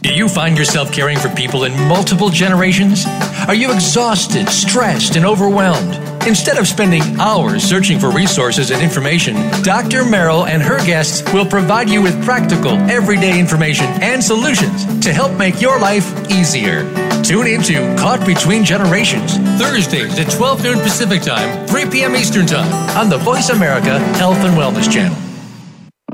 Do 0.00 0.14
you 0.14 0.28
find 0.28 0.56
yourself 0.56 0.92
caring 0.92 1.18
for 1.18 1.28
people 1.28 1.64
in 1.64 1.72
multiple 1.88 2.30
generations? 2.30 3.04
Are 3.46 3.54
you 3.54 3.72
exhausted, 3.72 4.48
stressed, 4.48 5.16
and 5.16 5.26
overwhelmed? 5.26 6.17
Instead 6.28 6.58
of 6.58 6.68
spending 6.68 7.02
hours 7.18 7.62
searching 7.62 7.98
for 7.98 8.10
resources 8.10 8.70
and 8.70 8.82
information, 8.82 9.34
Dr. 9.62 10.04
Merrill 10.04 10.44
and 10.44 10.62
her 10.62 10.76
guests 10.84 11.22
will 11.32 11.46
provide 11.46 11.88
you 11.88 12.02
with 12.02 12.22
practical, 12.22 12.72
everyday 12.90 13.40
information 13.40 13.86
and 14.02 14.22
solutions 14.22 14.84
to 15.00 15.10
help 15.10 15.32
make 15.38 15.62
your 15.62 15.80
life 15.80 16.06
easier. 16.30 16.82
Tune 17.22 17.46
into 17.46 17.96
Caught 17.96 18.26
Between 18.26 18.62
Generations, 18.62 19.38
Thursdays 19.58 20.18
at 20.18 20.30
12 20.30 20.64
noon 20.64 20.78
Pacific 20.80 21.22
Time, 21.22 21.66
3 21.66 21.88
p.m. 21.88 22.14
Eastern 22.14 22.44
Time 22.44 22.70
on 22.94 23.08
the 23.08 23.16
Voice 23.16 23.48
America 23.48 23.98
Health 24.18 24.36
and 24.44 24.54
Wellness 24.54 24.92
Channel. 24.92 25.27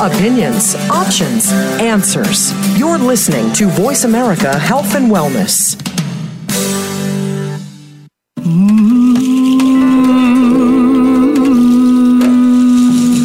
Opinions, 0.00 0.76
options, 0.90 1.50
answers. 1.80 2.52
You're 2.78 2.98
listening 2.98 3.52
to 3.54 3.66
Voice 3.66 4.04
America 4.04 4.56
Health 4.56 4.94
and 4.94 5.10
Wellness. 5.10 5.74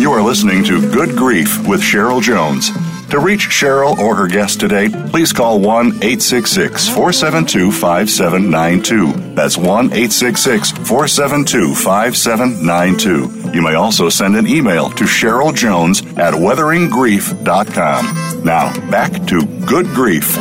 You 0.01 0.11
are 0.11 0.23
listening 0.23 0.63
to 0.63 0.81
Good 0.91 1.15
Grief 1.15 1.67
with 1.67 1.79
Cheryl 1.79 2.23
Jones. 2.23 2.71
To 3.13 3.19
reach 3.19 3.49
Cheryl 3.49 3.97
or 3.99 4.15
her 4.15 4.27
guest 4.27 4.59
today, 4.59 4.89
please 4.89 5.31
call 5.31 5.59
1 5.59 5.85
866 6.01 6.89
472 6.89 7.71
5792. 7.71 9.35
That's 9.35 9.55
1 9.55 9.67
866 9.67 10.71
472 10.71 11.75
5792. 11.75 13.51
You 13.53 13.61
may 13.61 13.75
also 13.75 14.09
send 14.09 14.35
an 14.35 14.47
email 14.47 14.89
to 14.89 15.03
Cheryl 15.03 15.53
Jones 15.53 16.01
at 16.17 16.33
weatheringgrief.com. 16.33 18.43
Now, 18.43 18.89
back 18.89 19.11
to 19.27 19.45
Good 19.67 19.85
Grief. 19.89 20.35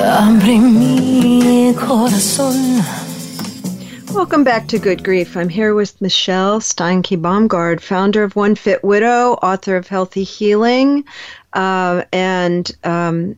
Welcome 4.14 4.44
back 4.44 4.66
to 4.68 4.78
Good 4.78 5.04
Grief. 5.04 5.36
I'm 5.36 5.50
here 5.50 5.74
with 5.74 6.00
Michelle 6.00 6.60
Steinke 6.60 7.20
Baumgard, 7.20 7.80
founder 7.80 8.22
of 8.22 8.34
One 8.34 8.54
Fit 8.54 8.82
Widow, 8.82 9.34
author 9.42 9.76
of 9.76 9.88
Healthy 9.88 10.24
Healing, 10.24 11.04
uh, 11.54 12.04
and 12.12 12.70
um, 12.84 13.36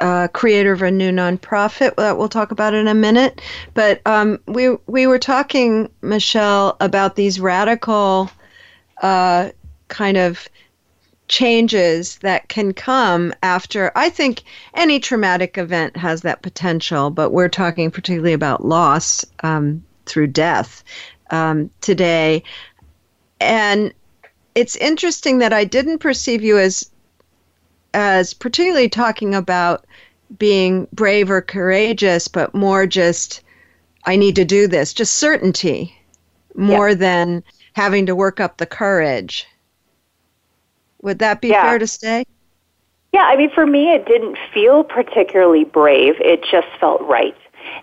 uh, 0.00 0.28
creator 0.28 0.72
of 0.72 0.82
a 0.82 0.90
new 0.90 1.10
nonprofit 1.10 1.96
that 1.96 2.18
we'll 2.18 2.28
talk 2.28 2.50
about 2.50 2.74
in 2.74 2.88
a 2.88 2.94
minute. 2.94 3.40
But 3.74 4.00
um, 4.06 4.38
we 4.46 4.76
we 4.86 5.06
were 5.06 5.18
talking, 5.18 5.90
Michelle, 6.02 6.76
about 6.80 7.16
these 7.16 7.40
radical 7.40 8.30
uh, 9.02 9.50
kind 9.88 10.16
of 10.16 10.48
changes 11.26 12.18
that 12.18 12.48
can 12.48 12.72
come 12.72 13.32
after 13.42 13.90
I 13.96 14.10
think 14.10 14.42
any 14.74 15.00
traumatic 15.00 15.56
event 15.56 15.96
has 15.96 16.22
that 16.22 16.42
potential, 16.42 17.10
but 17.10 17.30
we're 17.30 17.48
talking 17.48 17.90
particularly 17.90 18.34
about 18.34 18.64
loss 18.64 19.24
um, 19.42 19.82
through 20.06 20.28
death 20.28 20.84
um, 21.30 21.70
today. 21.80 22.42
And 23.40 23.92
it's 24.54 24.76
interesting 24.76 25.38
that 25.38 25.52
I 25.52 25.64
didn't 25.64 25.98
perceive 25.98 26.42
you 26.42 26.58
as 26.58 26.90
as 27.94 28.34
particularly 28.34 28.88
talking 28.88 29.34
about 29.34 29.86
being 30.38 30.88
brave 30.92 31.30
or 31.30 31.40
courageous, 31.40 32.28
but 32.28 32.54
more 32.54 32.86
just 32.86 33.42
I 34.06 34.16
need 34.16 34.36
to 34.36 34.44
do 34.44 34.66
this, 34.66 34.92
just 34.92 35.16
certainty 35.16 35.96
more 36.54 36.90
yeah. 36.90 36.94
than 36.94 37.44
having 37.72 38.06
to 38.06 38.14
work 38.14 38.40
up 38.40 38.58
the 38.58 38.66
courage. 38.66 39.46
Would 41.02 41.18
that 41.20 41.40
be 41.40 41.48
yeah. 41.48 41.62
fair 41.62 41.78
to 41.78 41.86
say? 41.86 42.24
Yeah, 43.12 43.24
I 43.24 43.36
mean, 43.36 43.50
for 43.50 43.66
me, 43.66 43.92
it 43.92 44.06
didn't 44.06 44.38
feel 44.52 44.82
particularly 44.82 45.64
brave. 45.64 46.14
It 46.18 46.44
just 46.50 46.66
felt 46.80 47.00
right. 47.02 47.36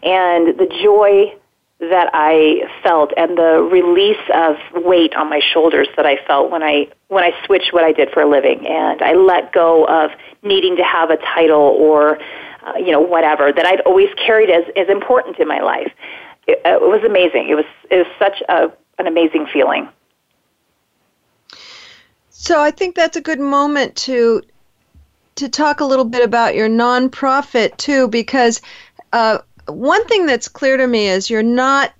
And 0.03 0.57
the 0.59 0.67
joy 0.83 1.33
that 1.81 2.11
I 2.13 2.69
felt 2.83 3.11
and 3.17 3.35
the 3.35 3.67
release 3.71 4.21
of 4.35 4.55
weight 4.85 5.15
on 5.15 5.29
my 5.29 5.41
shoulders 5.51 5.87
that 5.97 6.05
I 6.05 6.17
felt 6.27 6.51
when 6.51 6.61
I 6.61 6.87
when 7.07 7.23
I 7.23 7.31
switched 7.45 7.73
what 7.73 7.83
I 7.83 7.91
did 7.91 8.11
for 8.11 8.21
a 8.21 8.29
living 8.29 8.67
and 8.67 9.01
I 9.01 9.13
let 9.13 9.51
go 9.51 9.85
of 9.87 10.11
needing 10.43 10.77
to 10.77 10.83
have 10.83 11.09
a 11.09 11.17
title 11.17 11.59
or 11.59 12.19
uh, 12.67 12.77
you 12.77 12.91
know 12.91 13.01
whatever 13.01 13.51
that 13.51 13.65
I'd 13.65 13.81
always 13.81 14.09
carried 14.23 14.51
as 14.51 14.63
as 14.77 14.89
important 14.89 15.39
in 15.39 15.47
my 15.47 15.59
life. 15.59 15.91
It, 16.47 16.61
uh, 16.63 16.75
it 16.75 16.81
was 16.81 17.03
amazing. 17.03 17.49
It 17.49 17.55
was 17.55 17.65
it 17.89 17.97
was 17.97 18.07
such 18.19 18.43
a 18.47 18.71
an 18.99 19.07
amazing 19.07 19.47
feeling. 19.51 19.89
So 22.29 22.61
I 22.61 22.69
think 22.69 22.95
that's 22.95 23.17
a 23.17 23.21
good 23.21 23.39
moment 23.39 23.95
to 23.97 24.43
to 25.35 25.49
talk 25.49 25.79
a 25.79 25.85
little 25.85 26.05
bit 26.05 26.23
about 26.23 26.53
your 26.53 26.69
nonprofit 26.69 27.77
too, 27.77 28.07
because 28.07 28.61
uh, 29.13 29.39
one 29.67 30.05
thing 30.07 30.25
that's 30.25 30.47
clear 30.47 30.77
to 30.77 30.87
me 30.87 31.07
is 31.07 31.29
you're 31.29 31.43
not 31.43 31.93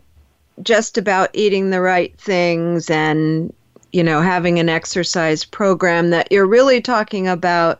just 0.63 0.97
about 0.97 1.29
eating 1.33 1.69
the 1.69 1.81
right 1.81 2.17
things 2.19 2.89
and 2.89 3.53
you 3.91 4.03
know 4.03 4.21
having 4.21 4.59
an 4.59 4.69
exercise 4.69 5.43
program 5.43 6.09
that 6.11 6.31
you're 6.31 6.45
really 6.45 6.81
talking 6.81 7.27
about 7.27 7.79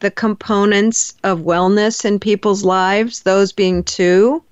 the 0.00 0.10
components 0.10 1.14
of 1.24 1.40
wellness 1.40 2.04
in 2.04 2.18
people's 2.18 2.64
lives 2.64 3.22
those 3.22 3.52
being 3.52 3.82
two. 3.84 4.42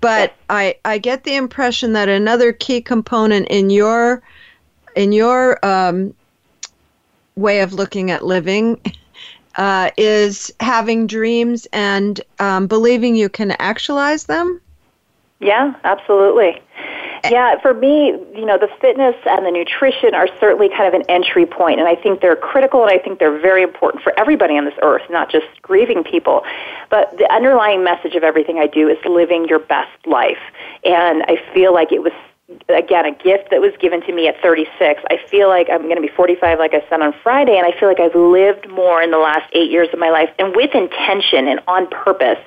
But 0.00 0.34
i 0.48 0.76
i 0.84 0.98
get 0.98 1.24
the 1.24 1.34
impression 1.34 1.92
that 1.94 2.08
another 2.08 2.52
key 2.52 2.80
component 2.80 3.48
in 3.48 3.70
your 3.70 4.22
in 4.94 5.12
your 5.12 5.64
um, 5.64 6.14
way 7.36 7.60
of 7.60 7.72
looking 7.72 8.10
at 8.10 8.24
living 8.24 8.80
uh, 9.56 9.90
is 9.96 10.52
having 10.60 11.06
dreams 11.06 11.66
and 11.72 12.20
um, 12.38 12.66
believing 12.66 13.16
you 13.16 13.28
can 13.28 13.52
actualize 13.52 14.24
them? 14.24 14.60
Yeah, 15.40 15.74
absolutely. 15.84 16.60
Yeah, 17.24 17.60
for 17.60 17.74
me, 17.74 18.08
you 18.34 18.46
know, 18.46 18.58
the 18.58 18.68
fitness 18.80 19.16
and 19.26 19.44
the 19.44 19.50
nutrition 19.50 20.14
are 20.14 20.28
certainly 20.40 20.68
kind 20.68 20.86
of 20.86 20.94
an 20.94 21.02
entry 21.08 21.46
point, 21.46 21.80
and 21.80 21.88
I 21.88 21.94
think 21.94 22.20
they're 22.20 22.36
critical 22.36 22.82
and 22.82 22.90
I 22.90 22.98
think 22.98 23.18
they're 23.18 23.38
very 23.38 23.62
important 23.62 24.02
for 24.02 24.18
everybody 24.18 24.56
on 24.56 24.64
this 24.64 24.74
earth, 24.82 25.02
not 25.10 25.30
just 25.30 25.46
grieving 25.62 26.04
people. 26.04 26.44
But 26.90 27.16
the 27.18 27.30
underlying 27.32 27.84
message 27.84 28.14
of 28.14 28.22
everything 28.22 28.58
I 28.58 28.66
do 28.66 28.88
is 28.88 28.98
living 29.04 29.46
your 29.48 29.58
best 29.58 30.06
life. 30.06 30.38
And 30.84 31.22
I 31.24 31.42
feel 31.52 31.74
like 31.74 31.92
it 31.92 32.02
was 32.02 32.12
again 32.68 33.04
a 33.04 33.12
gift 33.12 33.50
that 33.50 33.60
was 33.60 33.72
given 33.78 34.00
to 34.00 34.12
me 34.12 34.26
at 34.26 34.40
36 34.40 35.02
i 35.10 35.18
feel 35.28 35.48
like 35.48 35.68
i'm 35.70 35.82
going 35.82 35.96
to 35.96 36.02
be 36.02 36.08
45 36.08 36.58
like 36.58 36.72
i 36.72 36.82
said 36.88 37.00
on 37.02 37.12
friday 37.22 37.58
and 37.58 37.66
i 37.66 37.78
feel 37.78 37.88
like 37.88 38.00
i've 38.00 38.14
lived 38.14 38.68
more 38.70 39.02
in 39.02 39.10
the 39.10 39.18
last 39.18 39.44
eight 39.52 39.70
years 39.70 39.88
of 39.92 39.98
my 39.98 40.08
life 40.08 40.30
and 40.38 40.56
with 40.56 40.74
intention 40.74 41.46
and 41.46 41.60
on 41.68 41.86
purpose 41.88 42.38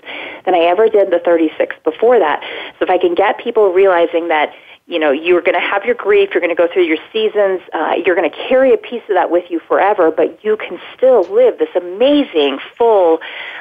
than 0.45 0.55
i 0.55 0.59
ever 0.59 0.89
did 0.89 1.11
the 1.11 1.19
36 1.19 1.75
before 1.83 2.17
that. 2.17 2.41
So 2.79 2.85
if 2.85 2.89
i 2.89 2.97
can 2.97 3.13
get 3.13 3.37
people 3.37 3.71
realizing 3.71 4.29
that 4.29 4.53
you 4.87 4.97
know 4.97 5.11
you're 5.11 5.41
going 5.41 5.53
to 5.53 5.61
have 5.61 5.85
your 5.85 5.93
grief 5.93 6.31
you're 6.33 6.41
going 6.41 6.55
to 6.55 6.59
go 6.59 6.67
through 6.71 6.85
your 6.85 6.97
seasons 7.13 7.61
uh, 7.73 7.93
you're 8.03 8.15
going 8.15 8.29
to 8.29 8.35
carry 8.49 8.73
a 8.73 8.77
piece 8.77 9.03
of 9.07 9.13
that 9.13 9.29
with 9.29 9.45
you 9.51 9.59
forever 9.67 10.09
but 10.09 10.43
you 10.43 10.57
can 10.57 10.79
still 10.97 11.21
live 11.31 11.59
this 11.59 11.69
amazing 11.75 12.57
full 12.75 13.19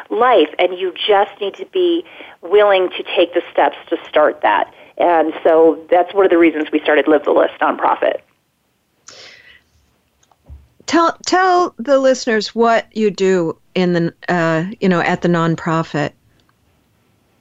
life 0.08 0.48
and 0.58 0.78
you 0.78 0.94
just 1.06 1.38
need 1.38 1.52
to 1.52 1.66
be 1.66 2.02
willing 2.40 2.88
to 2.88 3.02
take 3.14 3.34
the 3.34 3.42
steps 3.52 3.76
to 3.90 3.98
start 4.08 4.40
that 4.40 4.72
and 5.00 5.32
so 5.42 5.84
that's 5.90 6.12
one 6.14 6.24
of 6.24 6.30
the 6.30 6.38
reasons 6.38 6.70
we 6.70 6.80
started 6.80 7.08
Live 7.08 7.24
the 7.24 7.32
List 7.32 7.54
nonprofit. 7.60 8.20
Tell 10.86 11.16
tell 11.24 11.74
the 11.78 11.98
listeners 11.98 12.54
what 12.54 12.86
you 12.94 13.10
do 13.10 13.56
in 13.74 13.92
the 13.92 14.14
uh, 14.28 14.66
you 14.80 14.88
know 14.88 15.00
at 15.00 15.22
the 15.22 15.28
nonprofit. 15.28 16.12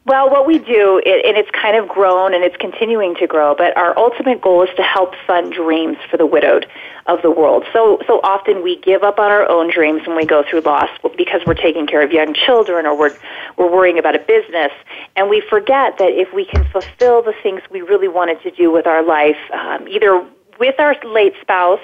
Well, 0.06 0.30
what 0.32 0.48
we 0.48 0.58
do, 0.58 1.00
it, 1.06 1.24
and 1.24 1.38
it's 1.38 1.52
kind 1.52 1.78
of 1.78 1.88
grown 1.88 2.34
and 2.34 2.44
it's 2.44 2.58
continuing 2.58 3.14
to 3.16 3.28
grow, 3.28 3.54
but 3.54 3.78
our 3.78 3.96
ultimate 3.96 4.42
goal 4.42 4.64
is 4.64 4.70
to 4.76 4.82
help 4.82 5.14
fund 5.28 5.54
dreams 5.54 5.98
for 6.10 6.18
the 6.18 6.26
widowed 6.26 6.66
of 7.10 7.22
the 7.22 7.32
world. 7.32 7.66
So, 7.74 8.00
so 8.08 8.22
often 8.24 8.64
we 8.64 8.78
give 8.78 9.04
up 9.04 9.20
on 9.20 9.32
our 9.32 9.50
own 9.50 9.72
dreams 9.72 10.06
when 10.06 10.16
we 10.16 10.26
go 10.26 10.44
through 10.48 10.62
loss 10.62 10.90
because 11.18 11.42
we're 11.46 11.56
taking 11.56 11.88
care 11.88 12.02
of 12.02 12.12
young 12.12 12.34
children 12.34 12.86
or 12.86 12.98
we're, 12.98 13.18
we're 13.58 13.72
worrying 13.72 13.98
about 13.98 14.16
a 14.16 14.20
business. 14.20 14.72
And 15.16 15.30
we 15.30 15.42
forget 15.42 15.98
that 15.98 16.12
if 16.12 16.32
we 16.34 16.46
can 16.46 16.64
fulfill 16.72 17.22
the 17.22 17.34
things 17.42 17.62
we 17.72 17.82
really 17.82 18.08
wanted 18.08 18.42
to 18.44 18.52
do 18.52 18.72
with 18.72 18.86
our 18.86 19.04
life, 19.04 19.38
um, 19.52 19.88
either 19.88 20.26
with 20.60 20.80
our 20.80 20.96
late 21.04 21.34
spouse 21.42 21.82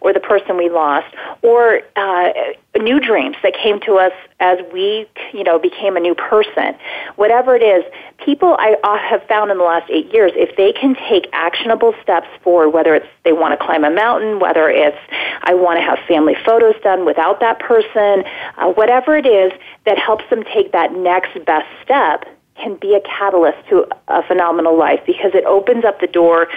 or 0.00 0.12
the 0.12 0.20
person 0.20 0.56
we 0.56 0.68
lost, 0.68 1.06
or 1.42 1.80
uh, 1.96 2.32
new 2.78 3.00
dreams 3.00 3.36
that 3.42 3.54
came 3.54 3.80
to 3.80 3.94
us 3.94 4.12
as 4.40 4.58
we, 4.72 5.06
you 5.32 5.42
know, 5.42 5.58
became 5.58 5.96
a 5.96 6.00
new 6.00 6.14
person. 6.14 6.74
Whatever 7.16 7.56
it 7.56 7.62
is, 7.62 7.84
people 8.24 8.56
I 8.58 8.76
have 9.10 9.22
found 9.24 9.50
in 9.50 9.58
the 9.58 9.64
last 9.64 9.90
eight 9.90 10.12
years, 10.12 10.32
if 10.34 10.56
they 10.56 10.72
can 10.72 10.94
take 11.08 11.28
actionable 11.32 11.94
steps 12.02 12.28
forward, 12.42 12.70
whether 12.70 12.94
it's 12.94 13.06
they 13.24 13.32
want 13.32 13.58
to 13.58 13.64
climb 13.64 13.84
a 13.84 13.90
mountain, 13.90 14.38
whether 14.40 14.68
it's 14.68 14.98
I 15.42 15.54
want 15.54 15.78
to 15.78 15.82
have 15.82 15.98
family 16.06 16.36
photos 16.44 16.74
done 16.82 17.04
without 17.04 17.40
that 17.40 17.58
person, 17.58 18.24
uh, 18.56 18.70
whatever 18.72 19.16
it 19.16 19.26
is 19.26 19.52
that 19.86 19.98
helps 19.98 20.24
them 20.30 20.44
take 20.44 20.72
that 20.72 20.92
next 20.92 21.44
best 21.44 21.66
step 21.82 22.24
can 22.58 22.76
be 22.76 22.94
a 22.94 23.00
catalyst 23.00 23.58
to 23.68 23.86
a 24.08 24.22
phenomenal 24.24 24.76
life 24.76 25.00
because 25.06 25.30
it 25.34 25.44
opens 25.44 25.84
up 25.84 26.00
the 26.00 26.06
door 26.06 26.48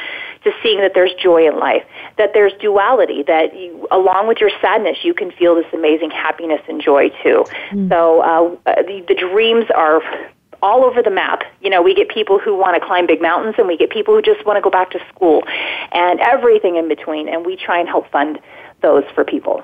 to 0.43 0.51
seeing 0.63 0.79
that 0.79 0.93
there's 0.93 1.13
joy 1.21 1.47
in 1.47 1.59
life, 1.59 1.83
that 2.17 2.31
there's 2.33 2.53
duality, 2.59 3.23
that 3.23 3.55
you, 3.55 3.87
along 3.91 4.27
with 4.27 4.39
your 4.39 4.49
sadness, 4.61 4.97
you 5.03 5.13
can 5.13 5.31
feel 5.31 5.55
this 5.55 5.65
amazing 5.73 6.09
happiness 6.09 6.61
and 6.67 6.81
joy 6.81 7.09
too. 7.23 7.45
Mm. 7.71 7.89
So 7.89 8.21
uh, 8.21 8.81
the, 8.83 9.05
the 9.07 9.15
dreams 9.15 9.65
are 9.75 10.01
all 10.63 10.83
over 10.83 11.01
the 11.01 11.09
map. 11.09 11.43
You 11.61 11.69
know, 11.69 11.81
we 11.81 11.93
get 11.93 12.09
people 12.09 12.39
who 12.39 12.55
want 12.55 12.79
to 12.79 12.85
climb 12.85 13.07
big 13.07 13.21
mountains 13.21 13.55
and 13.57 13.67
we 13.67 13.77
get 13.77 13.89
people 13.89 14.15
who 14.15 14.21
just 14.21 14.45
want 14.45 14.57
to 14.57 14.61
go 14.61 14.69
back 14.69 14.91
to 14.91 14.99
school 15.13 15.43
and 15.91 16.19
everything 16.19 16.75
in 16.75 16.87
between. 16.87 17.27
And 17.27 17.45
we 17.45 17.55
try 17.55 17.79
and 17.79 17.87
help 17.87 18.09
fund 18.11 18.39
those 18.81 19.03
for 19.13 19.23
people. 19.23 19.63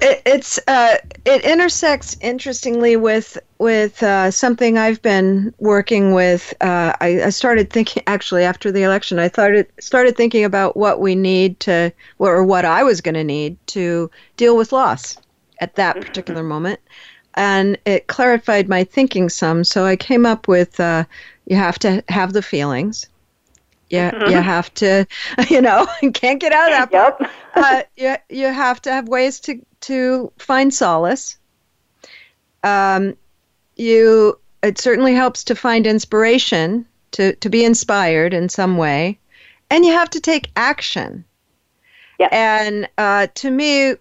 It, 0.00 0.22
it's 0.26 0.58
uh, 0.66 0.96
it 1.24 1.44
intersects 1.44 2.16
interestingly 2.20 2.96
with 2.96 3.38
with 3.58 4.02
uh, 4.02 4.30
something 4.30 4.76
I've 4.76 5.00
been 5.02 5.54
working 5.58 6.12
with. 6.12 6.52
Uh, 6.60 6.92
I, 7.00 7.22
I, 7.22 7.30
started 7.30 7.70
thinking 7.70 8.02
actually 8.06 8.42
after 8.42 8.72
the 8.72 8.82
election. 8.82 9.18
I 9.18 9.28
started 9.28 9.66
started 9.80 10.16
thinking 10.16 10.44
about 10.44 10.76
what 10.76 11.00
we 11.00 11.14
need 11.14 11.60
to, 11.60 11.92
or 12.18 12.44
what 12.44 12.64
I 12.64 12.82
was 12.82 13.00
going 13.00 13.14
to 13.14 13.24
need 13.24 13.56
to 13.68 14.10
deal 14.36 14.56
with 14.56 14.72
loss 14.72 15.16
at 15.60 15.76
that 15.76 15.96
mm-hmm. 15.96 16.06
particular 16.06 16.42
moment, 16.42 16.80
and 17.34 17.78
it 17.86 18.08
clarified 18.08 18.68
my 18.68 18.84
thinking 18.84 19.28
some. 19.28 19.64
So 19.64 19.84
I 19.84 19.96
came 19.96 20.26
up 20.26 20.48
with 20.48 20.80
uh, 20.80 21.04
you 21.46 21.56
have 21.56 21.78
to 21.80 22.02
have 22.08 22.32
the 22.32 22.42
feelings. 22.42 23.06
Yeah, 23.90 24.12
you, 24.12 24.18
mm-hmm. 24.18 24.30
you 24.32 24.40
have 24.40 24.74
to, 24.74 25.06
you 25.48 25.60
know, 25.60 25.86
can't 26.14 26.40
get 26.40 26.52
out 26.52 26.72
of 26.72 26.90
that. 26.90 27.16
Yep. 27.20 27.30
uh, 27.54 27.82
you, 27.96 28.16
you 28.30 28.46
have 28.46 28.80
to 28.82 28.90
have 28.90 29.06
ways 29.06 29.38
to 29.40 29.60
to 29.82 30.32
find 30.38 30.72
solace. 30.72 31.38
Um, 32.64 33.16
you 33.76 34.38
it 34.62 34.78
certainly 34.78 35.14
helps 35.14 35.44
to 35.44 35.54
find 35.54 35.86
inspiration 35.86 36.86
to 37.12 37.34
to 37.36 37.48
be 37.48 37.64
inspired 37.64 38.34
in 38.34 38.48
some 38.48 38.76
way, 38.76 39.18
and 39.70 39.84
you 39.84 39.92
have 39.92 40.10
to 40.10 40.20
take 40.20 40.50
action. 40.56 41.24
Yeah. 42.18 42.28
And 42.30 42.88
uh, 42.98 43.26
to 43.34 43.50
me, 43.50 43.94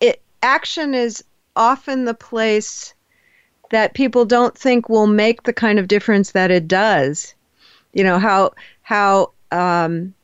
it 0.00 0.22
action 0.42 0.94
is 0.94 1.24
often 1.56 2.04
the 2.04 2.14
place 2.14 2.94
that 3.70 3.94
people 3.94 4.24
don't 4.24 4.56
think 4.56 4.88
will 4.88 5.06
make 5.06 5.42
the 5.42 5.52
kind 5.52 5.78
of 5.78 5.88
difference 5.88 6.32
that 6.32 6.50
it 6.50 6.68
does. 6.68 7.34
You 7.92 8.04
know 8.04 8.18
how 8.18 8.52
how 8.82 9.32
um, 9.50 10.14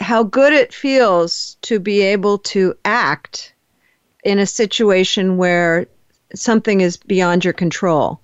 how 0.00 0.22
good 0.22 0.52
it 0.52 0.72
feels 0.72 1.56
to 1.62 1.78
be 1.78 2.02
able 2.02 2.38
to 2.38 2.74
act 2.84 3.54
in 4.24 4.38
a 4.38 4.46
situation 4.46 5.36
where 5.36 5.86
something 6.34 6.80
is 6.80 6.96
beyond 6.96 7.44
your 7.44 7.52
control. 7.52 8.20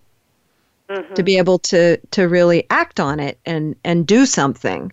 Mm-hmm. 0.88 1.14
To 1.14 1.22
be 1.22 1.38
able 1.38 1.60
to 1.60 1.98
to 2.10 2.24
really 2.24 2.66
act 2.68 2.98
on 2.98 3.20
it 3.20 3.38
and 3.46 3.76
and 3.84 4.04
do 4.04 4.26
something, 4.26 4.90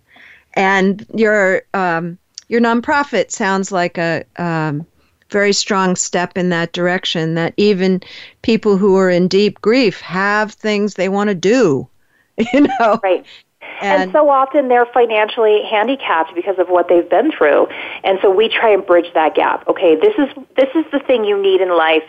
and 0.53 1.03
your 1.11 1.63
um, 1.73 2.19
your 2.49 2.61
nonprofit 2.61 3.32
sounds 3.32 3.71
like 3.71 3.97
a 3.97 4.23
um, 4.38 4.86
very 5.32 5.53
strong 5.53 5.95
step 5.95 6.38
in 6.38 6.49
that 6.49 6.71
direction. 6.71 7.34
That 7.34 7.55
even 7.57 8.03
people 8.43 8.78
who 8.78 8.95
are 8.95 9.09
in 9.09 9.28
deep 9.28 9.59
grief 9.59 9.99
have 10.01 10.51
things 10.51 10.93
they 10.93 11.09
want 11.09 11.30
to 11.30 11.36
do, 11.36 11.88
you 12.53 12.67
know, 12.80 12.99
right. 13.01 13.25
And, 13.82 14.03
and, 14.03 14.11
so 14.11 14.30
often 14.30 14.67
they're 14.69 14.86
financially 14.88 15.61
handicapped 15.69 16.34
because 16.34 16.57
of 16.57 16.67
what 16.69 16.88
they've 16.89 17.07
been 17.07 17.32
through. 17.32 17.67
And 18.03 18.17
so 18.21 18.32
we 18.32 18.49
try 18.49 18.69
and 18.69 18.86
bridge 18.86 19.13
that 19.13 19.36
gap. 19.36 19.67
Okay, 19.67 19.95
this 19.95 20.13
is 20.17 20.30
this 20.55 20.69
is 20.75 20.86
the 20.91 20.99
thing 20.99 21.25
you 21.25 21.41
need 21.41 21.61
in 21.61 21.69
life 21.69 22.03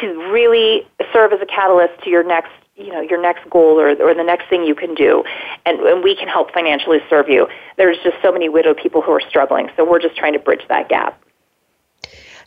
to 0.00 0.06
really 0.32 0.86
serve 1.12 1.32
as 1.32 1.40
a 1.40 1.46
catalyst 1.46 2.02
to 2.04 2.10
your 2.10 2.24
next 2.24 2.50
you 2.76 2.92
know 2.92 3.00
your 3.00 3.20
next 3.20 3.48
goal 3.50 3.78
or, 3.78 3.90
or 4.02 4.14
the 4.14 4.24
next 4.24 4.48
thing 4.48 4.64
you 4.64 4.74
can 4.74 4.94
do. 4.94 5.22
And, 5.64 5.78
and 5.80 6.02
we 6.02 6.16
can 6.16 6.28
help 6.28 6.52
financially 6.52 6.98
serve 7.08 7.28
you. 7.28 7.46
There's 7.76 7.98
just 8.02 8.16
so 8.22 8.32
many 8.32 8.48
widowed 8.48 8.78
people 8.78 9.02
who 9.02 9.12
are 9.12 9.22
struggling. 9.28 9.70
So 9.76 9.88
we're 9.88 10.00
just 10.00 10.16
trying 10.16 10.32
to 10.32 10.40
bridge 10.40 10.62
that 10.68 10.88
gap. 10.88 11.22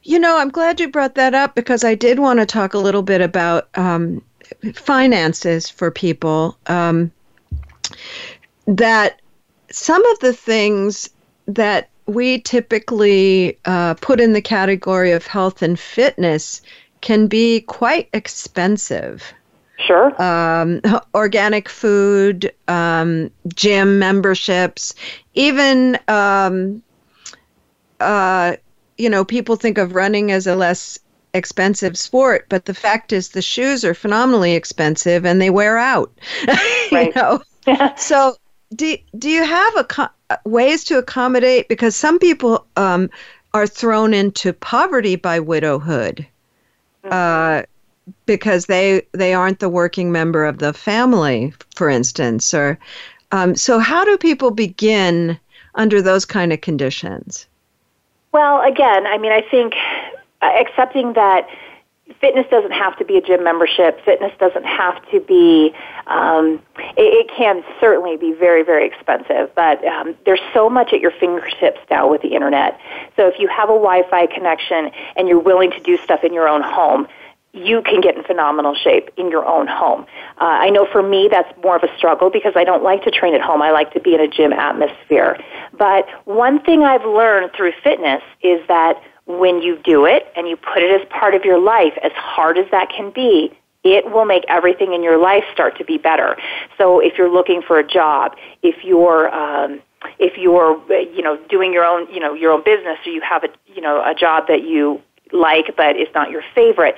You 0.03 0.19
know 0.19 0.37
i'm 0.37 0.49
glad 0.49 0.79
you 0.79 0.89
brought 0.89 1.15
that 1.15 1.33
up 1.33 1.55
because 1.55 1.83
i 1.83 1.95
did 1.95 2.19
want 2.19 2.39
to 2.39 2.45
talk 2.45 2.75
a 2.75 2.77
little 2.77 3.01
bit 3.01 3.21
about 3.21 3.69
um, 3.75 4.21
finances 4.73 5.69
for 5.69 5.91
people. 5.91 6.57
Um, 6.67 7.11
that 8.67 9.21
some 9.71 10.05
of 10.05 10.19
the 10.19 10.33
things 10.33 11.09
that 11.47 11.89
we 12.05 12.39
typically 12.39 13.57
uh, 13.65 13.95
put 13.95 14.19
in 14.19 14.33
the 14.33 14.41
category 14.41 15.11
of 15.11 15.25
health 15.25 15.61
and 15.61 15.79
fitness 15.79 16.61
can 17.01 17.27
be 17.27 17.61
quite 17.61 18.09
expensive. 18.13 19.33
Sure. 19.77 20.19
Um, 20.21 20.81
organic 21.13 21.67
food, 21.67 22.51
um, 22.67 23.29
gym 23.53 23.99
memberships, 23.99 24.95
even, 25.33 25.99
um, 26.07 26.81
uh, 27.99 28.55
you 28.97 29.09
know, 29.09 29.25
people 29.25 29.55
think 29.55 29.77
of 29.77 29.93
running 29.93 30.31
as 30.31 30.47
a 30.47 30.55
less 30.55 30.97
expensive 31.33 31.97
sport, 31.97 32.45
but 32.47 32.65
the 32.65 32.73
fact 32.73 33.11
is 33.11 33.29
the 33.29 33.41
shoes 33.41 33.83
are 33.83 33.93
phenomenally 33.93 34.53
expensive 34.53 35.25
and 35.25 35.41
they 35.41 35.49
wear 35.49 35.77
out. 35.77 36.11
Right. 36.91 37.13
you 37.15 37.21
know? 37.21 37.41
so 37.97 38.35
do 38.75 38.97
do 39.17 39.29
you 39.29 39.45
have 39.45 39.73
a 40.29 40.39
ways 40.45 40.83
to 40.85 40.97
accommodate 40.97 41.67
because 41.67 41.95
some 41.95 42.19
people 42.19 42.65
um, 42.75 43.09
are 43.53 43.67
thrown 43.67 44.13
into 44.13 44.53
poverty 44.53 45.15
by 45.15 45.39
widowhood 45.39 46.25
mm-hmm. 47.03 47.09
uh, 47.11 47.63
because 48.25 48.65
they 48.65 49.01
they 49.13 49.33
aren't 49.33 49.59
the 49.59 49.69
working 49.69 50.11
member 50.11 50.45
of 50.45 50.59
the 50.59 50.73
family, 50.73 51.53
for 51.75 51.89
instance, 51.89 52.53
or 52.53 52.77
um, 53.31 53.55
so 53.55 53.79
how 53.79 54.03
do 54.03 54.17
people 54.17 54.51
begin 54.51 55.39
under 55.75 56.01
those 56.01 56.25
kind 56.25 56.53
of 56.53 56.61
conditions? 56.61 57.47
Well, 58.31 58.61
again, 58.61 59.07
I 59.07 59.17
mean, 59.17 59.31
I 59.31 59.41
think 59.41 59.75
uh, 60.41 60.51
accepting 60.59 61.13
that 61.13 61.47
fitness 62.21 62.45
doesn't 62.49 62.71
have 62.71 62.97
to 62.97 63.05
be 63.05 63.17
a 63.17 63.21
gym 63.21 63.43
membership. 63.43 64.03
Fitness 64.05 64.31
doesn't 64.39 64.65
have 64.65 64.95
to 65.11 65.19
be. 65.19 65.73
Um, 66.07 66.61
it, 66.97 67.27
it 67.27 67.31
can 67.35 67.63
certainly 67.79 68.17
be 68.17 68.33
very, 68.33 68.63
very 68.63 68.87
expensive, 68.87 69.53
but 69.55 69.83
um, 69.85 70.15
there's 70.25 70.41
so 70.53 70.69
much 70.69 70.93
at 70.93 70.99
your 70.99 71.11
fingertips 71.11 71.79
now 71.89 72.09
with 72.09 72.21
the 72.21 72.33
internet. 72.35 72.79
So 73.15 73.27
if 73.27 73.39
you 73.39 73.47
have 73.47 73.69
a 73.69 73.73
Wi-Fi 73.73 74.27
connection 74.27 74.91
and 75.15 75.27
you're 75.27 75.39
willing 75.39 75.71
to 75.71 75.79
do 75.79 75.97
stuff 75.97 76.23
in 76.23 76.33
your 76.33 76.47
own 76.47 76.61
home, 76.61 77.07
you 77.55 77.81
can 77.81 78.01
get 78.01 78.17
in 78.17 78.23
phenomenal 78.23 78.75
shape 78.75 79.09
in 79.15 79.31
your 79.31 79.45
own 79.45 79.65
home. 79.65 80.05
Uh, 80.41 80.43
I 80.43 80.69
know 80.69 80.85
for 80.91 81.01
me 81.01 81.29
that's 81.31 81.49
more 81.63 81.77
of 81.77 81.83
a 81.83 81.97
struggle 81.97 82.29
because 82.29 82.53
I 82.55 82.65
don't 82.65 82.83
like 82.83 83.03
to 83.03 83.11
train 83.11 83.33
at 83.33 83.41
home. 83.41 83.61
I 83.61 83.71
like 83.71 83.93
to 83.93 84.01
be 84.01 84.13
in 84.13 84.19
a 84.19 84.27
gym 84.27 84.51
atmosphere. 84.51 85.39
But 85.77 86.05
one 86.25 86.59
thing 86.59 86.83
I've 86.83 87.05
learned 87.05 87.51
through 87.55 87.71
fitness 87.81 88.21
is 88.41 88.59
that 88.67 89.01
when 89.25 89.61
you 89.61 89.77
do 89.83 90.05
it 90.05 90.31
and 90.35 90.47
you 90.47 90.55
put 90.55 90.83
it 90.83 91.01
as 91.01 91.07
part 91.09 91.33
of 91.33 91.43
your 91.43 91.59
life, 91.59 91.93
as 92.03 92.11
hard 92.13 92.57
as 92.57 92.65
that 92.71 92.89
can 92.89 93.11
be, 93.11 93.51
it 93.83 94.11
will 94.11 94.25
make 94.25 94.43
everything 94.47 94.93
in 94.93 95.03
your 95.03 95.17
life 95.17 95.43
start 95.53 95.77
to 95.77 95.85
be 95.85 95.97
better. 95.97 96.37
So 96.77 96.99
if 96.99 97.17
you're 97.17 97.31
looking 97.31 97.61
for 97.61 97.79
a 97.79 97.87
job, 97.87 98.35
if 98.63 98.83
you're 98.83 99.33
um, 99.33 99.81
if 100.19 100.37
you're 100.37 100.81
you 101.13 101.21
know 101.21 101.37
doing 101.49 101.73
your 101.73 101.85
own 101.85 102.11
you 102.13 102.19
know 102.19 102.33
your 102.33 102.51
own 102.51 102.63
business, 102.63 102.97
or 103.05 103.11
you 103.11 103.21
have 103.21 103.43
a 103.43 103.49
you 103.67 103.81
know 103.81 104.03
a 104.03 104.13
job 104.13 104.47
that 104.47 104.63
you 104.63 105.01
like 105.31 105.75
but 105.75 105.95
it's 105.95 106.13
not 106.13 106.29
your 106.29 106.43
favorite, 106.53 106.95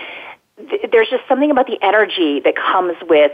th- 0.57 0.89
there's 0.91 1.09
just 1.09 1.23
something 1.27 1.51
about 1.51 1.67
the 1.67 1.77
energy 1.81 2.39
that 2.41 2.55
comes 2.55 2.95
with 3.09 3.31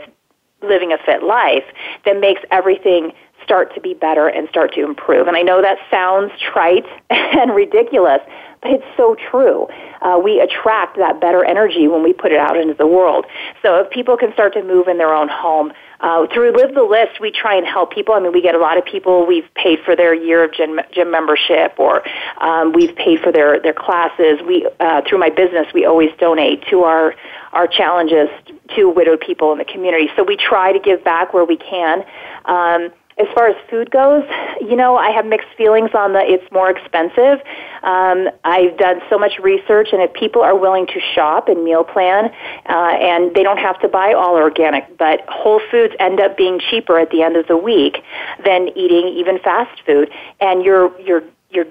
living 0.62 0.92
a 0.92 0.98
fit 0.98 1.22
life 1.22 1.64
that 2.04 2.18
makes 2.18 2.40
everything 2.50 3.12
start 3.42 3.74
to 3.74 3.80
be 3.80 3.94
better 3.94 4.28
and 4.28 4.48
start 4.48 4.72
to 4.74 4.84
improve. 4.84 5.28
And 5.28 5.36
I 5.36 5.42
know 5.42 5.60
that 5.60 5.78
sounds 5.90 6.32
trite 6.40 6.86
and 7.10 7.54
ridiculous, 7.54 8.20
it's 8.64 8.84
so 8.96 9.16
true. 9.30 9.66
Uh, 10.00 10.18
we 10.22 10.40
attract 10.40 10.96
that 10.96 11.20
better 11.20 11.44
energy 11.44 11.88
when 11.88 12.02
we 12.02 12.12
put 12.12 12.32
it 12.32 12.38
out 12.38 12.56
into 12.56 12.74
the 12.74 12.86
world. 12.86 13.26
So 13.62 13.80
if 13.80 13.90
people 13.90 14.16
can 14.16 14.32
start 14.32 14.54
to 14.54 14.62
move 14.62 14.88
in 14.88 14.98
their 14.98 15.14
own 15.14 15.28
home, 15.28 15.72
uh, 16.00 16.26
through 16.32 16.52
Live 16.54 16.74
the 16.74 16.82
List, 16.82 17.20
we 17.20 17.30
try 17.30 17.56
and 17.56 17.66
help 17.66 17.92
people. 17.92 18.14
I 18.14 18.20
mean, 18.20 18.32
we 18.32 18.42
get 18.42 18.54
a 18.54 18.58
lot 18.58 18.76
of 18.76 18.84
people. 18.84 19.26
We've 19.26 19.48
paid 19.54 19.78
for 19.84 19.96
their 19.96 20.14
year 20.14 20.44
of 20.44 20.52
gym, 20.52 20.78
gym 20.92 21.10
membership, 21.10 21.74
or 21.78 22.02
um, 22.38 22.72
we've 22.72 22.94
paid 22.94 23.20
for 23.20 23.32
their 23.32 23.58
their 23.60 23.72
classes. 23.72 24.40
We 24.46 24.68
uh, 24.80 25.00
through 25.08 25.18
my 25.18 25.30
business, 25.30 25.66
we 25.72 25.86
always 25.86 26.10
donate 26.18 26.66
to 26.68 26.82
our 26.82 27.14
our 27.52 27.66
challenges 27.66 28.28
to 28.76 28.90
widowed 28.90 29.20
people 29.20 29.52
in 29.52 29.58
the 29.58 29.64
community. 29.64 30.10
So 30.16 30.24
we 30.24 30.36
try 30.36 30.72
to 30.72 30.78
give 30.78 31.02
back 31.04 31.32
where 31.32 31.44
we 31.44 31.56
can. 31.56 32.04
Um, 32.44 32.92
as 33.18 33.26
far 33.34 33.48
as 33.48 33.56
food 33.70 33.90
goes, 33.90 34.24
you 34.60 34.74
know, 34.74 34.96
I 34.96 35.10
have 35.10 35.24
mixed 35.24 35.48
feelings 35.56 35.90
on 35.94 36.12
the 36.12 36.20
it's 36.20 36.50
more 36.50 36.70
expensive. 36.70 37.40
Um, 37.82 38.28
I've 38.42 38.76
done 38.76 39.00
so 39.08 39.18
much 39.18 39.38
research, 39.38 39.88
and 39.92 40.02
if 40.02 40.12
people 40.12 40.42
are 40.42 40.56
willing 40.56 40.86
to 40.88 41.00
shop 41.14 41.48
and 41.48 41.62
meal 41.62 41.84
plan, 41.84 42.32
uh, 42.68 42.72
and 42.72 43.34
they 43.34 43.42
don't 43.42 43.58
have 43.58 43.80
to 43.80 43.88
buy 43.88 44.12
all 44.14 44.34
organic, 44.34 44.98
but 44.98 45.20
Whole 45.28 45.60
Foods 45.70 45.94
end 46.00 46.20
up 46.20 46.36
being 46.36 46.58
cheaper 46.58 46.98
at 46.98 47.10
the 47.10 47.22
end 47.22 47.36
of 47.36 47.46
the 47.46 47.56
week 47.56 48.02
than 48.44 48.68
eating 48.76 49.08
even 49.08 49.38
fast 49.38 49.80
food, 49.86 50.10
and 50.40 50.64
you're 50.64 50.98
you're 51.00 51.22
you're 51.50 51.66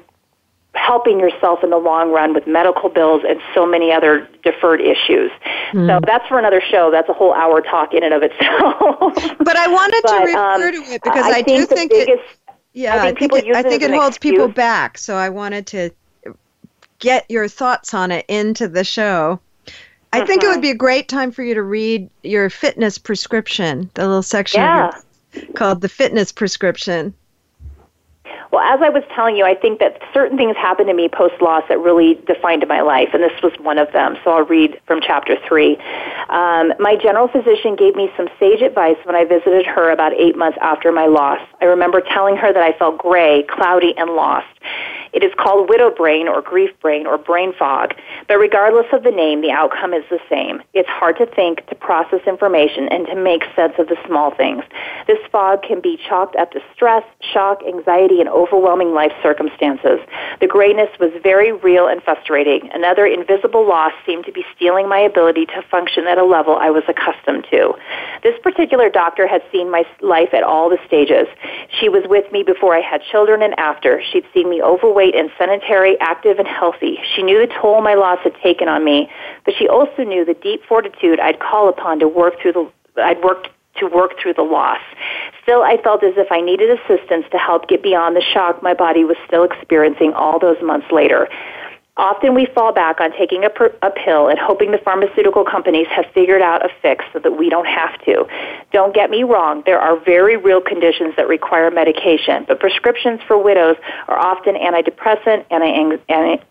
helping 0.76 1.20
yourself 1.20 1.64
in 1.64 1.70
the 1.70 1.78
long 1.78 2.12
run 2.12 2.34
with 2.34 2.48
medical 2.48 2.90
bills 2.90 3.22
and 3.28 3.40
so 3.54 3.66
many 3.66 3.92
other 3.92 4.28
deferred 4.44 4.82
issues. 4.82 5.32
Mm. 5.72 5.88
So 5.88 6.00
that's 6.06 6.28
for 6.28 6.40
another 6.40 6.62
show. 6.62 6.90
That's 6.92 7.10
a 7.10 7.14
whole 7.14 7.34
hour 7.34 7.62
talk 7.62 7.94
in 7.94 8.04
and 8.04 8.14
of 8.14 8.24
itself. 8.24 9.14
but 9.40 9.56
I 9.56 9.68
wanted 9.68 10.02
but, 10.04 10.20
to 10.20 10.26
refer 10.26 10.68
um, 10.68 10.74
to 10.74 10.94
it 10.94 11.04
because 11.04 11.26
I, 11.26 11.38
I 11.38 11.42
do 11.42 11.66
think, 11.66 11.92
biggest, 11.92 12.24
it, 12.24 12.56
yeah, 12.74 12.96
I 12.96 13.14
think, 13.14 13.34
I 13.34 13.36
think 13.36 13.48
it, 13.48 13.56
I 13.56 13.64
think 13.64 13.84
it 13.84 13.92
holds 13.92 14.18
excuse. 14.18 14.32
people 14.32 14.48
back. 14.48 14.98
So 14.98 15.16
I 15.16 15.30
wanted 15.30 15.68
to 15.68 15.92
get 17.00 17.30
your 17.30 17.48
thoughts 17.48 17.94
on 17.94 18.12
it 18.12 18.26
into 18.28 18.68
the 18.68 18.84
show. 18.84 19.40
I 20.12 20.20
mm-hmm. 20.20 20.28
think 20.28 20.44
it 20.44 20.48
would 20.48 20.54
mm-hmm. 20.54 20.62
be 20.62 20.72
a 20.72 20.76
great 20.76 21.08
time 21.08 21.32
for 21.32 21.44
you 21.44 21.54
to 21.54 21.62
read 21.62 22.10
your 22.24 22.50
fitness 22.50 22.98
prescription, 22.98 23.92
the 23.94 24.08
little 24.08 24.24
section 24.24 24.62
yeah. 24.62 24.92
called 25.56 25.82
the 25.82 25.90
fitness 25.90 26.32
prescription. 26.32 27.14
Well, 28.54 28.62
as 28.62 28.82
I 28.84 28.90
was 28.90 29.02
telling 29.16 29.36
you, 29.36 29.46
I 29.46 29.56
think 29.56 29.80
that 29.80 30.00
certain 30.14 30.38
things 30.38 30.56
happened 30.56 30.88
to 30.88 30.94
me 30.94 31.10
post 31.10 31.42
loss 31.42 31.64
that 31.70 31.80
really 31.80 32.22
defined 32.28 32.64
my 32.68 32.82
life, 32.82 33.10
and 33.12 33.24
this 33.24 33.34
was 33.42 33.52
one 33.58 33.80
of 33.80 33.92
them. 33.94 34.16
So 34.24 34.30
I'll 34.30 34.46
read 34.46 34.80
from 34.86 35.02
chapter 35.02 35.38
three. 35.48 35.76
Um, 36.30 36.72
my 36.78 36.96
general 36.96 37.28
physician 37.28 37.76
gave 37.76 37.96
me 37.96 38.12
some 38.16 38.30
sage 38.40 38.62
advice 38.62 38.98
when 39.06 39.16
I 39.16 39.26
visited 39.26 39.66
her 39.66 39.90
about 39.90 40.14
eight 40.14 40.38
months 40.38 40.60
after 40.62 40.92
my 40.92 41.08
loss. 41.08 41.42
I 41.62 41.66
remember 41.66 42.00
telling 42.00 42.38
her 42.38 42.54
that 42.54 42.62
I 42.62 42.78
felt 42.78 43.00
gray, 43.00 43.42
cloudy, 43.50 43.98
and 43.98 44.12
lost. 44.12 44.46
It 45.14 45.24
is 45.24 45.32
called 45.38 45.70
widow 45.70 45.92
brain 45.92 46.28
or 46.28 46.42
grief 46.42 46.72
brain 46.82 47.06
or 47.06 47.18
brain 47.18 47.54
fog, 47.58 47.94
but 48.28 48.38
regardless 48.40 48.88
of 48.92 49.04
the 49.04 49.12
name, 49.12 49.42
the 49.42 49.52
outcome 49.52 49.94
is 49.94 50.04
the 50.10 50.20
same. 50.28 50.64
It's 50.74 50.90
hard 50.90 51.18
to 51.18 51.28
think, 51.28 51.66
to 51.68 51.76
process 51.76 52.22
information, 52.26 52.88
and 52.90 53.06
to 53.08 53.16
make 53.16 53.44
sense 53.56 53.74
of 53.78 53.88
the 53.88 53.98
small 54.08 54.34
things. 54.34 54.64
This 55.06 55.20
fog 55.32 55.62
can 55.62 55.82
be 55.82 56.00
chalked 56.10 56.36
up 56.36 56.52
to 56.54 56.62
stress, 56.74 57.04
shock, 57.22 57.62
anxiety, 57.68 58.22
and 58.22 58.30
overwhelming 58.30 58.94
life 58.94 59.12
circumstances. 59.22 60.00
The 60.42 60.48
grayness 60.48 60.90
was 61.00 61.12
very 61.22 61.52
real 61.52 61.88
and 61.88 62.02
frustrating. 62.02 62.70
Another 62.74 63.06
invisible 63.06 63.68
loss 63.68 63.94
seemed 64.06 64.26
to 64.26 64.32
be 64.32 64.44
stealing 64.56 64.90
my 64.90 65.00
ability 65.00 65.46
to 65.48 65.62
function 65.70 66.08
at 66.08 66.18
a 66.18 66.26
level 66.26 66.56
I 66.56 66.72
was 66.72 66.84
accustomed 66.88 67.46
to. 67.52 67.74
This 68.24 68.40
particular 68.42 68.90
doctor 68.90 69.28
had 69.28 69.44
seen 69.52 69.70
my 69.70 69.84
life 70.02 70.34
at 70.34 70.42
all 70.42 70.70
the 70.70 70.80
stages. 70.88 71.28
She 71.80 71.88
was 71.88 72.04
with 72.08 72.32
me 72.32 72.42
before 72.42 72.76
I 72.76 72.82
had 72.82 73.02
children 73.12 73.44
and 73.44 73.54
after. 73.60 74.02
She'd 74.12 74.26
seen 74.34 74.50
me 74.50 74.62
overweight 74.62 75.03
and 75.16 75.30
sedentary, 75.38 76.00
active 76.00 76.40
and 76.40 76.48
healthy. 76.48 77.00
She 77.16 77.24
knew 77.24 77.46
the 77.46 77.54
toll 77.54 77.82
my 77.82 77.96
loss 77.96 78.20
had 78.24 78.36
taken 78.42 78.68
on 78.68 78.84
me, 78.84 79.10
but 79.46 79.54
she 79.58 79.68
also 79.68 80.04
knew 80.04 80.24
the 80.26 80.34
deep 80.34 80.64
fortitude 80.66 81.20
I'd 81.20 81.40
call 81.40 81.70
upon 81.70 82.00
to 82.00 82.08
work 82.08 82.40
through 82.42 82.54
the 82.54 82.72
I'd 83.02 83.22
worked 83.24 83.50
to 83.78 83.88
work 83.88 84.20
through 84.22 84.36
the 84.36 84.44
loss. 84.44 84.80
Still, 85.42 85.64
I 85.64 85.78
felt 85.82 86.04
as 86.04 86.14
if 86.16 86.32
I 86.32 86.42
needed 86.42 86.70
assistance 86.70 87.26
to 87.32 87.38
help 87.38 87.68
get 87.68 87.82
beyond 87.82 88.16
the 88.16 88.22
shock 88.22 88.62
my 88.62 88.74
body 88.74 89.04
was 89.04 89.18
still 89.26 89.44
experiencing 89.44 90.14
all 90.14 90.40
those 90.40 90.62
months 90.62 90.88
later. 90.92 91.28
Often 91.96 92.34
we 92.34 92.48
fall 92.56 92.74
back 92.74 93.00
on 93.00 93.12
taking 93.12 93.46
a, 93.46 93.52
per, 93.52 93.72
a 93.84 93.92
pill 93.92 94.28
and 94.28 94.40
hoping 94.40 94.72
the 94.72 94.80
pharmaceutical 94.80 95.46
companies 95.46 95.86
have 95.92 96.06
figured 96.12 96.42
out 96.42 96.66
a 96.66 96.70
fix 96.82 97.06
so 97.14 97.20
that 97.20 97.38
we 97.38 97.50
don't 97.50 97.68
have 97.68 98.04
to. 98.06 98.26
Don't 98.72 98.96
get 98.96 99.12
me 99.12 99.22
wrong, 99.22 99.62
there 99.68 99.80
are 99.80 100.00
very 100.04 100.36
real 100.36 100.60
conditions 100.60 101.14
that 101.18 101.28
require 101.28 101.70
medication, 101.70 102.46
but 102.48 102.60
prescriptions 102.60 103.20
for 103.28 103.38
widows 103.38 103.76
are 104.08 104.18
often 104.18 104.56
antidepressant, 104.56 105.46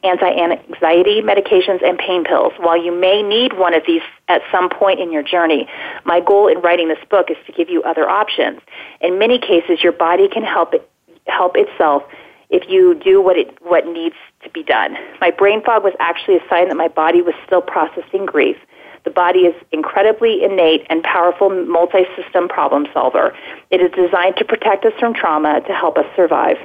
anti-anxiety 0.04 1.22
medications, 1.22 1.84
and 1.84 1.98
pain 1.98 2.22
pills. 2.22 2.52
While 2.60 2.80
you 2.80 2.92
may 2.92 3.20
need 3.20 3.52
one 3.54 3.74
of 3.74 3.82
these 3.84 4.02
at 4.28 4.42
some 4.52 4.70
point 4.70 5.00
in 5.00 5.10
your 5.10 5.24
journey, 5.24 5.66
my 6.04 6.20
goal 6.20 6.46
in 6.46 6.60
writing 6.60 6.86
this 6.86 7.02
book 7.10 7.32
is 7.32 7.36
to 7.46 7.52
give 7.52 7.68
you 7.68 7.82
other 7.82 8.08
options. 8.08 8.60
In 9.00 9.18
many 9.18 9.40
cases, 9.40 9.82
your 9.82 9.92
body 9.92 10.28
can 10.28 10.44
help 10.44 10.72
it, 10.72 10.88
help 11.26 11.56
itself 11.56 12.04
if 12.52 12.68
you 12.68 12.94
do 12.94 13.20
what 13.20 13.36
it 13.36 13.56
what 13.62 13.86
needs 13.86 14.14
to 14.42 14.50
be 14.50 14.62
done. 14.62 14.96
My 15.20 15.30
brain 15.30 15.62
fog 15.62 15.84
was 15.84 15.94
actually 16.00 16.36
a 16.36 16.48
sign 16.48 16.68
that 16.68 16.76
my 16.76 16.88
body 16.88 17.22
was 17.22 17.34
still 17.46 17.62
processing 17.62 18.26
grief. 18.26 18.56
The 19.04 19.10
body 19.10 19.40
is 19.40 19.54
incredibly 19.72 20.44
innate 20.44 20.86
and 20.88 21.02
powerful 21.02 21.50
multi-system 21.50 22.48
problem 22.48 22.86
solver. 22.92 23.34
It 23.70 23.80
is 23.80 23.90
designed 23.92 24.36
to 24.36 24.44
protect 24.44 24.84
us 24.84 24.92
from 24.98 25.14
trauma 25.14 25.60
to 25.66 25.72
help 25.72 25.98
us 25.98 26.06
survive. 26.14 26.56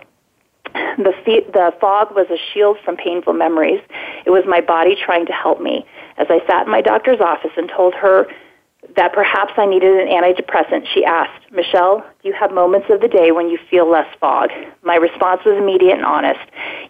The, 0.97 1.13
the 1.25 1.73
fog 1.79 2.13
was 2.13 2.27
a 2.29 2.37
shield 2.53 2.77
from 2.83 2.97
painful 2.97 3.33
memories. 3.33 3.81
It 4.25 4.29
was 4.29 4.43
my 4.47 4.61
body 4.61 4.95
trying 5.03 5.25
to 5.25 5.33
help 5.33 5.61
me. 5.61 5.85
As 6.17 6.27
I 6.29 6.45
sat 6.45 6.65
in 6.65 6.71
my 6.71 6.81
doctor's 6.81 7.21
office 7.21 7.51
and 7.57 7.69
told 7.69 7.93
her 7.95 8.27
that 8.97 9.13
perhaps 9.13 9.53
I 9.57 9.65
needed 9.65 9.95
an 9.95 10.07
antidepressant, 10.07 10.87
she 10.93 11.05
asked, 11.05 11.51
Michelle, 11.51 12.03
do 12.21 12.27
you 12.27 12.33
have 12.33 12.51
moments 12.51 12.87
of 12.89 12.99
the 12.99 13.07
day 13.07 13.31
when 13.31 13.47
you 13.47 13.57
feel 13.69 13.89
less 13.89 14.07
fog? 14.19 14.49
My 14.83 14.95
response 14.95 15.41
was 15.45 15.55
immediate 15.55 15.95
and 15.95 16.05
honest. 16.05 16.41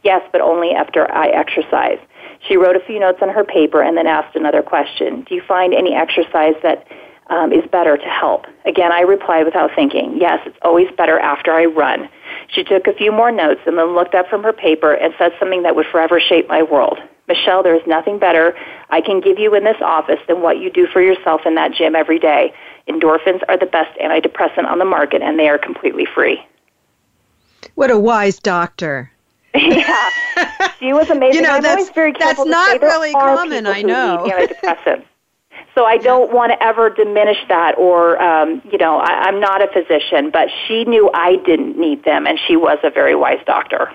Yes, 0.03 0.21
but 0.31 0.41
only 0.41 0.71
after 0.71 1.11
I 1.11 1.27
exercise. 1.27 1.99
She 2.47 2.55
wrote 2.55 2.75
a 2.75 2.79
few 2.79 2.99
notes 2.99 3.19
on 3.21 3.29
her 3.29 3.43
paper 3.43 3.81
and 3.81 3.97
then 3.97 4.07
asked 4.07 4.35
another 4.35 4.61
question. 4.61 5.25
Do 5.27 5.35
you 5.35 5.41
find 5.47 5.73
any 5.73 5.93
exercise 5.93 6.55
that 6.63 6.87
um, 7.29 7.51
is 7.51 7.63
better 7.71 7.97
to 7.97 8.05
help? 8.05 8.45
Again, 8.65 8.91
I 8.93 9.01
replied 9.01 9.45
without 9.45 9.71
thinking, 9.75 10.17
yes, 10.19 10.39
it's 10.45 10.57
always 10.61 10.87
better 10.97 11.19
after 11.19 11.51
I 11.51 11.65
run. 11.65 12.07
She 12.47 12.63
took 12.63 12.87
a 12.87 12.93
few 12.93 13.11
more 13.11 13.31
notes 13.31 13.61
and 13.65 13.77
then 13.77 13.95
looked 13.95 14.15
up 14.15 14.29
from 14.29 14.43
her 14.43 14.53
paper 14.53 14.93
and 14.93 15.13
said 15.17 15.33
something 15.39 15.63
that 15.63 15.75
would 15.75 15.87
forever 15.91 16.21
shape 16.21 16.47
my 16.47 16.63
world. 16.63 16.99
Michelle, 17.27 17.61
there 17.61 17.75
is 17.75 17.85
nothing 17.85 18.19
better 18.19 18.55
I 18.89 19.01
can 19.01 19.19
give 19.19 19.37
you 19.37 19.53
in 19.55 19.63
this 19.63 19.77
office 19.81 20.19
than 20.27 20.41
what 20.41 20.59
you 20.59 20.69
do 20.69 20.87
for 20.87 21.01
yourself 21.01 21.41
in 21.45 21.55
that 21.55 21.73
gym 21.73 21.95
every 21.95 22.19
day. 22.19 22.53
Endorphins 22.87 23.41
are 23.49 23.57
the 23.57 23.65
best 23.65 23.97
antidepressant 23.99 24.65
on 24.65 24.79
the 24.79 24.85
market, 24.85 25.21
and 25.21 25.37
they 25.37 25.49
are 25.49 25.57
completely 25.57 26.05
free. 26.05 26.45
What 27.75 27.91
a 27.91 27.99
wise 27.99 28.39
doctor. 28.39 29.11
yeah, 29.53 30.09
she 30.79 30.93
was 30.93 31.09
amazing. 31.09 31.35
You 31.41 31.41
know, 31.41 31.55
I'm 31.55 31.63
that's, 31.63 31.89
very 31.89 32.13
that's 32.17 32.43
not 32.45 32.81
really 32.81 33.11
common, 33.11 33.67
I 33.67 33.81
know. 33.81 34.29
antidepressants. 34.31 35.03
So 35.73 35.85
I 35.85 35.97
don't 35.97 36.33
want 36.33 36.51
to 36.51 36.63
ever 36.63 36.89
diminish 36.89 37.37
that, 37.49 37.77
or 37.77 38.19
um, 38.19 38.63
you 38.71 38.79
know, 38.79 38.97
I, 38.97 39.27
I'm 39.27 39.39
not 39.39 39.61
a 39.61 39.67
physician, 39.67 40.31
but 40.31 40.49
she 40.67 40.85
knew 40.85 41.09
I 41.13 41.35
didn't 41.45 41.77
need 41.77 42.03
them, 42.03 42.25
and 42.25 42.39
she 42.47 42.55
was 42.55 42.79
a 42.83 42.89
very 42.89 43.13
wise 43.15 43.39
doctor. 43.45 43.91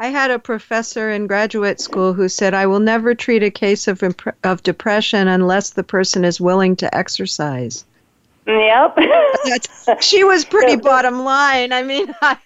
I 0.00 0.06
had 0.06 0.30
a 0.30 0.38
professor 0.38 1.10
in 1.10 1.26
graduate 1.26 1.78
school 1.78 2.14
who 2.14 2.30
said, 2.30 2.54
I 2.54 2.66
will 2.66 2.80
never 2.80 3.14
treat 3.14 3.42
a 3.42 3.50
case 3.50 3.86
of, 3.86 4.02
imp- 4.02 4.34
of 4.44 4.62
depression 4.62 5.28
unless 5.28 5.70
the 5.70 5.84
person 5.84 6.24
is 6.24 6.40
willing 6.40 6.74
to 6.76 6.96
exercise. 6.96 7.84
Yep. 8.46 8.98
she 10.00 10.24
was 10.24 10.46
pretty 10.46 10.76
bottom 10.82 11.22
line. 11.22 11.74
I 11.74 11.82
mean, 11.82 12.14
I, 12.22 12.38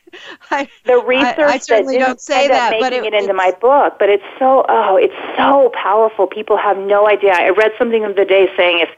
I 0.50 0.68
the 0.84 0.98
research 0.98 1.38
I, 1.38 1.52
I 1.52 1.58
certainly 1.58 1.98
that 1.98 2.06
don't 2.06 2.20
say 2.20 2.48
that, 2.48 2.74
but 2.80 2.92
it, 2.92 3.04
it 3.04 3.14
into 3.14 3.32
my 3.32 3.52
book. 3.52 4.00
But 4.00 4.10
it's 4.10 4.24
so 4.38 4.66
oh, 4.68 4.96
it's 4.96 5.14
so 5.36 5.70
powerful. 5.80 6.26
People 6.26 6.56
have 6.56 6.76
no 6.76 7.08
idea. 7.08 7.32
I 7.32 7.50
read 7.50 7.70
something 7.78 8.02
the 8.02 8.08
other 8.08 8.24
day 8.24 8.50
saying 8.56 8.80
if 8.80 8.88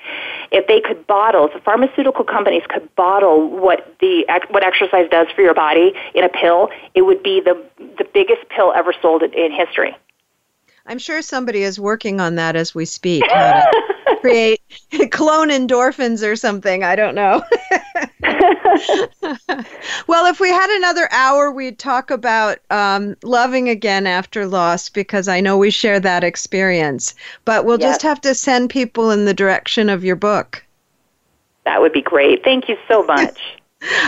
if 0.50 0.66
they 0.66 0.80
could 0.80 1.06
bottle, 1.06 1.46
if 1.46 1.54
the 1.54 1.60
pharmaceutical 1.60 2.24
companies 2.24 2.62
could 2.68 2.94
bottle 2.96 3.48
what 3.48 3.96
the 4.00 4.24
what 4.50 4.64
exercise 4.64 5.08
does 5.10 5.28
for 5.34 5.42
your 5.42 5.54
body 5.54 5.92
in 6.14 6.24
a 6.24 6.28
pill, 6.28 6.70
it 6.94 7.02
would 7.02 7.22
be 7.22 7.40
the 7.40 7.62
the 7.98 8.06
biggest 8.12 8.48
pill 8.48 8.72
ever 8.74 8.94
sold 9.00 9.22
in 9.22 9.52
history. 9.52 9.96
I'm 10.86 10.98
sure 10.98 11.20
somebody 11.20 11.62
is 11.62 11.80
working 11.80 12.20
on 12.20 12.36
that 12.36 12.54
as 12.56 12.74
we 12.74 12.84
speak. 12.84 13.24
How 13.28 13.70
to 14.06 14.16
create 14.20 14.60
clone 15.10 15.48
endorphins 15.48 16.26
or 16.26 16.36
something. 16.36 16.84
I 16.84 16.96
don't 16.96 17.14
know. 17.14 17.42
well, 20.06 20.26
if 20.26 20.40
we 20.40 20.48
had 20.48 20.70
another 20.76 21.08
hour, 21.12 21.50
we'd 21.50 21.78
talk 21.78 22.10
about 22.10 22.58
um, 22.70 23.16
loving 23.22 23.68
again 23.68 24.06
after 24.06 24.46
loss 24.46 24.88
because 24.88 25.28
I 25.28 25.40
know 25.40 25.56
we 25.56 25.70
share 25.70 26.00
that 26.00 26.24
experience. 26.24 27.14
But 27.44 27.64
we'll 27.64 27.78
just 27.78 28.02
have 28.02 28.20
to 28.22 28.34
send 28.34 28.70
people 28.70 29.10
in 29.10 29.24
the 29.24 29.34
direction 29.34 29.88
of 29.88 30.04
your 30.04 30.16
book. 30.16 30.64
That 31.64 31.80
would 31.80 31.92
be 31.92 32.02
great. 32.02 32.44
Thank 32.44 32.68
you 32.68 32.76
so 32.88 33.02
much. 33.02 33.38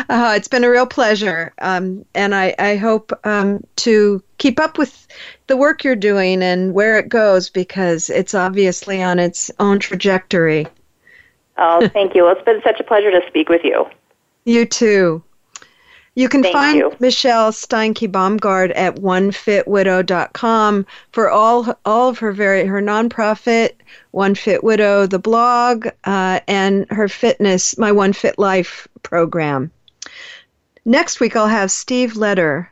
Uh, 0.08 0.32
it's 0.34 0.48
been 0.48 0.64
a 0.64 0.70
real 0.70 0.86
pleasure. 0.86 1.52
Um, 1.60 2.04
and 2.14 2.34
I, 2.34 2.54
I 2.58 2.76
hope 2.76 3.12
um, 3.24 3.62
to 3.76 4.22
keep 4.38 4.58
up 4.58 4.78
with 4.78 5.06
the 5.46 5.56
work 5.56 5.84
you're 5.84 5.94
doing 5.94 6.42
and 6.42 6.72
where 6.72 6.98
it 6.98 7.08
goes 7.08 7.50
because 7.50 8.08
it's 8.08 8.34
obviously 8.34 9.02
on 9.02 9.18
its 9.18 9.50
own 9.60 9.78
trajectory. 9.78 10.66
Oh, 11.58 11.86
thank 11.88 12.14
you. 12.14 12.24
Well, 12.24 12.32
it's 12.34 12.44
been 12.44 12.62
such 12.62 12.80
a 12.80 12.84
pleasure 12.84 13.10
to 13.10 13.20
speak 13.28 13.48
with 13.48 13.62
you. 13.62 13.86
You 14.48 14.64
too. 14.64 15.22
You 16.14 16.30
can 16.30 16.42
Thank 16.42 16.54
find 16.54 16.78
you. 16.78 16.96
Michelle 17.00 17.52
Steinke 17.52 18.10
Baumgard 18.10 18.72
at 18.74 18.96
onefitwidow.com 18.96 20.86
for 21.12 21.28
all 21.28 21.78
all 21.84 22.08
of 22.08 22.18
her 22.20 22.32
very 22.32 22.64
her 22.64 22.80
nonprofit 22.80 23.72
One 24.12 24.34
Fit 24.34 24.64
Widow, 24.64 25.06
the 25.06 25.18
blog, 25.18 25.88
uh, 26.04 26.40
and 26.48 26.86
her 26.88 27.08
fitness, 27.08 27.76
my 27.76 27.92
One 27.92 28.14
Fit 28.14 28.38
Life 28.38 28.88
program. 29.02 29.70
Next 30.86 31.20
week 31.20 31.36
I'll 31.36 31.46
have 31.46 31.70
Steve 31.70 32.14
Leder. 32.14 32.68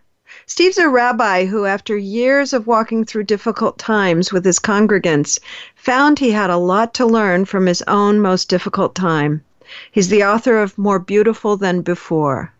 Steve's 0.47 0.79
a 0.79 0.89
rabbi 0.89 1.45
who, 1.45 1.67
after 1.67 1.95
years 1.95 2.55
of 2.55 2.67
walking 2.67 3.05
through 3.05 3.25
difficult 3.25 3.77
times 3.77 4.33
with 4.33 4.47
his 4.47 4.59
congregants, 4.59 5.39
found 5.75 6.19
he 6.19 6.31
had 6.31 6.49
a 6.49 6.57
lot 6.57 6.95
to 6.95 7.05
learn 7.05 7.45
from 7.45 7.67
his 7.67 7.83
own 7.83 8.19
most 8.19 8.49
difficult 8.49 8.95
time. 8.95 9.43
He's 9.91 10.09
the 10.09 10.25
author 10.25 10.59
of 10.59 10.77
More 10.79 10.99
Beautiful 10.99 11.57
Than 11.57 11.83
Before. 11.83 12.53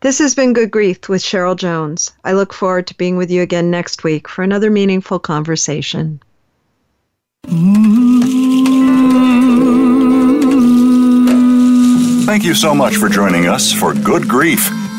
This 0.00 0.18
has 0.18 0.34
been 0.34 0.52
Good 0.52 0.70
Grief 0.70 1.08
with 1.08 1.22
Cheryl 1.22 1.56
Jones. 1.56 2.12
I 2.24 2.32
look 2.32 2.52
forward 2.52 2.86
to 2.88 2.96
being 2.96 3.16
with 3.16 3.30
you 3.30 3.42
again 3.42 3.70
next 3.70 4.04
week 4.04 4.28
for 4.28 4.42
another 4.42 4.70
meaningful 4.70 5.18
conversation. 5.18 6.20
Thank 12.26 12.44
you 12.44 12.54
so 12.54 12.74
much 12.74 12.96
for 12.96 13.08
joining 13.08 13.46
us 13.46 13.72
for 13.72 13.94
Good 13.94 14.28
Grief. 14.28 14.70